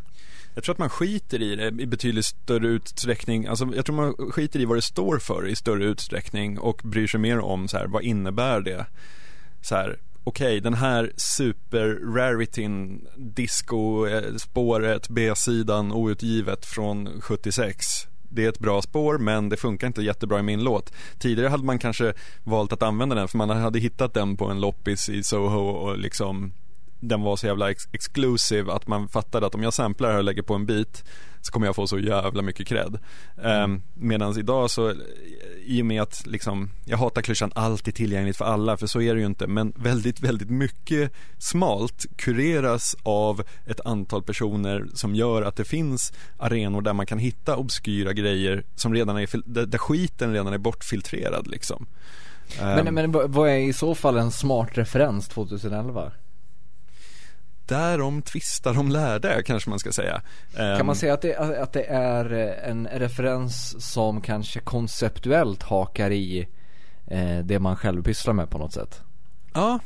Jag 0.54 0.64
tror 0.64 0.74
att 0.74 0.78
man 0.78 0.90
skiter 0.90 1.42
i 1.42 1.56
det 1.56 1.82
i 1.82 1.86
betydligt 1.86 2.24
större 2.24 2.68
utsträckning, 2.68 3.46
alltså 3.46 3.68
jag 3.74 3.86
tror 3.86 3.96
man 3.96 4.14
skiter 4.30 4.60
i 4.60 4.64
vad 4.64 4.76
det 4.76 4.82
står 4.82 5.18
för 5.18 5.48
i 5.48 5.56
större 5.56 5.84
utsträckning 5.84 6.58
och 6.58 6.80
bryr 6.84 7.06
sig 7.06 7.20
mer 7.20 7.38
om 7.38 7.68
så 7.68 7.76
här, 7.76 7.86
vad 7.86 8.02
innebär 8.02 8.60
det? 8.60 8.86
Så 9.60 9.74
här, 9.74 9.98
okej, 10.24 10.46
okay, 10.46 10.60
den 10.60 10.74
här 10.74 11.12
super 11.16 12.14
rarityn, 12.14 13.06
disco-spåret, 13.16 15.08
B-sidan, 15.08 15.92
outgivet 15.92 16.66
från 16.66 17.20
76 17.20 18.06
det 18.30 18.44
är 18.44 18.48
ett 18.48 18.58
bra 18.58 18.82
spår 18.82 19.18
men 19.18 19.48
det 19.48 19.56
funkar 19.56 19.86
inte 19.86 20.02
jättebra 20.02 20.38
i 20.38 20.42
min 20.42 20.64
låt. 20.64 20.92
Tidigare 21.18 21.48
hade 21.48 21.64
man 21.64 21.78
kanske 21.78 22.12
valt 22.44 22.72
att 22.72 22.82
använda 22.82 23.14
den 23.14 23.28
för 23.28 23.38
man 23.38 23.50
hade 23.50 23.78
hittat 23.78 24.14
den 24.14 24.36
på 24.36 24.46
en 24.46 24.60
loppis 24.60 25.08
i 25.08 25.22
Soho 25.22 25.60
och 25.60 25.98
liksom 25.98 26.52
den 27.00 27.22
var 27.22 27.36
så 27.36 27.46
jävla 27.46 27.70
ex 27.70 27.88
exclusive 27.92 28.72
att 28.72 28.86
man 28.86 29.08
fattade 29.08 29.46
att 29.46 29.54
om 29.54 29.62
jag 29.62 29.74
samplar 29.74 30.10
här 30.10 30.18
och 30.18 30.24
lägger 30.24 30.42
på 30.42 30.54
en 30.54 30.66
bit 30.66 31.04
så 31.46 31.52
kommer 31.52 31.66
jag 31.66 31.76
få 31.76 31.86
så 31.86 31.98
jävla 31.98 32.42
mycket 32.42 32.66
cred. 32.66 32.98
Mm. 33.42 33.62
Um, 33.62 33.82
Medan 33.94 34.38
idag 34.38 34.70
så, 34.70 34.94
i 35.64 35.82
och 35.82 35.86
med 35.86 36.02
att 36.02 36.26
liksom, 36.26 36.70
jag 36.84 36.98
hatar 36.98 37.22
klyschan 37.22 37.52
allt 37.54 37.88
är 37.88 37.92
tillgängligt 37.92 38.36
för 38.36 38.44
alla, 38.44 38.76
för 38.76 38.86
så 38.86 39.00
är 39.00 39.14
det 39.14 39.20
ju 39.20 39.26
inte, 39.26 39.46
men 39.46 39.72
väldigt, 39.76 40.20
väldigt 40.20 40.50
mycket 40.50 41.12
smalt 41.38 42.06
kureras 42.16 42.96
av 43.02 43.42
ett 43.66 43.80
antal 43.84 44.22
personer 44.22 44.86
som 44.94 45.14
gör 45.14 45.42
att 45.42 45.56
det 45.56 45.64
finns 45.64 46.12
arenor 46.38 46.80
där 46.80 46.92
man 46.92 47.06
kan 47.06 47.18
hitta 47.18 47.56
obskyra 47.56 48.12
grejer 48.12 48.64
som 48.74 48.94
redan 48.94 49.16
är, 49.16 49.28
där, 49.44 49.66
där 49.66 49.78
skiten 49.78 50.32
redan 50.32 50.52
är 50.52 50.58
bortfiltrerad 50.58 51.46
liksom. 51.46 51.86
Men, 52.60 52.88
um, 52.88 52.94
men 52.94 53.12
vad 53.12 53.48
är 53.48 53.58
i 53.58 53.72
så 53.72 53.94
fall 53.94 54.16
en 54.16 54.30
smart 54.30 54.68
referens 54.72 55.28
2011? 55.28 56.12
Därom 57.66 58.22
tvistar 58.22 58.74
de 58.74 58.88
lärde 58.88 59.42
kanske 59.46 59.70
man 59.70 59.78
ska 59.78 59.92
säga. 59.92 60.22
Kan 60.56 60.86
man 60.86 60.88
ehm, 60.88 60.94
säga 60.94 61.14
att 61.14 61.22
det, 61.22 61.36
att 61.36 61.72
det 61.72 61.84
är 61.84 62.30
en 62.64 62.88
referens 62.92 63.84
som 63.92 64.20
kanske 64.20 64.60
konceptuellt 64.60 65.62
hakar 65.62 66.10
i 66.10 66.48
eh, 67.06 67.38
det 67.38 67.58
man 67.58 67.76
själv 67.76 68.02
pysslar 68.02 68.34
med 68.34 68.50
på 68.50 68.58
något 68.58 68.72
sätt? 68.72 69.00
Ja. 69.54 69.78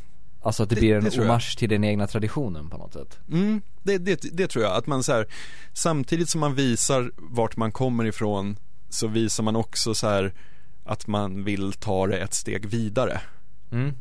Alltså 0.42 0.62
att 0.62 0.68
det, 0.68 0.74
det 0.74 0.80
blir 0.80 0.94
en 0.94 1.04
det 1.04 1.18
hommage 1.18 1.58
till 1.58 1.68
den 1.68 1.84
egna 1.84 2.06
traditionen 2.06 2.70
på 2.70 2.78
något 2.78 2.92
sätt. 2.92 3.18
Mm, 3.28 3.62
det, 3.82 3.98
det, 3.98 4.20
det 4.32 4.46
tror 4.46 4.64
jag. 4.64 4.76
Att 4.76 4.86
man 4.86 5.02
så 5.02 5.12
här, 5.12 5.26
samtidigt 5.72 6.28
som 6.28 6.40
man 6.40 6.54
visar 6.54 7.12
vart 7.16 7.56
man 7.56 7.72
kommer 7.72 8.04
ifrån 8.04 8.56
så 8.88 9.06
visar 9.06 9.42
man 9.42 9.56
också 9.56 9.94
så 9.94 10.08
här 10.08 10.34
att 10.84 11.06
man 11.06 11.44
vill 11.44 11.72
ta 11.72 12.06
det 12.06 12.18
ett 12.18 12.34
steg 12.34 12.66
vidare. 12.66 13.20
Mm. 13.72 13.94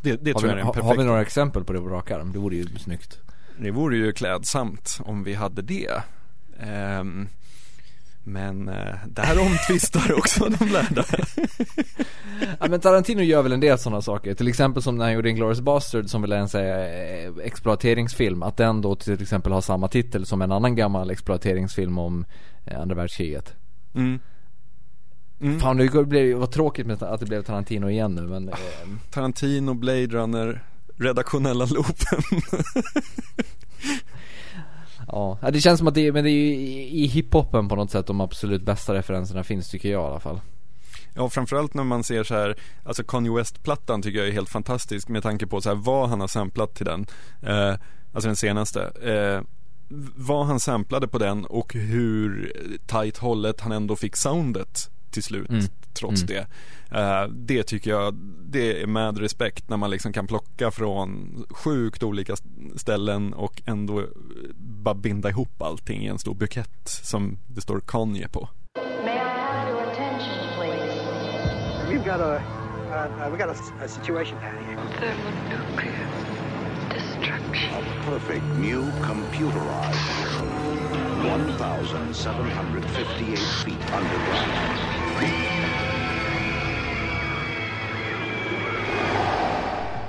Det, 0.00 0.24
det 0.24 0.34
tror 0.34 0.42
vi, 0.42 0.48
jag 0.48 0.58
är 0.58 0.60
en 0.60 0.66
perfekt... 0.66 0.84
Har 0.84 0.96
vi 0.96 1.04
några 1.04 1.20
exempel 1.20 1.64
på 1.64 1.72
det 1.72 1.80
på 1.80 1.88
rak 1.88 2.10
arm? 2.10 2.32
Det 2.32 2.38
vore 2.38 2.56
ju 2.56 2.66
snyggt. 2.66 3.18
Det 3.60 3.70
vore 3.70 3.96
ju 3.96 4.12
klädsamt 4.12 4.98
om 5.00 5.24
vi 5.24 5.34
hade 5.34 5.62
det. 5.62 6.02
Um, 7.00 7.28
men 8.24 8.68
uh, 8.68 8.94
där 9.06 9.40
omtvistar 9.40 10.12
också 10.18 10.48
de 10.48 10.68
lärda. 10.68 11.04
ja 12.60 12.68
men 12.68 12.80
Tarantino 12.80 13.22
gör 13.22 13.42
väl 13.42 13.52
en 13.52 13.60
del 13.60 13.78
sådana 13.78 14.02
saker. 14.02 14.34
Till 14.34 14.48
exempel 14.48 14.82
som 14.82 14.96
när 14.96 15.04
han 15.04 15.14
gjorde 15.14 15.30
Inglourious 15.30 15.60
Bastard 15.60 16.08
som 16.08 16.22
väl 16.22 16.32
är 16.32 16.36
en 16.36 16.48
säga, 16.48 17.24
eh, 17.24 17.32
exploateringsfilm. 17.42 18.42
Att 18.42 18.56
den 18.56 18.80
då 18.80 18.96
till 18.96 19.22
exempel 19.22 19.52
har 19.52 19.60
samma 19.60 19.88
titel 19.88 20.26
som 20.26 20.42
en 20.42 20.52
annan 20.52 20.76
gammal 20.76 21.10
exploateringsfilm 21.10 21.98
om 21.98 22.24
eh, 22.64 22.80
andra 22.80 22.94
världskriget. 22.94 23.54
Mm. 23.94 24.20
Mm. 25.40 25.60
Fan 25.60 25.76
det 25.76 26.04
blev, 26.06 26.36
vad 26.38 26.50
tråkigt 26.50 26.86
med 26.86 27.02
att 27.02 27.20
det 27.20 27.26
blev 27.26 27.42
Tarantino 27.42 27.88
igen 27.88 28.14
nu 28.14 28.22
men 28.22 28.48
eh... 28.48 28.54
Tarantino, 29.10 29.74
Blade 29.74 30.06
Runner, 30.06 30.64
redaktionella 30.96 31.64
loopen 31.64 32.22
Ja, 35.08 35.38
det 35.52 35.60
känns 35.60 35.78
som 35.78 35.88
att 35.88 35.94
det 35.94 36.06
är, 36.06 36.12
men 36.12 36.24
det 36.24 36.30
är 36.30 36.32
ju 36.32 36.54
i 36.88 37.06
hiphopen 37.06 37.68
på 37.68 37.76
något 37.76 37.90
sätt 37.90 38.06
de 38.06 38.20
absolut 38.20 38.62
bästa 38.62 38.94
referenserna 38.94 39.44
finns 39.44 39.70
tycker 39.70 39.88
jag 39.88 40.02
i 40.02 40.06
alla 40.06 40.20
fall 40.20 40.40
Ja, 41.14 41.28
framförallt 41.28 41.74
när 41.74 41.84
man 41.84 42.04
ser 42.04 42.24
så 42.24 42.34
här, 42.34 42.56
alltså 42.84 43.04
Kanye 43.04 43.32
West-plattan 43.32 44.02
tycker 44.02 44.18
jag 44.18 44.28
är 44.28 44.32
helt 44.32 44.48
fantastisk 44.48 45.08
med 45.08 45.22
tanke 45.22 45.46
på 45.46 45.60
så 45.60 45.68
här 45.68 45.76
vad 45.76 46.08
han 46.08 46.20
har 46.20 46.28
samplat 46.28 46.74
till 46.74 46.86
den. 46.86 47.06
Eh, 47.42 47.74
alltså 48.12 48.28
den 48.28 48.36
senaste. 48.36 48.82
Eh, 48.82 49.42
vad 50.16 50.46
han 50.46 50.60
samplade 50.60 51.08
på 51.08 51.18
den 51.18 51.44
och 51.44 51.74
hur 51.74 52.52
tight 52.86 53.18
hållet 53.18 53.60
han 53.60 53.72
ändå 53.72 53.96
fick 53.96 54.16
soundet 54.16 54.90
till 55.10 55.22
slut 55.22 55.50
mm. 55.50 55.64
trots 55.92 56.22
mm. 56.22 56.34
det. 56.34 56.46
Uh, 56.98 57.32
det 57.32 57.62
tycker 57.62 57.90
jag, 57.90 58.14
det 58.44 58.82
är 58.82 58.86
med 58.86 59.18
respekt 59.18 59.68
när 59.68 59.76
man 59.76 59.90
liksom 59.90 60.12
kan 60.12 60.26
plocka 60.26 60.70
från 60.70 61.44
sjukt 61.50 62.02
olika 62.02 62.36
ställen 62.76 63.34
och 63.34 63.62
ändå 63.66 64.04
bara 64.54 64.94
binda 64.94 65.28
ihop 65.28 65.62
allting 65.62 66.02
i 66.02 66.06
en 66.06 66.18
stor 66.18 66.34
bukett 66.34 66.80
som 66.84 67.38
det 67.46 67.60
står 67.60 67.80
Kanye 67.80 68.28
på. 68.28 68.48
We've 71.88 72.04
got 72.04 72.20
a, 72.20 72.42
uh, 72.90 73.30
we 73.30 73.38
got 73.38 73.48
a, 73.48 73.54
a 73.84 73.88
situation 73.88 74.38
down 74.40 74.64
here. 74.64 74.78
Thermonuclear 75.00 76.08
destruction. 76.98 77.74
A 77.74 77.82
perfect 78.04 78.44
new 78.58 78.82
computerized 79.02 79.96
1,758 81.24 83.38
feet 83.64 83.92
underground. 83.92 84.97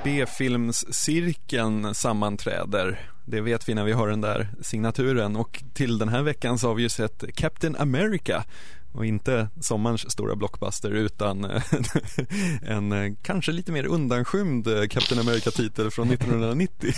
B-filmscirkeln 0.04 1.96
sammanträder. 1.96 3.10
Det 3.26 3.42
vet 3.42 3.70
vi 3.70 3.74
när 3.74 3.84
vi 3.84 3.92
har 3.92 4.08
den 4.08 4.22
där 4.22 4.50
signaturen 4.62 5.36
och 5.36 5.64
till 5.74 5.98
den 5.98 6.10
här 6.10 6.22
veckan 6.22 6.60
så 6.60 6.68
har 6.68 6.76
vi 6.76 6.84
ju 6.84 6.90
sett 6.90 7.36
Captain 7.36 7.76
America 7.76 8.44
och 8.92 9.06
inte 9.06 9.48
sommarens 9.60 10.12
stora 10.12 10.36
blockbuster 10.36 10.92
utan 10.92 11.46
en 12.62 13.16
kanske 13.16 13.52
lite 13.52 13.72
mer 13.72 13.86
undanskymd 13.86 14.68
Captain 14.90 15.22
America-titel 15.22 15.92
från 15.92 16.08
1990. 16.12 16.94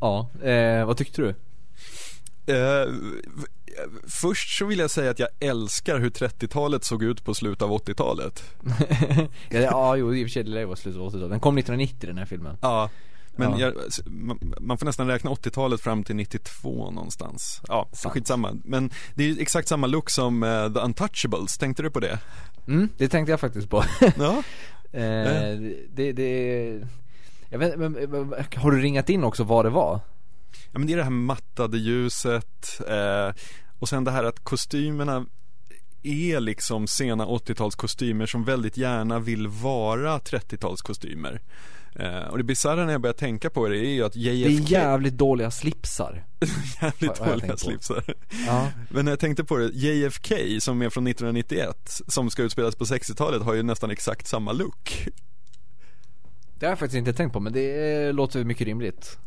ja, 0.00 0.30
eh, 0.42 0.86
vad 0.86 0.96
tyckte 0.96 1.22
du? 1.22 1.34
Eh, 2.50 2.94
först 4.06 4.58
så 4.58 4.66
vill 4.66 4.78
jag 4.78 4.90
säga 4.90 5.10
att 5.10 5.18
jag 5.18 5.28
älskar 5.40 5.98
hur 5.98 6.10
30-talet 6.10 6.84
såg 6.84 7.02
ut 7.02 7.24
på 7.24 7.34
slutet 7.34 7.62
av 7.62 7.70
80-talet. 7.70 8.44
ja, 9.50 9.60
ja, 9.60 9.96
jo 9.96 10.14
i 10.14 10.24
och 10.24 10.26
för 10.26 10.30
sig 10.30 10.44
det 10.44 10.66
var 10.66 10.76
slutet 10.76 11.00
av 11.00 11.08
80-talet. 11.08 11.30
Den 11.30 11.40
kom 11.40 11.58
1990 11.58 12.06
den 12.06 12.18
här 12.18 12.26
filmen. 12.26 12.56
Ja. 12.60 12.90
Men 13.36 13.58
ja. 13.58 13.58
Jag, 13.58 13.74
man 14.60 14.78
får 14.78 14.86
nästan 14.86 15.06
räkna 15.06 15.30
80-talet 15.30 15.80
fram 15.80 16.04
till 16.04 16.16
92 16.16 16.90
någonstans. 16.90 17.60
Ja, 17.68 17.88
Sant. 17.92 18.14
skitsamma. 18.14 18.56
Men 18.64 18.90
det 19.14 19.30
är 19.30 19.40
exakt 19.40 19.68
samma 19.68 19.86
look 19.86 20.10
som 20.10 20.42
uh, 20.42 20.72
The 20.72 20.80
Untouchables, 20.80 21.58
tänkte 21.58 21.82
du 21.82 21.90
på 21.90 22.00
det? 22.00 22.18
Mm, 22.68 22.88
det 22.96 23.08
tänkte 23.08 23.30
jag 23.30 23.40
faktiskt 23.40 23.70
på. 23.70 23.84
ja. 24.18 24.42
eh, 24.98 25.60
det, 25.94 26.12
det, 26.12 26.80
jag 27.48 27.58
vet, 27.58 27.78
men, 27.78 27.94
har 28.56 28.70
du 28.70 28.80
ringat 28.80 29.08
in 29.08 29.24
också 29.24 29.44
vad 29.44 29.64
det 29.64 29.70
var? 29.70 30.00
Ja 30.72 30.78
men 30.78 30.86
det 30.86 30.92
är 30.92 30.96
det 30.96 31.02
här 31.02 31.10
mattade 31.10 31.78
ljuset 31.78 32.80
eh, 32.88 33.34
och 33.78 33.88
sen 33.88 34.04
det 34.04 34.10
här 34.10 34.24
att 34.24 34.44
kostymerna 34.44 35.26
är 36.02 36.40
liksom 36.40 36.86
sena 36.86 37.26
80-talskostymer 37.26 38.26
som 38.26 38.44
väldigt 38.44 38.76
gärna 38.76 39.18
vill 39.18 39.48
vara 39.48 40.18
30-talskostymer. 40.18 41.40
Eh, 41.94 42.28
och 42.30 42.38
det 42.38 42.44
bisarra 42.44 42.84
när 42.84 42.92
jag 42.92 43.00
börjar 43.00 43.14
tänka 43.14 43.50
på 43.50 43.68
det 43.68 43.78
är 43.78 43.90
ju 43.90 44.04
att 44.04 44.16
JFK 44.16 44.48
Det 44.48 44.56
är 44.56 44.70
jävligt 44.70 45.14
dåliga 45.14 45.50
slipsar. 45.50 46.24
Jävligt 46.82 47.14
dåliga 47.14 47.56
slipsar. 47.56 48.14
Ja. 48.46 48.68
Men 48.90 49.04
när 49.04 49.12
jag 49.12 49.20
tänkte 49.20 49.44
på 49.44 49.56
det, 49.56 49.70
JFK 49.72 50.34
som 50.60 50.82
är 50.82 50.90
från 50.90 51.06
1991 51.06 52.00
Som 52.06 52.30
ska 52.30 52.42
utspelas 52.42 52.76
på 52.76 52.84
60-talet 52.84 53.42
har 53.42 53.54
ju 53.54 53.62
nästan 53.62 53.90
exakt 53.90 54.26
samma 54.26 54.52
look. 54.52 55.08
Det 56.58 56.66
har 56.66 56.70
jag 56.70 56.78
faktiskt 56.78 56.98
inte 56.98 57.12
tänkt 57.12 57.32
på 57.32 57.40
men 57.40 57.52
det 57.52 58.12
låter 58.12 58.44
mycket 58.44 58.66
rimligt 58.66 59.18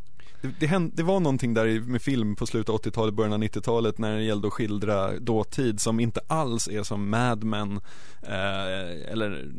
det, 0.43 0.53
det, 0.59 0.67
hände, 0.67 0.95
det 0.95 1.03
var 1.03 1.19
någonting 1.19 1.53
där 1.53 1.79
med 1.79 2.01
film 2.01 2.35
på 2.35 2.45
slutet 2.45 2.69
av 2.69 2.81
80-talet, 2.81 3.13
början 3.13 3.33
av 3.33 3.43
90-talet 3.43 3.97
när 3.97 4.15
det 4.15 4.23
gällde 4.23 4.47
att 4.47 4.53
skildra 4.53 5.19
dåtid 5.19 5.79
som 5.79 5.99
inte 5.99 6.21
alls 6.27 6.67
är 6.67 6.83
som 6.83 7.09
Mad 7.09 7.43
Men 7.43 7.71
eh, 8.21 9.11
eller 9.11 9.51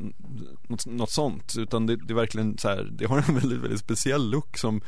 något, 0.69 0.87
något, 0.87 1.11
sånt 1.11 1.55
utan 1.59 1.87
det, 1.87 1.97
det 1.97 2.13
är 2.13 2.15
verkligen 2.15 2.59
så 2.59 2.69
här, 2.69 2.89
det 2.93 3.07
har 3.07 3.19
en 3.29 3.35
väldigt, 3.41 3.59
väldigt 3.59 3.81
speciell 3.81 4.31
look 4.31 4.59
som 4.59 4.81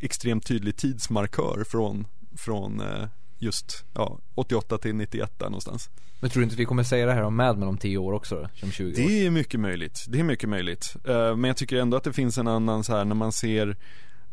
extremt 0.00 0.46
tydlig 0.46 0.76
tidsmarkör 0.76 1.64
från, 1.64 2.06
från 2.36 2.80
eh, 2.80 3.08
just 3.38 3.84
ja, 3.94 4.18
88 4.34 4.78
till 4.78 4.94
91 4.94 5.38
där 5.38 5.46
någonstans. 5.46 5.90
Men 6.20 6.30
tror 6.30 6.40
du 6.40 6.44
inte 6.44 6.56
vi 6.56 6.64
kommer 6.64 6.82
säga 6.82 7.06
det 7.06 7.12
här 7.12 7.22
om 7.22 7.36
Mad 7.36 7.58
Men 7.58 7.68
om 7.68 7.78
10 7.78 7.98
år 7.98 8.12
också? 8.12 8.48
Som 8.54 8.70
20 8.70 8.90
år? 8.90 9.08
Det 9.08 9.26
är 9.26 9.30
mycket 9.30 9.60
möjligt, 9.60 10.06
det 10.08 10.20
är 10.20 10.24
mycket 10.24 10.48
möjligt. 10.48 10.96
Uh, 11.08 11.36
men 11.36 11.44
jag 11.44 11.56
tycker 11.56 11.76
ändå 11.76 11.96
att 11.96 12.04
det 12.04 12.12
finns 12.12 12.38
en 12.38 12.48
annan 12.48 12.84
så 12.84 12.96
här 12.96 13.04
när 13.04 13.14
man 13.14 13.32
ser 13.32 13.76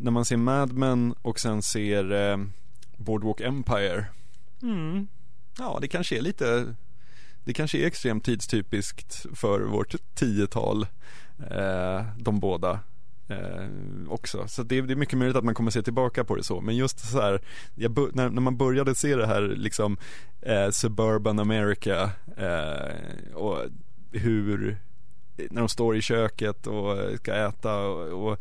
När 0.04 0.12
man 0.12 0.26
ser 0.26 0.38
Mad 0.38 0.74
Men 0.74 1.16
och 1.22 1.40
sen 1.40 1.62
ser 1.62 2.12
uh, 2.12 2.46
Boardwalk 2.98 3.42
Empire 3.42 4.06
mm. 4.62 5.08
Ja 5.58 5.78
det 5.82 5.88
kanske 5.88 6.18
är 6.18 6.22
lite 6.22 6.76
Det 7.44 7.54
kanske 7.54 7.78
är 7.78 7.88
extremt 7.88 8.26
tidstypiskt 8.26 9.26
för 9.34 9.62
vårt 9.62 9.96
tiotal 10.16 10.88
uh, 11.40 12.02
De 12.18 12.40
båda 12.40 12.80
eh, 13.28 13.68
också. 14.08 14.48
Så 14.48 14.64
det, 14.64 14.82
det, 14.82 14.94
är 14.94 14.96
mycket 14.96 15.18
möjligt 15.18 15.38
att 15.38 15.44
man 15.44 15.56
kommer 15.56 15.72
se 15.72 15.82
tillbaka 15.82 16.24
på 16.24 16.36
det 16.36 16.44
så. 16.44 16.62
Men 16.62 16.76
just 16.76 17.12
så 17.12 17.22
här, 17.22 17.42
när, 18.14 18.30
när, 18.30 18.42
man 18.42 18.58
började 18.58 18.96
se 18.96 19.16
det 19.16 19.28
här 19.28 19.42
liksom 19.42 19.98
eh, 20.42 20.70
Suburban 20.70 21.40
America 21.40 22.12
eh, 22.38 23.34
och 23.34 23.60
hur, 24.12 24.78
när 25.38 25.62
de 25.62 25.70
står 25.70 25.96
i 25.96 26.02
köket 26.02 26.68
och 26.68 26.98
ska 27.18 27.36
äta 27.36 27.78
och, 27.78 28.30
och 28.30 28.40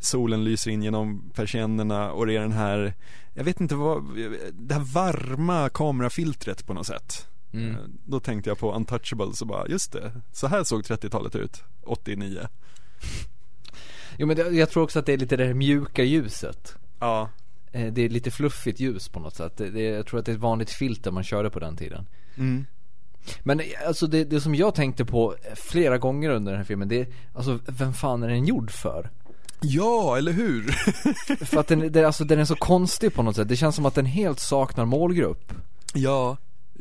solen 0.00 0.44
lyser 0.44 0.70
in 0.70 0.82
genom 0.82 1.30
persiennerna 1.34 2.12
och 2.12 2.26
det 2.26 2.36
är 2.36 2.40
den 2.40 2.52
här, 2.52 2.94
jag 3.34 3.44
vet 3.44 3.60
inte 3.60 3.74
vad, 3.74 4.04
det 4.52 4.74
här 4.74 4.94
varma 4.94 5.68
kamerafiltret 5.68 6.66
på 6.66 6.74
något 6.74 6.86
sätt. 6.86 7.28
Mm. 7.52 7.70
Eh, 7.70 7.76
då 8.04 8.20
tänkte 8.20 8.50
jag 8.50 8.58
på 8.58 8.74
Untouchables 8.74 9.40
och 9.40 9.46
bara, 9.46 9.68
just 9.68 9.92
det, 9.92 10.12
så 10.32 10.46
här 10.46 10.64
såg 10.64 10.82
30-talet 10.82 11.36
ut, 11.36 11.62
89. 11.82 12.40
Jo 14.18 14.26
men 14.26 14.36
det, 14.36 14.42
jag 14.42 14.70
tror 14.70 14.82
också 14.82 14.98
att 14.98 15.06
det 15.06 15.12
är 15.12 15.18
lite 15.18 15.36
det 15.36 15.46
här 15.46 15.54
mjuka 15.54 16.04
ljuset. 16.04 16.76
Ja. 16.98 17.30
Eh, 17.72 17.92
det 17.92 18.02
är 18.02 18.08
lite 18.08 18.30
fluffigt 18.30 18.80
ljus 18.80 19.08
på 19.08 19.20
något 19.20 19.34
sätt. 19.34 19.56
Det, 19.56 19.70
det, 19.70 19.82
jag 19.82 20.06
tror 20.06 20.20
att 20.20 20.26
det 20.26 20.32
är 20.32 20.36
ett 20.36 20.40
vanligt 20.42 20.70
filter 20.70 21.10
man 21.10 21.24
körde 21.24 21.50
på 21.50 21.60
den 21.60 21.76
tiden. 21.76 22.06
Mm. 22.36 22.66
Men 23.42 23.60
alltså 23.86 24.06
det, 24.06 24.24
det 24.24 24.40
som 24.40 24.54
jag 24.54 24.74
tänkte 24.74 25.04
på 25.04 25.36
flera 25.54 25.98
gånger 25.98 26.30
under 26.30 26.52
den 26.52 26.58
här 26.58 26.64
filmen, 26.64 26.88
det 26.88 27.00
är, 27.00 27.06
alltså 27.32 27.58
vem 27.66 27.92
fan 27.92 28.22
är 28.22 28.28
den 28.28 28.44
gjord 28.44 28.70
för? 28.70 29.10
Ja, 29.62 30.18
eller 30.18 30.32
hur? 30.32 30.70
för 31.44 31.60
att 31.60 31.68
den, 31.68 31.92
det, 31.92 32.04
alltså, 32.04 32.24
den 32.24 32.38
är 32.38 32.44
så 32.44 32.56
konstig 32.56 33.14
på 33.14 33.22
något 33.22 33.36
sätt. 33.36 33.48
Det 33.48 33.56
känns 33.56 33.76
som 33.76 33.86
att 33.86 33.94
den 33.94 34.06
helt 34.06 34.40
saknar 34.40 34.84
målgrupp. 34.84 35.52
Ja, 35.94 36.36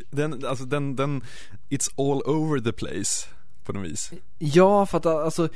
den, 0.09 0.45
alltså 0.45 0.65
den, 0.65 0.95
den, 0.95 1.23
it's 1.69 1.89
all 1.97 2.21
over 2.21 2.59
the 2.59 2.71
place 2.71 3.27
på 3.63 3.73
något 3.73 3.91
vis. 3.91 4.11
Ja, 4.39 4.85
för 4.85 4.97
att 4.97 5.05
alltså 5.05 5.49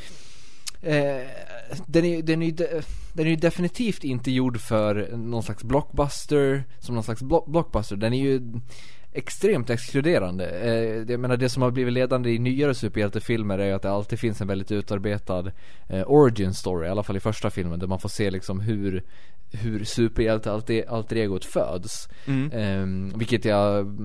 Eh, 0.86 1.28
den, 1.88 2.06
är, 2.06 2.22
den, 2.22 2.42
är, 2.42 2.52
den 3.14 3.26
är 3.26 3.30
ju 3.30 3.36
definitivt 3.36 4.04
inte 4.04 4.32
gjord 4.32 4.62
för 4.62 5.18
någon 5.18 5.44
slags 5.44 5.64
blockbuster, 5.64 6.64
som 6.80 6.96
någon 6.96 7.04
slags 7.04 7.22
blockbuster. 7.48 7.96
Den 7.96 8.14
är 8.14 8.20
ju 8.20 8.42
extremt 9.18 9.70
exkluderande. 9.70 10.50
Eh, 10.50 11.12
jag 11.12 11.20
menar 11.20 11.38
det 11.38 11.50
som 11.50 11.62
har 11.62 11.72
blivit 11.72 11.94
ledande 11.94 12.30
i 12.30 12.40
nyare 12.40 12.74
superhjältefilmer 12.74 13.60
är 13.60 13.66
ju 13.66 13.72
att 13.72 13.82
det 13.82 13.92
alltid 13.92 14.20
finns 14.20 14.42
en 14.42 14.48
väldigt 14.48 14.72
utarbetad 14.72 15.52
eh, 15.88 16.04
origin 16.08 16.54
story, 16.54 16.88
i 16.88 16.90
alla 16.90 17.04
fall 17.04 17.18
i 17.18 17.20
första 17.20 17.50
filmen, 17.50 17.80
där 17.80 17.88
man 17.88 18.00
får 18.00 18.10
se 18.10 18.32
liksom 18.32 18.60
hur 18.60 19.04
hur 19.52 19.84
superhjälte 19.84 20.52
alter, 20.52 20.90
alter 20.90 21.16
egot 21.16 21.46
föds. 21.46 22.10
Mm. 22.26 22.52
Eh, 22.52 23.18
vilket 23.18 23.46
jag 23.46 23.98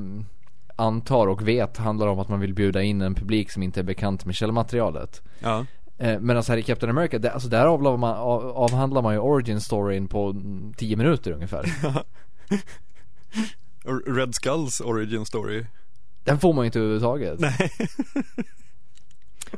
antar 0.77 1.27
och 1.27 1.49
vet 1.49 1.77
handlar 1.77 2.07
om 2.07 2.19
att 2.19 2.29
man 2.29 2.41
vill 2.41 2.55
bjuda 2.55 2.83
in 2.83 3.01
en 3.01 3.15
publik 3.15 3.51
som 3.51 3.63
inte 3.63 3.81
är 3.81 3.85
bekant 3.85 4.25
med 4.25 4.35
källmaterialet. 4.35 5.23
Ja. 5.41 5.67
Eh, 5.99 6.21
men 6.21 6.37
alltså 6.37 6.53
här 6.53 6.59
i 6.59 6.63
Captain 6.63 6.91
America, 6.91 7.19
det, 7.19 7.31
alltså 7.31 7.49
där 7.49 7.67
avhandlar 7.67 7.97
man, 7.97 8.17
avhandlar 8.55 9.03
man 9.03 9.15
ju 9.15 9.19
origin 9.19 9.61
storyn 9.61 10.09
på 10.09 10.35
10 10.77 10.97
minuter 10.97 11.33
ungefär 11.33 11.65
Red 14.07 14.35
Skulls 14.35 14.81
origin 14.81 15.27
story 15.27 15.65
Den 16.25 16.39
får 16.39 16.53
man 16.53 16.65
ju 16.65 16.67
inte 16.67 16.79
överhuvudtaget 16.79 17.41
Nej 17.41 17.71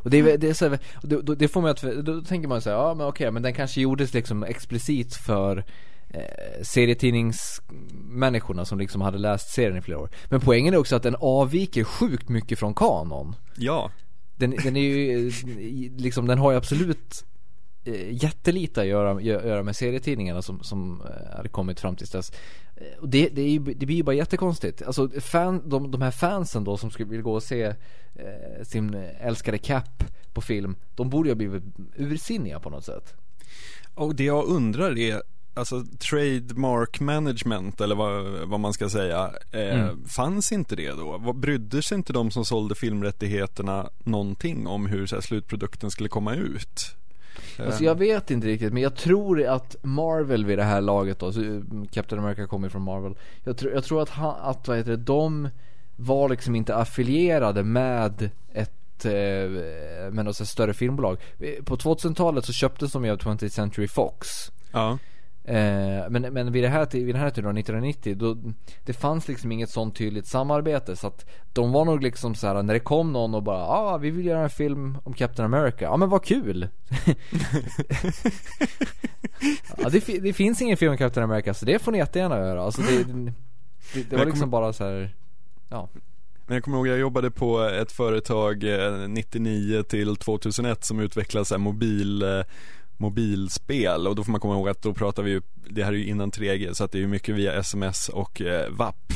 Och 0.03 0.11
det, 0.11 0.19
är, 0.19 0.39
det 0.39 0.49
är 0.49 0.55
så 0.55 0.69
här, 0.69 0.79
det, 1.03 1.35
det, 1.35 1.49
får 1.49 1.61
man 1.61 1.71
att, 1.71 1.83
då 2.05 2.21
tänker 2.21 2.49
man 2.49 2.63
så 2.63 2.71
här, 2.71 2.77
ja 2.77 2.95
men 2.95 3.07
okej, 3.07 3.31
men 3.31 3.43
den 3.43 3.55
kanske 3.55 3.81
gjordes 3.81 4.15
liksom 4.15 4.45
explicit 4.45 5.17
för 5.17 5.65
eh, 6.09 6.63
serietidningsmänniskorna 6.63 8.65
som 8.65 8.79
liksom 8.79 9.01
hade 9.01 9.19
läst 9.19 9.49
serien 9.49 9.77
i 9.77 9.83
flera 9.83 9.99
år. 9.99 10.11
Men 10.29 10.41
poängen 10.41 10.75
är 10.75 10.79
också 10.79 10.97
att 10.97 11.03
den 11.03 11.17
avviker 11.21 11.85
sjukt 11.85 12.29
mycket 12.29 12.59
från 12.59 12.75
kanon. 12.75 13.37
Ja 13.57 13.91
den, 14.43 14.57
den 14.65 14.77
är 14.77 14.81
ju 14.81 15.33
liksom, 15.97 16.27
den 16.27 16.39
har 16.39 16.51
ju 16.51 16.57
absolut 16.57 17.25
jättelite 18.11 18.81
att 18.81 18.87
göra, 18.87 19.21
göra 19.21 19.63
med 19.63 19.77
serietidningarna 19.77 20.43
som, 20.43 20.63
som 20.63 21.01
eh, 21.01 21.37
hade 21.37 21.49
kommit 21.49 21.81
fram 21.81 21.97
tills 21.97 22.11
dess. 22.11 22.33
Eh, 22.77 23.07
det, 23.07 23.29
det, 23.29 23.43
är 23.43 23.49
ju, 23.49 23.59
det 23.59 23.87
blir 23.87 23.97
ju 23.97 24.03
bara 24.03 24.17
jättekonstigt. 24.17 24.83
Alltså 24.83 25.09
fan, 25.21 25.69
de, 25.69 25.91
de 25.91 26.03
här 26.03 26.11
fansen 26.11 26.65
då 26.65 26.77
som 26.77 26.91
skulle 26.91 27.09
vilja 27.09 27.23
gå 27.23 27.35
och 27.35 27.43
se 27.43 27.63
eh, 28.15 28.65
sin 28.65 28.95
älskade 29.21 29.59
Cap 29.59 30.05
på 30.33 30.41
film, 30.41 30.77
de 30.95 31.11
borde 31.11 31.29
ju 31.29 31.33
ha 31.33 31.37
blivit 31.37 31.63
ursinniga 31.97 32.61
på 32.61 32.71
något 32.71 32.85
sätt. 32.85 33.15
Och 33.95 34.15
det 34.15 34.25
jag 34.25 34.45
undrar 34.45 34.99
är 34.99 35.23
alltså 35.55 35.85
trademark 35.99 37.01
management 37.01 37.81
eller 37.81 37.95
vad, 37.95 38.25
vad 38.49 38.61
man 38.61 38.73
ska 38.73 38.89
säga, 38.89 39.31
eh, 39.51 39.81
mm. 39.81 40.05
fanns 40.05 40.53
inte 40.53 40.77
det 40.77 40.91
då? 40.91 41.33
Brydde 41.33 41.83
sig 41.83 41.99
inte 41.99 42.13
de 42.13 42.31
som 42.31 42.45
sålde 42.45 42.75
filmrättigheterna 42.75 43.91
någonting 43.99 44.67
om 44.67 44.87
hur 44.87 45.09
här, 45.15 45.21
slutprodukten 45.21 45.91
skulle 45.91 46.09
komma 46.09 46.35
ut? 46.35 46.97
Eh. 47.59 47.67
Alltså 47.67 47.85
jag 47.85 47.95
vet 47.95 48.31
inte 48.31 48.47
riktigt, 48.47 48.73
men 48.73 48.83
jag 48.83 48.95
tror 48.95 49.47
att 49.47 49.77
Marvel 49.83 50.45
vid 50.45 50.59
det 50.59 50.65
här 50.65 50.81
laget 50.81 51.19
då, 51.19 51.29
eh, 51.29 51.61
Captain 51.91 52.23
America 52.23 52.47
kommer 52.47 52.69
från 52.69 52.83
Marvel. 52.83 53.15
Jag, 53.45 53.57
tror, 53.57 53.73
jag 53.73 53.85
tror 53.85 54.03
att, 54.03 54.09
han, 54.09 54.35
att 54.41 54.69
vad 54.69 54.77
heter 54.77 54.91
det, 54.91 54.97
de 54.97 55.49
var 55.97 56.29
liksom 56.29 56.55
inte 56.55 56.77
affilierade 56.77 57.63
med 57.63 58.31
ett 58.53 59.05
eh, 59.05 59.13
med 60.13 60.25
något 60.25 60.49
större 60.49 60.75
filmbolag. 60.75 61.19
Eh, 61.39 61.65
på 61.65 61.77
2000-talet 61.77 62.45
så 62.45 62.53
köptes 62.53 62.93
de 62.93 63.05
ju 63.05 63.11
av 63.11 63.19
20th 63.19 63.49
Century 63.49 63.89
Fox. 63.89 64.29
Ja. 64.73 64.99
Eh, 65.45 66.11
men, 66.11 66.23
men 66.23 66.53
vid, 66.53 66.65
det 66.65 66.69
här, 66.69 66.89
vid 66.93 67.15
den 67.15 67.23
här 67.23 67.31
tiden, 67.31 67.57
1990, 67.57 68.17
då, 68.17 68.37
det 68.85 68.93
fanns 68.93 69.29
liksom 69.29 69.53
inget 69.53 69.71
sånt 69.71 69.97
tydligt 69.97 70.27
samarbete. 70.27 70.97
Så 70.97 71.07
att 71.07 71.27
de 71.53 71.73
var 71.73 71.85
nog 71.85 72.03
liksom 72.03 72.35
så 72.35 72.47
här 72.47 72.63
när 72.63 72.75
det 72.75 72.81
kom 72.81 73.13
någon 73.13 73.35
och 73.35 73.43
bara 73.43 73.59
ja 73.59 73.67
ah, 73.67 73.99
vi 73.99 74.11
vill 74.11 74.27
göra 74.27 74.43
en 74.43 74.51
film 74.51 74.99
om 75.05 75.13
Captain 75.13 75.55
America. 75.55 75.85
Ja 75.85 75.97
men 75.97 76.09
vad 76.09 76.25
kul! 76.25 76.69
ja, 79.77 79.89
det, 79.89 80.07
det, 80.23 80.33
finns 80.33 80.63
ingen 80.63 80.77
film 80.77 80.93
om 80.93 80.99
Captain 80.99 81.25
America 81.25 81.55
så 81.55 81.65
det 81.65 81.79
får 81.79 81.93
ni 81.93 81.99
jättegärna 81.99 82.39
göra. 82.39 82.63
Alltså 82.63 82.83
det, 82.83 83.05
det, 83.95 84.11
det 84.11 84.17
var 84.17 84.25
liksom 84.25 84.51
bara 84.51 84.73
så 84.73 84.85
här, 84.85 85.15
ja. 85.69 85.89
Men 86.47 86.55
jag 86.55 86.65
kommer 86.65 86.77
ihåg, 86.77 86.87
jag 86.87 86.99
jobbade 86.99 87.31
på 87.31 87.61
ett 87.61 87.93
företag 87.93 88.65
99 89.09 89.77
eh, 89.77 89.83
till 89.83 90.17
2001 90.17 90.85
som 90.85 91.01
utvecklade 91.01 91.45
så 91.45 91.59
mobil 91.59 92.23
eh, 92.23 92.43
mobilspel 93.03 94.07
och 94.07 94.15
då 94.15 94.25
får 94.25 94.33
man 94.33 94.41
komma 94.41 94.55
ihåg 94.55 94.69
att 94.69 94.83
då 94.83 94.95
pratar 94.95 95.23
vi 95.23 95.31
ju, 95.31 95.43
det 95.55 95.85
här 95.85 95.93
är 95.93 95.97
ju 95.97 96.07
innan 96.07 96.31
3G 96.31 96.73
så 96.73 96.85
att 96.85 96.93
det 96.93 96.99
är 96.99 97.01
ju 97.01 97.09
mycket 97.09 97.35
via 97.35 97.53
sms 97.53 98.09
och 98.09 98.41
eh, 98.41 98.71
WAP. 98.71 99.13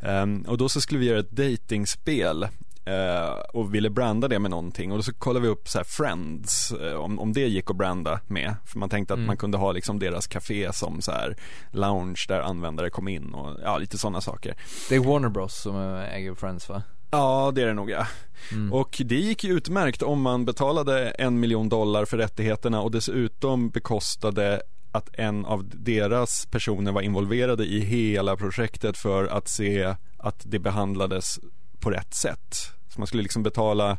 Um, 0.00 0.08
ehm, 0.08 0.44
och 0.48 0.58
då 0.58 0.68
så 0.68 0.80
skulle 0.80 1.00
vi 1.00 1.06
göra 1.06 1.20
ett 1.20 1.30
datingspel 1.30 2.42
uh, 2.42 3.40
och 3.52 3.74
ville 3.74 3.90
branda 3.90 4.28
det 4.28 4.38
med 4.38 4.50
någonting 4.50 4.92
och 4.92 4.98
då 4.98 5.02
så 5.02 5.12
kollade 5.12 5.42
vi 5.42 5.48
upp 5.48 5.68
så 5.68 5.84
Friends, 5.84 6.72
uh, 6.72 6.92
om, 6.92 7.18
om 7.18 7.32
det 7.32 7.40
gick 7.48 7.70
att 7.70 7.76
branda 7.76 8.20
med. 8.26 8.54
För 8.66 8.78
man 8.78 8.88
tänkte 8.88 9.14
att 9.14 9.18
mm. 9.18 9.26
man 9.26 9.36
kunde 9.36 9.58
ha 9.58 9.72
liksom 9.72 9.98
deras 9.98 10.26
café 10.26 10.72
som 10.72 11.02
så 11.02 11.12
här 11.12 11.36
lounge 11.70 12.24
där 12.28 12.40
användare 12.40 12.90
kom 12.90 13.08
in 13.08 13.34
och 13.34 13.56
ja, 13.62 13.78
lite 13.78 13.98
sådana 13.98 14.20
saker. 14.20 14.54
Det 14.88 14.94
är 14.94 15.00
Warner 15.00 15.28
Bros 15.28 15.62
som 15.62 15.76
äger 16.12 16.34
Friends 16.34 16.68
va? 16.68 16.82
Ja, 17.10 17.52
det 17.54 17.62
är 17.62 17.66
det 17.66 17.74
nog 17.74 17.90
ja. 17.90 18.06
Mm. 18.52 18.72
Och 18.72 19.02
det 19.04 19.16
gick 19.16 19.44
ju 19.44 19.56
utmärkt 19.56 20.02
om 20.02 20.22
man 20.22 20.44
betalade 20.44 21.10
en 21.10 21.40
miljon 21.40 21.68
dollar 21.68 22.04
för 22.04 22.16
rättigheterna 22.16 22.80
och 22.80 22.90
dessutom 22.90 23.70
bekostade 23.70 24.62
att 24.92 25.08
en 25.12 25.44
av 25.44 25.64
deras 25.74 26.46
personer 26.46 26.92
var 26.92 27.00
involverade 27.02 27.64
i 27.64 27.80
hela 27.80 28.36
projektet 28.36 28.98
för 28.98 29.26
att 29.26 29.48
se 29.48 29.94
att 30.16 30.42
det 30.44 30.58
behandlades 30.58 31.40
på 31.80 31.90
rätt 31.90 32.14
sätt. 32.14 32.56
Så 32.88 33.00
man 33.00 33.06
skulle 33.06 33.22
liksom 33.22 33.42
betala 33.42 33.90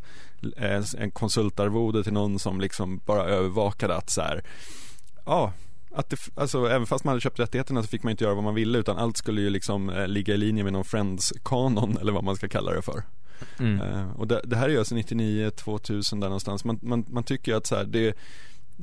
eh, 0.58 0.84
en 0.98 1.12
konsultarvode 1.12 2.04
till 2.04 2.14
någon 2.14 2.40
som 2.40 2.62
liksom 2.62 3.02
bara 3.06 3.24
övervakade 3.24 3.96
att 3.96 4.10
så 4.10 4.22
här, 4.22 4.44
ja, 5.26 5.54
att 5.92 6.10
det, 6.10 6.18
alltså 6.36 6.70
även 6.70 6.88
fast 6.88 7.04
man 7.04 7.12
hade 7.12 7.22
köpt 7.22 7.40
rättigheterna 7.40 7.84
så 7.84 7.90
fick 7.90 8.04
man 8.04 8.12
inte 8.12 8.24
göra 8.24 8.34
vad 8.34 8.44
man 8.44 8.56
ville 8.56 8.78
utan 8.78 8.98
allt 8.98 9.18
skulle 9.18 9.42
ju 9.42 9.50
liksom 9.50 9.90
eh, 9.90 10.08
ligga 10.08 10.34
i 10.34 10.38
linje 10.38 10.64
med 10.64 10.74
någon 10.74 10.84
Friends-kanon 10.84 11.98
eller 12.02 12.12
vad 12.12 12.24
man 12.24 12.36
ska 12.36 12.48
kalla 12.48 12.72
det 12.72 12.82
för. 12.82 13.04
Mm. 13.60 13.82
Uh, 13.82 14.12
och 14.12 14.28
det, 14.28 14.42
det, 14.44 14.56
här 14.56 14.66
är 14.66 14.70
ju 14.70 14.80
alltså 14.80 14.96
99, 14.96 15.50
2000 15.50 16.20
där 16.20 16.28
någonstans. 16.28 16.66
Man, 16.66 16.80
man, 16.82 17.06
man 17.10 17.24
tycker 17.24 17.56
att 17.56 17.68
så 17.68 17.76
här, 17.76 17.84
det 17.84 18.18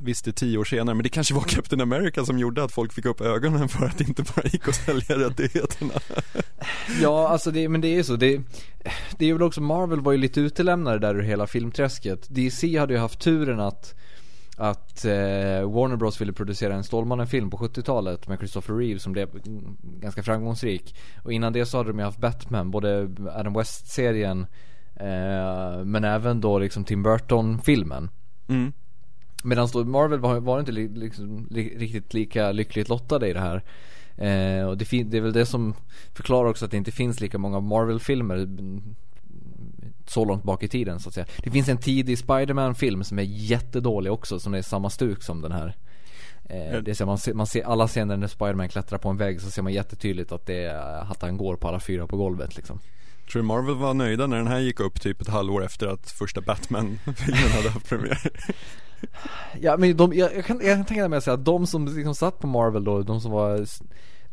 visst 0.03 0.25
det 0.25 0.31
är 0.31 0.33
tio 0.33 0.57
år 0.57 0.65
senare, 0.65 0.95
men 0.95 1.03
det 1.03 1.09
kanske 1.09 1.33
var 1.33 1.41
Captain 1.41 1.81
America 1.81 2.25
som 2.25 2.39
gjorde 2.39 2.63
att 2.63 2.71
folk 2.71 2.93
fick 2.93 3.05
upp 3.05 3.21
ögonen 3.21 3.69
för 3.69 3.85
att 3.85 3.97
det 3.97 4.03
inte 4.03 4.23
bara 4.35 4.47
gick 4.47 4.67
att 4.67 4.75
sälja 4.75 5.27
rättigheterna. 5.27 5.93
Ja, 7.01 7.27
alltså 7.27 7.51
det, 7.51 7.69
men 7.69 7.81
det 7.81 7.87
är 7.87 7.95
ju 7.95 8.03
så. 8.03 8.15
Det, 8.15 8.41
det 9.17 9.29
är 9.29 9.33
väl 9.33 9.43
också, 9.43 9.61
Marvel 9.61 10.01
var 10.01 10.11
ju 10.11 10.17
lite 10.17 10.41
utelämnade 10.41 10.99
där 10.99 11.15
ur 11.15 11.21
hela 11.21 11.47
filmträsket. 11.47 12.25
DC 12.29 12.77
hade 12.77 12.93
ju 12.93 12.99
haft 12.99 13.19
turen 13.19 13.59
att 13.59 13.95
att 14.59 15.05
eh, 15.05 15.11
Warner 15.71 15.95
Bros 15.95 16.21
ville 16.21 16.33
producera 16.33 16.75
en 16.75 16.83
Stålmannen-film 16.83 17.49
på 17.49 17.57
70-talet 17.57 18.27
med 18.27 18.37
Christopher 18.37 18.75
Reeve 18.75 18.99
som 18.99 19.13
blev 19.13 19.29
ganska 19.81 20.23
framgångsrik. 20.23 20.95
Och 21.23 21.33
innan 21.33 21.53
det 21.53 21.65
så 21.65 21.77
hade 21.77 21.89
de 21.89 21.99
ju 21.99 22.05
haft 22.05 22.19
Batman, 22.19 22.71
både 22.71 23.09
Adam 23.33 23.53
West-serien 23.53 24.45
eh, 24.95 25.83
men 25.83 26.03
även 26.03 26.41
då 26.41 26.59
liksom 26.59 26.83
Tim 26.83 27.03
Burton-filmen. 27.03 28.09
Mm. 28.47 28.73
Medan 29.43 29.67
då 29.73 29.85
Marvel 29.85 30.19
var, 30.19 30.39
var 30.39 30.59
inte 30.59 30.71
li, 30.71 30.87
liksom, 30.87 31.47
li, 31.49 31.77
riktigt 31.77 32.13
lika 32.13 32.51
lyckligt 32.51 32.89
lottade 32.89 33.27
i 33.29 33.33
det 33.33 33.39
här. 33.39 33.63
Eh, 34.17 34.67
och 34.67 34.77
det, 34.77 35.03
det 35.03 35.17
är 35.17 35.21
väl 35.21 35.33
det 35.33 35.45
som 35.45 35.73
förklarar 36.13 36.49
också 36.49 36.65
att 36.65 36.71
det 36.71 36.77
inte 36.77 36.91
finns 36.91 37.21
lika 37.21 37.37
många 37.37 37.59
Marvel-filmer 37.59 38.47
så 40.09 40.25
långt 40.25 40.43
bak 40.43 40.63
i 40.63 40.67
tiden 40.67 40.99
så 40.99 41.09
att 41.09 41.15
säga. 41.15 41.25
Det 41.43 41.51
finns 41.51 41.69
en 41.69 41.77
tidig 41.77 42.17
Spiderman-film 42.17 43.03
som 43.03 43.19
är 43.19 43.23
jättedålig 43.23 44.11
också 44.11 44.39
som 44.39 44.53
är 44.53 44.61
samma 44.61 44.89
stuk 44.89 45.23
som 45.23 45.41
den 45.41 45.51
här. 45.51 45.75
Eh, 46.49 46.81
det 46.81 46.91
är 46.91 46.93
så 46.93 47.05
man, 47.05 47.17
ser, 47.17 47.33
man 47.33 47.47
ser 47.47 47.63
alla 47.63 47.87
scener 47.87 48.17
när 48.17 48.27
Spiderman 48.27 48.69
klättrar 48.69 48.97
på 48.97 49.09
en 49.09 49.17
vägg 49.17 49.41
så 49.41 49.51
ser 49.51 49.61
man 49.61 49.73
jättetydligt 49.73 50.31
att 50.31 50.45
det 50.45 50.63
är 50.63 51.11
att 51.11 51.21
han 51.21 51.37
går 51.37 51.55
på 51.55 51.67
alla 51.67 51.79
fyra 51.79 52.07
på 52.07 52.17
golvet 52.17 52.55
liksom. 52.55 52.79
Tror 53.31 53.41
du 53.41 53.47
Marvel 53.47 53.75
var 53.75 53.93
nöjda 53.93 54.27
när 54.27 54.37
den 54.37 54.47
här 54.47 54.59
gick 54.59 54.79
upp 54.79 55.01
typ 55.01 55.21
ett 55.21 55.27
halvår 55.27 55.65
efter 55.65 55.87
att 55.87 56.11
första 56.11 56.41
Batman-filmen 56.41 57.51
hade 57.55 57.69
haft 57.69 57.89
premiär? 57.89 58.31
ja 59.61 59.77
men 59.77 59.97
de, 59.97 60.13
jag, 60.13 60.35
jag, 60.35 60.45
kan, 60.45 60.59
jag 60.63 60.75
kan 60.75 60.85
tänka 60.85 61.07
mig 61.07 61.17
att 61.17 61.23
säga 61.23 61.33
att 61.33 61.45
de 61.45 61.67
som 61.67 61.87
liksom 61.87 62.15
satt 62.15 62.39
på 62.39 62.47
Marvel 62.47 62.83
då, 62.83 63.01
de 63.01 63.21
som 63.21 63.31
var 63.31 63.65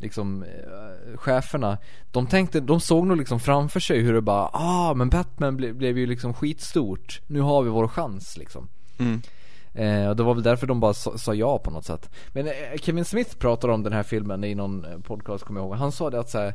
liksom 0.05 0.43
äh, 0.43 1.17
cheferna 1.17 1.79
De 2.11 2.27
tänkte, 2.27 2.61
de 2.61 2.81
såg 2.81 3.07
nog 3.07 3.17
liksom 3.17 3.41
framför 3.41 3.81
sig 3.81 4.01
hur 4.01 4.13
det 4.13 4.21
bara, 4.21 4.49
ah 4.53 4.95
men 4.95 5.09
Batman 5.09 5.57
ble, 5.57 5.73
blev 5.73 5.99
ju 5.99 6.07
liksom 6.07 6.35
skitstort 6.35 7.21
Nu 7.27 7.41
har 7.41 7.63
vi 7.63 7.71
vår 7.71 7.89
chans 7.89 8.37
liksom 8.37 8.69
mm. 8.99 9.23
eh, 9.75 10.09
Och 10.09 10.17
det 10.17 10.23
var 10.23 10.35
väl 10.35 10.43
därför 10.43 10.67
de 10.67 10.81
bara 10.81 10.95
sa, 10.95 11.19
sa 11.19 11.35
ja 11.35 11.59
på 11.59 11.71
något 11.71 11.85
sätt 11.85 12.11
Men 12.33 12.47
eh, 12.47 12.53
Kevin 12.81 13.05
Smith 13.05 13.37
pratade 13.37 13.73
om 13.73 13.83
den 13.83 13.93
här 13.93 14.03
filmen 14.03 14.45
i 14.45 14.55
någon 14.55 14.85
eh, 14.85 14.99
podcast 14.99 15.45
kommer 15.45 15.61
jag 15.61 15.69
ihåg 15.69 15.77
Han 15.77 15.93
sa 15.93 16.11
det 16.11 16.21
att 16.21 16.31
så 16.31 16.39
här, 16.39 16.55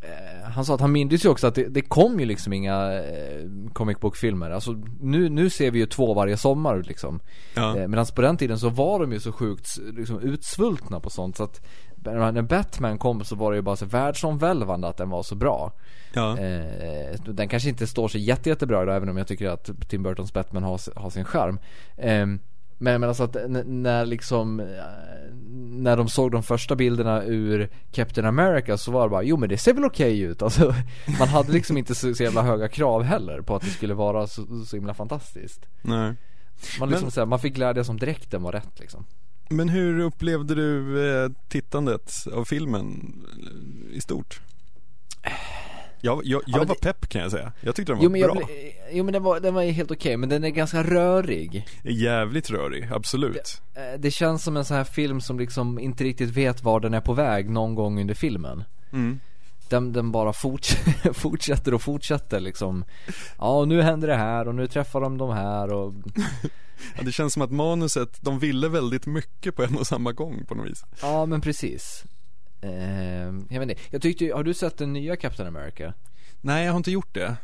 eh, 0.00 0.50
han 0.50 0.64
sa 0.64 0.74
att 0.74 0.80
han 0.80 0.92
mindes 0.92 1.24
ju 1.24 1.28
också 1.28 1.46
att 1.46 1.54
det, 1.54 1.68
det 1.68 1.82
kom 1.82 2.20
ju 2.20 2.26
liksom 2.26 2.52
inga 2.52 2.92
eh, 2.92 3.44
comic 3.72 4.00
book-filmer. 4.00 4.50
Alltså 4.50 4.72
nu, 5.00 5.28
nu 5.28 5.50
ser 5.50 5.70
vi 5.70 5.78
ju 5.78 5.86
två 5.86 6.14
varje 6.14 6.36
sommar 6.36 6.82
liksom. 6.82 7.20
Ja. 7.54 7.76
Eh, 7.76 7.88
Medan 7.88 8.06
på 8.14 8.22
den 8.22 8.36
tiden 8.36 8.58
så 8.58 8.68
var 8.68 9.00
de 9.00 9.12
ju 9.12 9.20
så 9.20 9.32
sjukt 9.32 9.78
liksom, 9.96 10.20
utsvultna 10.20 11.00
på 11.00 11.10
sånt 11.10 11.36
så 11.36 11.44
att 11.44 11.60
när 12.04 12.42
Batman 12.42 12.98
kom 12.98 13.24
så 13.24 13.36
var 13.36 13.50
det 13.50 13.56
ju 13.56 13.62
bara 13.62 13.76
så 13.76 13.86
världsomvälvande 13.86 14.88
att 14.88 14.96
den 14.96 15.10
var 15.10 15.22
så 15.22 15.34
bra. 15.34 15.72
Ja. 16.12 16.38
Eh, 16.38 17.20
den 17.24 17.48
kanske 17.48 17.68
inte 17.68 17.86
står 17.86 18.08
sig 18.08 18.20
jätte, 18.20 18.48
jättebra 18.48 18.82
idag 18.82 18.96
även 18.96 19.08
om 19.08 19.16
jag 19.16 19.26
tycker 19.26 19.48
att 19.48 19.70
Tim 19.88 20.02
Burtons 20.02 20.32
Batman 20.32 20.62
har, 20.62 21.00
har 21.00 21.10
sin 21.10 21.24
charm. 21.24 21.58
Eh, 21.96 22.26
men, 22.80 23.00
men 23.00 23.04
alltså 23.04 23.22
att 23.22 23.36
när 23.66 24.06
liksom 24.06 24.56
När 25.70 25.96
de 25.96 26.08
såg 26.08 26.30
de 26.30 26.42
första 26.42 26.76
bilderna 26.76 27.22
ur 27.24 27.68
Captain 27.92 28.26
America 28.26 28.76
så 28.76 28.92
var 28.92 29.02
det 29.02 29.10
bara 29.10 29.22
Jo 29.22 29.36
men 29.36 29.48
det 29.48 29.58
ser 29.58 29.74
väl 29.74 29.84
okej 29.84 30.12
okay 30.12 30.30
ut 30.30 30.42
alltså, 30.42 30.74
Man 31.18 31.28
hade 31.28 31.52
liksom 31.52 31.76
inte 31.76 31.94
så, 31.94 32.14
så 32.14 32.22
jävla 32.22 32.42
höga 32.42 32.68
krav 32.68 33.02
heller 33.02 33.40
på 33.40 33.56
att 33.56 33.62
det 33.62 33.70
skulle 33.70 33.94
vara 33.94 34.26
så, 34.26 34.64
så 34.66 34.76
himla 34.76 34.94
fantastiskt 34.94 35.66
Nej 35.82 36.14
Man 36.80 36.88
liksom 36.88 37.06
men... 37.06 37.10
så 37.10 37.20
här, 37.20 37.26
man 37.26 37.38
fick 37.38 37.54
glädjas 37.54 37.88
om 37.88 37.96
dräkten 37.96 38.42
var 38.42 38.52
rätt 38.52 38.80
liksom 38.80 39.04
Men 39.48 39.68
hur 39.68 40.00
upplevde 40.00 40.54
du 40.54 41.06
eh, 41.10 41.30
tittandet 41.48 42.26
av 42.32 42.44
filmen 42.44 43.14
i 43.92 44.00
stort? 44.00 44.40
Jag, 46.00 46.20
jag, 46.24 46.24
jag 46.24 46.42
ja, 46.46 46.58
var 46.58 46.74
det... 46.74 46.80
pepp 46.80 47.08
kan 47.08 47.22
jag 47.22 47.30
säga. 47.30 47.52
Jag 47.60 47.74
tyckte 47.74 47.92
den 47.92 47.98
var 47.98 48.04
jo, 48.04 48.10
men 48.10 48.20
bra. 48.20 48.34
Jag, 48.34 48.74
jo 48.92 49.04
men 49.04 49.12
den 49.12 49.22
var, 49.22 49.40
den 49.40 49.54
var 49.54 49.62
helt 49.62 49.90
okej, 49.90 50.10
okay, 50.10 50.16
men 50.16 50.28
den 50.28 50.44
är 50.44 50.48
ganska 50.48 50.82
rörig. 50.82 51.66
Jävligt 51.82 52.50
rörig, 52.50 52.88
absolut. 52.92 53.62
Det, 53.74 53.92
eh, 53.92 53.98
det, 53.98 54.10
känns 54.10 54.44
som 54.44 54.56
en 54.56 54.64
sån 54.64 54.76
här 54.76 54.84
film 54.84 55.20
som 55.20 55.38
liksom 55.38 55.78
inte 55.78 56.04
riktigt 56.04 56.30
vet 56.30 56.62
var 56.62 56.80
den 56.80 56.94
är 56.94 57.00
på 57.00 57.12
väg 57.12 57.50
någon 57.50 57.74
gång 57.74 58.00
under 58.00 58.14
filmen. 58.14 58.64
Mm. 58.92 59.20
Den, 59.70 59.92
den 59.92 60.12
bara 60.12 60.32
forts 60.32 60.76
fortsätter 61.12 61.74
och 61.74 61.82
fortsätter 61.82 62.40
liksom. 62.40 62.84
Ja, 63.38 63.64
nu 63.64 63.82
händer 63.82 64.08
det 64.08 64.16
här 64.16 64.48
och 64.48 64.54
nu 64.54 64.66
träffar 64.66 65.00
de 65.00 65.18
de 65.18 65.30
här 65.30 65.72
och 65.72 65.94
Ja, 66.96 67.02
det 67.02 67.12
känns 67.12 67.32
som 67.32 67.42
att 67.42 67.50
manuset, 67.50 68.18
de 68.20 68.38
ville 68.38 68.68
väldigt 68.68 69.06
mycket 69.06 69.56
på 69.56 69.62
en 69.62 69.76
och 69.76 69.86
samma 69.86 70.12
gång 70.12 70.44
på 70.44 70.54
något 70.54 70.66
vis. 70.66 70.84
Ja, 71.02 71.26
men 71.26 71.40
precis. 71.40 72.04
Eh, 72.60 72.70
jag 73.48 73.60
vet 73.60 73.62
inte, 73.62 73.82
jag 73.90 74.02
tyckte, 74.02 74.32
har 74.34 74.44
du 74.44 74.54
sett 74.54 74.78
den 74.78 74.92
nya 74.92 75.16
Captain 75.16 75.48
America? 75.48 75.94
Nej, 76.40 76.64
jag 76.64 76.72
har 76.72 76.76
inte 76.76 76.90
gjort 76.90 77.14
det. 77.14 77.36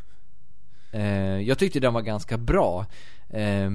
Eh, 0.92 1.40
jag 1.40 1.58
tyckte 1.58 1.80
den 1.80 1.94
var 1.94 2.02
ganska 2.02 2.38
bra. 2.38 2.86
Eh, 3.28 3.70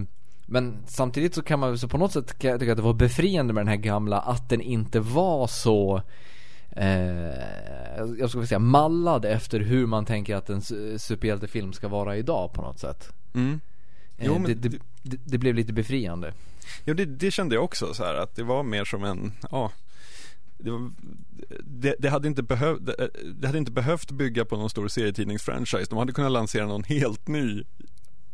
men 0.46 0.78
samtidigt 0.88 1.36
så 1.36 1.42
kan 1.42 1.60
man 1.60 1.78
så 1.78 1.88
på 1.88 1.98
något 1.98 2.14
sätt 2.14 2.28
tycka 2.28 2.54
att 2.54 2.60
det 2.60 2.76
var 2.76 2.94
befriande 2.94 3.54
med 3.54 3.62
den 3.62 3.68
här 3.68 3.76
gamla 3.76 4.20
att 4.20 4.50
den 4.50 4.62
inte 4.62 5.00
var 5.00 5.48
så 5.48 6.02
eh, 6.72 6.88
jag 8.20 8.30
skulle 8.30 8.48
säga 8.48 8.60
mallad 8.60 9.26
efter 9.26 9.60
hur 9.60 9.86
man 9.86 10.06
tänker 10.06 10.36
att 10.36 10.50
en 10.50 10.62
superhjältefilm 11.00 11.74
ska 11.74 11.88
vara 11.88 12.18
idag 12.18 12.54
på 12.54 12.62
något 12.62 12.80
sätt. 12.80 13.10
Mm. 13.34 13.60
Eh, 14.18 14.26
jo, 14.26 14.34
men... 14.40 14.44
det, 14.44 14.70
det, 15.04 15.18
det, 15.26 15.38
blev 15.38 15.56
lite 15.56 15.74
befriande. 15.74 16.34
Ja, 16.86 16.94
det, 16.94 17.06
det 17.06 17.32
kände 17.32 17.56
jag 17.56 17.64
också 17.64 17.94
så 17.94 18.04
här 18.04 18.16
att 18.16 18.36
det 18.36 18.44
var 18.44 18.64
mer 18.64 18.86
som 18.86 19.04
en, 19.04 19.32
ja 19.52 19.72
det, 20.60 20.72
var, 20.72 20.92
det, 21.64 21.96
det, 22.00 22.10
hade 22.10 22.28
inte 22.28 22.44
behövt, 22.44 22.86
det, 22.86 23.10
det, 23.36 23.48
hade 23.48 23.58
inte 23.58 23.72
behövt 23.72 24.12
bygga 24.12 24.46
på 24.46 24.58
någon 24.58 24.70
stor 24.70 24.88
serietidningsfranchise. 24.88 25.90
De 25.90 25.98
hade 25.98 26.14
kunnat 26.14 26.32
lansera 26.32 26.66
någon 26.66 26.84
helt 26.84 27.28
ny 27.28 27.64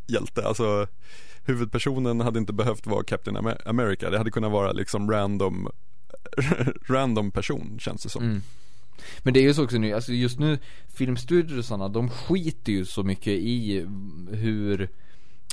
hjälte. 0.06 0.46
Alltså 0.46 0.86
huvudpersonen 1.44 2.20
hade 2.20 2.38
inte 2.38 2.52
behövt 2.52 2.86
vara 2.86 3.04
Captain 3.04 3.54
America. 3.66 4.10
Det 4.10 4.18
hade 4.18 4.30
kunnat 4.30 4.52
vara 4.52 4.72
liksom 4.72 5.10
random, 5.10 5.68
random 6.88 7.30
person 7.30 7.78
känns 7.80 8.02
det 8.02 8.08
som. 8.08 8.22
Mm. 8.22 8.42
Men 9.22 9.34
det 9.34 9.40
är 9.40 9.42
ju 9.42 9.54
så 9.54 9.64
också 9.64 9.78
nu, 9.78 9.92
alltså 9.92 10.12
just 10.12 10.38
nu 10.38 10.58
filmstudiosarna 10.96 11.88
de 11.88 12.10
skiter 12.10 12.72
ju 12.72 12.84
så 12.84 13.02
mycket 13.02 13.32
i 13.32 13.86
hur 14.30 14.88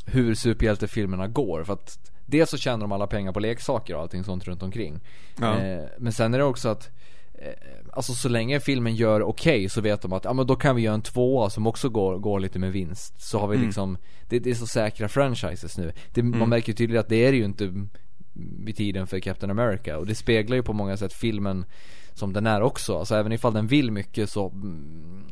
hur 0.06 0.36
superhjältefilmerna 0.36 1.28
går 1.28 1.64
för 1.64 1.74
att 1.74 2.00
Dels 2.26 2.50
så 2.50 2.58
tjänar 2.58 2.80
de 2.80 2.92
alla 2.92 3.08
pengar 3.08 3.32
på 3.32 3.40
leksaker 3.40 3.96
och 3.96 4.02
allting 4.02 4.24
sånt 4.24 4.48
runt 4.48 4.64
omkring 4.64 5.00
ja. 5.40 5.60
eh, 5.60 5.84
Men 5.98 6.14
sen 6.14 6.34
är 6.34 6.38
det 6.38 6.44
också 6.44 6.70
att 6.70 6.90
eh, 7.34 7.54
Alltså 7.92 8.14
så 8.14 8.30
länge 8.30 8.60
filmen 8.60 8.96
gör 8.96 9.22
okej 9.22 9.58
okay, 9.58 9.70
så 9.70 9.82
vet 9.82 10.02
de 10.02 10.14
att, 10.14 10.26
ja 10.26 10.34
men 10.34 10.48
då 10.48 10.56
kan 10.56 10.76
vi 10.76 10.82
göra 10.82 10.96
en 10.96 11.02
tvåa 11.02 11.50
som 11.50 11.68
också 11.68 11.90
går, 11.90 12.18
går 12.18 12.40
lite 12.40 12.60
med 12.60 12.72
vinst 12.72 13.22
Så 13.22 13.40
har 13.40 13.48
vi 13.48 13.56
mm. 13.56 13.68
liksom 13.68 13.98
det, 14.30 14.40
det, 14.40 14.50
är 14.50 14.56
så 14.56 14.68
säkra 14.68 15.08
franchises 15.08 15.78
nu 15.78 15.92
det, 16.14 16.22
mm. 16.22 16.40
Man 16.40 16.50
märker 16.50 16.74
tydligt 16.74 17.00
att 17.00 17.10
det 17.10 17.26
är 17.26 17.34
ju 17.34 17.46
inte 17.46 17.88
vid 18.34 18.76
tiden 18.76 19.08
för 19.08 19.20
Captain 19.20 19.52
America 19.52 19.98
och 19.98 20.06
det 20.06 20.16
speglar 20.16 20.56
ju 20.56 20.64
på 20.64 20.74
många 20.74 20.98
sätt 20.98 21.14
filmen 21.14 21.66
som 22.14 22.34
den 22.34 22.48
är 22.48 22.62
också 22.62 22.98
Alltså 22.98 23.16
även 23.16 23.32
ifall 23.32 23.54
den 23.54 23.68
vill 23.68 23.92
mycket 23.92 24.30
så 24.30 24.50
mm, 24.50 25.24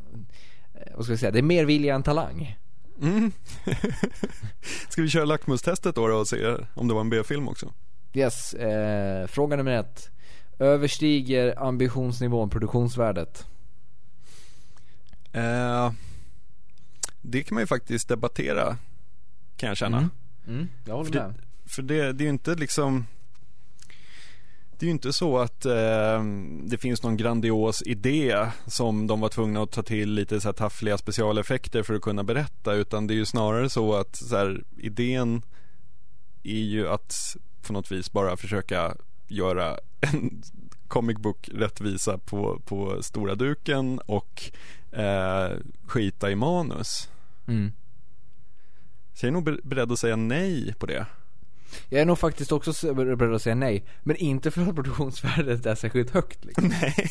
Vad 0.95 1.04
ska 1.04 1.14
jag 1.14 1.20
säga, 1.20 1.32
det 1.32 1.39
är 1.39 1.43
mer 1.43 1.66
vilja 1.66 1.95
än 1.95 2.04
talang 2.04 2.58
Mm. 3.02 3.32
Ska 4.89 5.02
vi 5.02 5.10
köra 5.10 5.26
lackmustestet 5.26 5.95
då, 5.95 6.08
då 6.08 6.16
och 6.16 6.28
se 6.28 6.58
om 6.74 6.88
det 6.88 6.93
var 6.93 7.02
en 7.02 7.10
B-film 7.10 7.47
också? 7.47 7.74
Yes, 8.14 8.54
eh, 8.54 9.28
fråga 9.28 9.56
nummer 9.56 9.72
ett. 9.72 10.10
Överstiger 10.60 11.64
ambitionsnivån 11.64 12.49
produktionsvärdet? 12.49 13.47
Eh, 15.32 15.91
det 17.22 17.43
kan 17.43 17.56
man 17.56 17.64
ju 17.64 17.68
faktiskt 17.68 18.08
debattera, 18.08 18.78
kan 19.58 19.68
jag 19.68 19.78
känna. 19.78 19.97
Mm. 19.97 20.10
Mm, 20.47 20.70
jag 20.86 20.95
håller 20.95 21.12
för 21.12 21.20
med. 21.20 21.30
Det, 21.30 21.51
för 21.72 21.82
det, 21.82 22.13
det 22.13 22.24
är 22.24 22.26
ju 22.26 22.30
inte 22.30 22.55
liksom 22.55 23.05
det 24.82 24.86
är 24.86 24.88
ju 24.88 24.91
inte 24.91 25.13
så 25.13 25.38
att 25.38 25.65
eh, 25.65 26.24
det 26.63 26.78
finns 26.78 27.03
någon 27.03 27.17
grandios 27.17 27.84
idé 27.86 28.47
som 28.67 29.07
de 29.07 29.19
var 29.19 29.30
tvungna 29.30 29.63
att 29.63 29.72
ta 29.72 29.84
till 29.84 30.13
lite 30.13 30.41
så 30.41 30.47
här 30.47 30.53
taffliga 30.53 30.97
specialeffekter 30.97 31.84
för 31.84 31.93
att 31.93 32.01
kunna 32.01 32.24
berätta 32.24 32.74
utan 32.74 33.07
det 33.07 33.13
är 33.13 33.15
ju 33.15 33.26
snarare 33.26 33.69
så 33.69 33.93
att 33.93 34.15
så 34.15 34.38
här, 34.38 34.63
idén 34.78 35.41
är 36.43 36.61
ju 36.61 36.88
att 36.89 37.38
på 37.61 37.74
något 37.74 37.91
vis 37.91 38.11
bara 38.11 38.38
försöka 38.38 38.95
göra 39.28 39.78
en 39.99 40.43
comic 40.88 41.17
book 41.17 41.49
rättvisa 41.53 42.17
på, 42.17 42.61
på 42.65 43.03
stora 43.03 43.36
duken 43.36 43.99
och 43.99 44.51
eh, 44.91 45.57
skita 45.86 46.32
i 46.32 46.36
manus. 46.36 47.09
Mm. 47.47 47.72
Så 49.13 49.26
jag 49.26 49.28
är 49.28 49.34
nog 49.34 49.59
beredd 49.63 49.91
att 49.91 49.99
säga 49.99 50.15
nej 50.15 50.76
på 50.80 50.86
det. 50.86 51.05
Jag 51.89 52.01
är 52.01 52.05
nog 52.05 52.19
faktiskt 52.19 52.51
också 52.51 52.93
beredd 52.93 53.34
att 53.34 53.41
säga 53.41 53.55
nej. 53.55 53.84
Men 54.03 54.15
inte 54.15 54.51
för 54.51 54.61
att 54.61 54.76
produktionsvärdet 54.76 55.65
är 55.65 55.76
särskilt 55.76 56.09
högt 56.09 56.45
liksom. 56.45 56.67
Nej. 56.67 57.07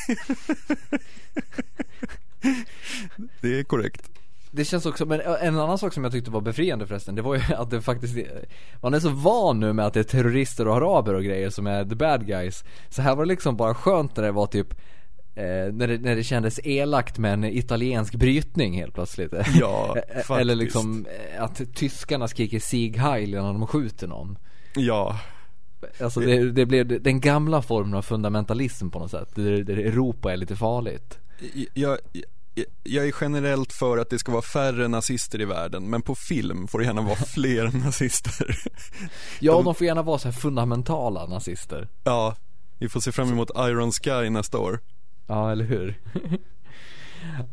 det 3.40 3.58
är 3.58 3.64
korrekt. 3.64 4.10
det 4.50 4.64
känns 4.64 4.86
också, 4.86 5.06
men 5.06 5.20
en 5.20 5.58
annan 5.58 5.78
sak 5.78 5.92
som 5.92 6.04
jag 6.04 6.12
tyckte 6.12 6.30
var 6.30 6.40
befriande 6.40 6.86
förresten, 6.86 7.14
det 7.14 7.22
var 7.22 7.34
ju 7.34 7.54
att 7.54 7.70
det 7.70 7.82
faktiskt 7.82 8.16
Man 8.80 8.94
är 8.94 9.00
så 9.00 9.08
van 9.08 9.60
nu 9.60 9.72
med 9.72 9.86
att 9.86 9.94
det 9.94 10.00
är 10.00 10.04
terrorister 10.04 10.68
och 10.68 10.76
araber 10.76 11.14
och 11.14 11.24
grejer 11.24 11.50
som 11.50 11.66
är 11.66 11.84
the 11.84 11.94
bad 11.94 12.26
guys 12.26 12.64
Så 12.88 13.02
här 13.02 13.16
var 13.16 13.24
det 13.24 13.28
liksom 13.28 13.56
bara 13.56 13.74
skönt 13.74 14.16
när 14.16 14.24
det 14.24 14.32
var 14.32 14.46
typ 14.46 14.72
eh, 15.34 15.72
när, 15.72 15.86
det, 15.86 15.98
när 15.98 16.16
det 16.16 16.24
kändes 16.24 16.60
elakt 16.64 17.18
med 17.18 17.32
en 17.32 17.44
italiensk 17.44 18.14
brytning 18.14 18.74
helt 18.74 18.94
plötsligt 18.94 19.32
Ja, 19.60 19.96
faktiskt. 20.14 20.30
Eller 20.30 20.54
liksom 20.54 21.06
eh, 21.06 21.42
att 21.42 21.74
tyskarna 21.74 22.28
skriker 22.28 22.60
Sieg 22.60 22.96
Heil 22.96 23.30
när 23.30 23.42
de 23.42 23.66
skjuter 23.66 24.06
någon 24.06 24.38
Ja, 24.74 25.20
Alltså 26.00 26.20
det, 26.20 26.52
det 26.52 26.66
blev 26.66 27.02
den 27.02 27.20
gamla 27.20 27.62
formen 27.62 27.94
av 27.94 28.02
fundamentalism 28.02 28.90
på 28.90 28.98
något 28.98 29.10
sätt, 29.10 29.28
där, 29.34 29.64
där 29.64 29.76
Europa 29.76 30.32
är 30.32 30.36
lite 30.36 30.56
farligt 30.56 31.18
jag, 31.74 31.98
jag, 32.12 32.64
jag 32.82 33.06
är 33.06 33.14
generellt 33.20 33.72
för 33.72 33.98
att 33.98 34.10
det 34.10 34.18
ska 34.18 34.32
vara 34.32 34.42
färre 34.42 34.88
nazister 34.88 35.40
i 35.40 35.44
världen, 35.44 35.90
men 35.90 36.02
på 36.02 36.14
film 36.14 36.68
får 36.68 36.78
det 36.78 36.84
gärna 36.84 37.02
vara 37.02 37.16
fler 37.34 37.84
nazister. 37.84 38.56
Ja, 39.40 39.52
de, 39.52 39.64
de 39.64 39.74
får 39.74 39.86
gärna 39.86 40.02
vara 40.02 40.18
så 40.18 40.28
här 40.28 40.32
fundamentala 40.32 41.26
nazister. 41.26 41.88
Ja, 42.04 42.36
vi 42.78 42.88
får 42.88 43.00
se 43.00 43.12
fram 43.12 43.28
emot 43.28 43.50
Iron 43.56 43.92
Sky 43.92 44.30
nästa 44.30 44.58
år. 44.58 44.80
Ja, 45.26 45.52
eller 45.52 45.64
hur? 45.64 45.94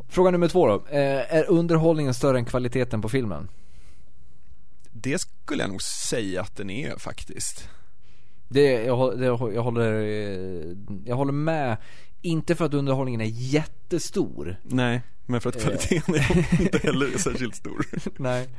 Fråga 0.10 0.32
nummer 0.32 0.48
två 0.48 0.68
då. 0.68 0.74
Eh, 0.90 1.36
är 1.36 1.50
underhållningen 1.50 2.14
större 2.14 2.38
än 2.38 2.46
kvaliteten 2.46 3.02
på 3.02 3.10
filmen? 3.10 3.50
Det 5.02 5.20
skulle 5.20 5.64
jag 5.64 5.70
nog 5.70 5.82
säga 5.82 6.42
att 6.42 6.56
den 6.56 6.70
är 6.70 6.98
faktiskt. 6.98 7.70
Det, 8.50 8.84
jag, 8.84 9.20
det, 9.20 9.26
jag 9.26 9.38
håller, 9.38 9.94
jag 11.06 11.16
håller 11.16 11.32
med. 11.32 11.78
Inte 12.22 12.56
för 12.56 12.66
att 12.66 12.74
underhållningen 12.74 13.22
är 13.22 13.26
jättestor. 13.26 14.56
Nej, 14.64 15.02
men 15.26 15.42
för 15.42 15.50
att 15.50 15.62
kvaliteten 15.62 16.16
är 16.16 16.62
inte 16.62 16.78
heller 16.78 17.18
särskilt 17.18 17.56
stor. 17.56 17.86
Nej. 18.18 18.50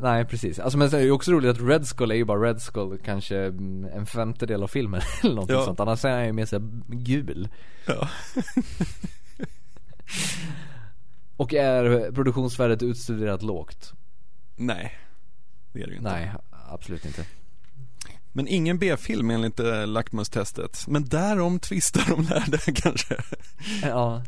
Nej 0.00 0.24
precis, 0.24 0.58
alltså 0.58 0.78
men 0.78 0.90
det 0.90 0.96
är 0.96 1.02
ju 1.02 1.10
också 1.10 1.32
roligt 1.32 1.50
att 1.50 1.68
Red 1.68 1.86
Skull 1.86 2.10
är 2.10 2.14
ju 2.14 2.24
bara 2.24 2.48
Red 2.48 2.62
Skull 2.62 2.98
kanske 3.04 3.36
en 3.94 4.06
femtedel 4.06 4.62
av 4.62 4.68
filmen 4.68 5.00
eller 5.22 5.34
någonting 5.34 5.56
ja. 5.56 5.64
sånt. 5.64 5.80
Annars 5.80 6.04
är 6.04 6.10
han 6.10 6.26
ju 6.26 6.32
mer 6.32 6.46
såhär 6.46 6.68
gul. 6.88 7.48
Ja. 7.86 8.08
Och 11.36 11.54
är 11.54 12.12
produktionsvärdet 12.12 12.82
utstuderat 12.82 13.42
lågt? 13.42 13.92
Nej 14.56 14.98
Det 15.72 15.82
är 15.82 15.86
det 15.86 15.92
ju 15.92 15.98
inte 15.98 16.10
Nej, 16.10 16.32
absolut 16.68 17.04
inte 17.04 17.26
men 18.36 18.48
ingen 18.48 18.78
B-film 18.78 19.30
enligt 19.30 19.60
äh, 19.60 19.86
lackmustestet. 19.86 20.84
Men 20.86 21.04
därom 21.04 21.58
tvistar 21.58 22.04
de 22.08 22.22
lärde 22.22 22.58
kanske. 22.82 23.16
Ja. 23.82 24.22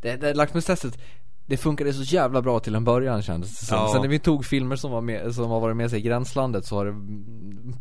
Det, 0.00 0.16
det 0.16 0.34
lackmustestet, 0.34 0.98
det 1.46 1.56
funkade 1.56 1.92
så 1.92 2.02
jävla 2.02 2.42
bra 2.42 2.60
till 2.60 2.74
en 2.74 2.84
början 2.84 3.22
kändes 3.22 3.60
det 3.60 3.66
som. 3.66 3.76
Ja. 3.76 3.92
Sen 3.92 4.02
när 4.02 4.08
vi 4.08 4.18
tog 4.18 4.44
filmer 4.44 4.76
som 4.76 4.90
var 4.90 5.00
med, 5.00 5.34
som 5.34 5.50
har 5.50 5.60
varit 5.60 5.76
med 5.76 5.90
sig 5.90 5.98
i 5.98 6.02
gränslandet 6.02 6.66
så 6.66 6.76
har 6.76 6.84
det, 6.84 6.92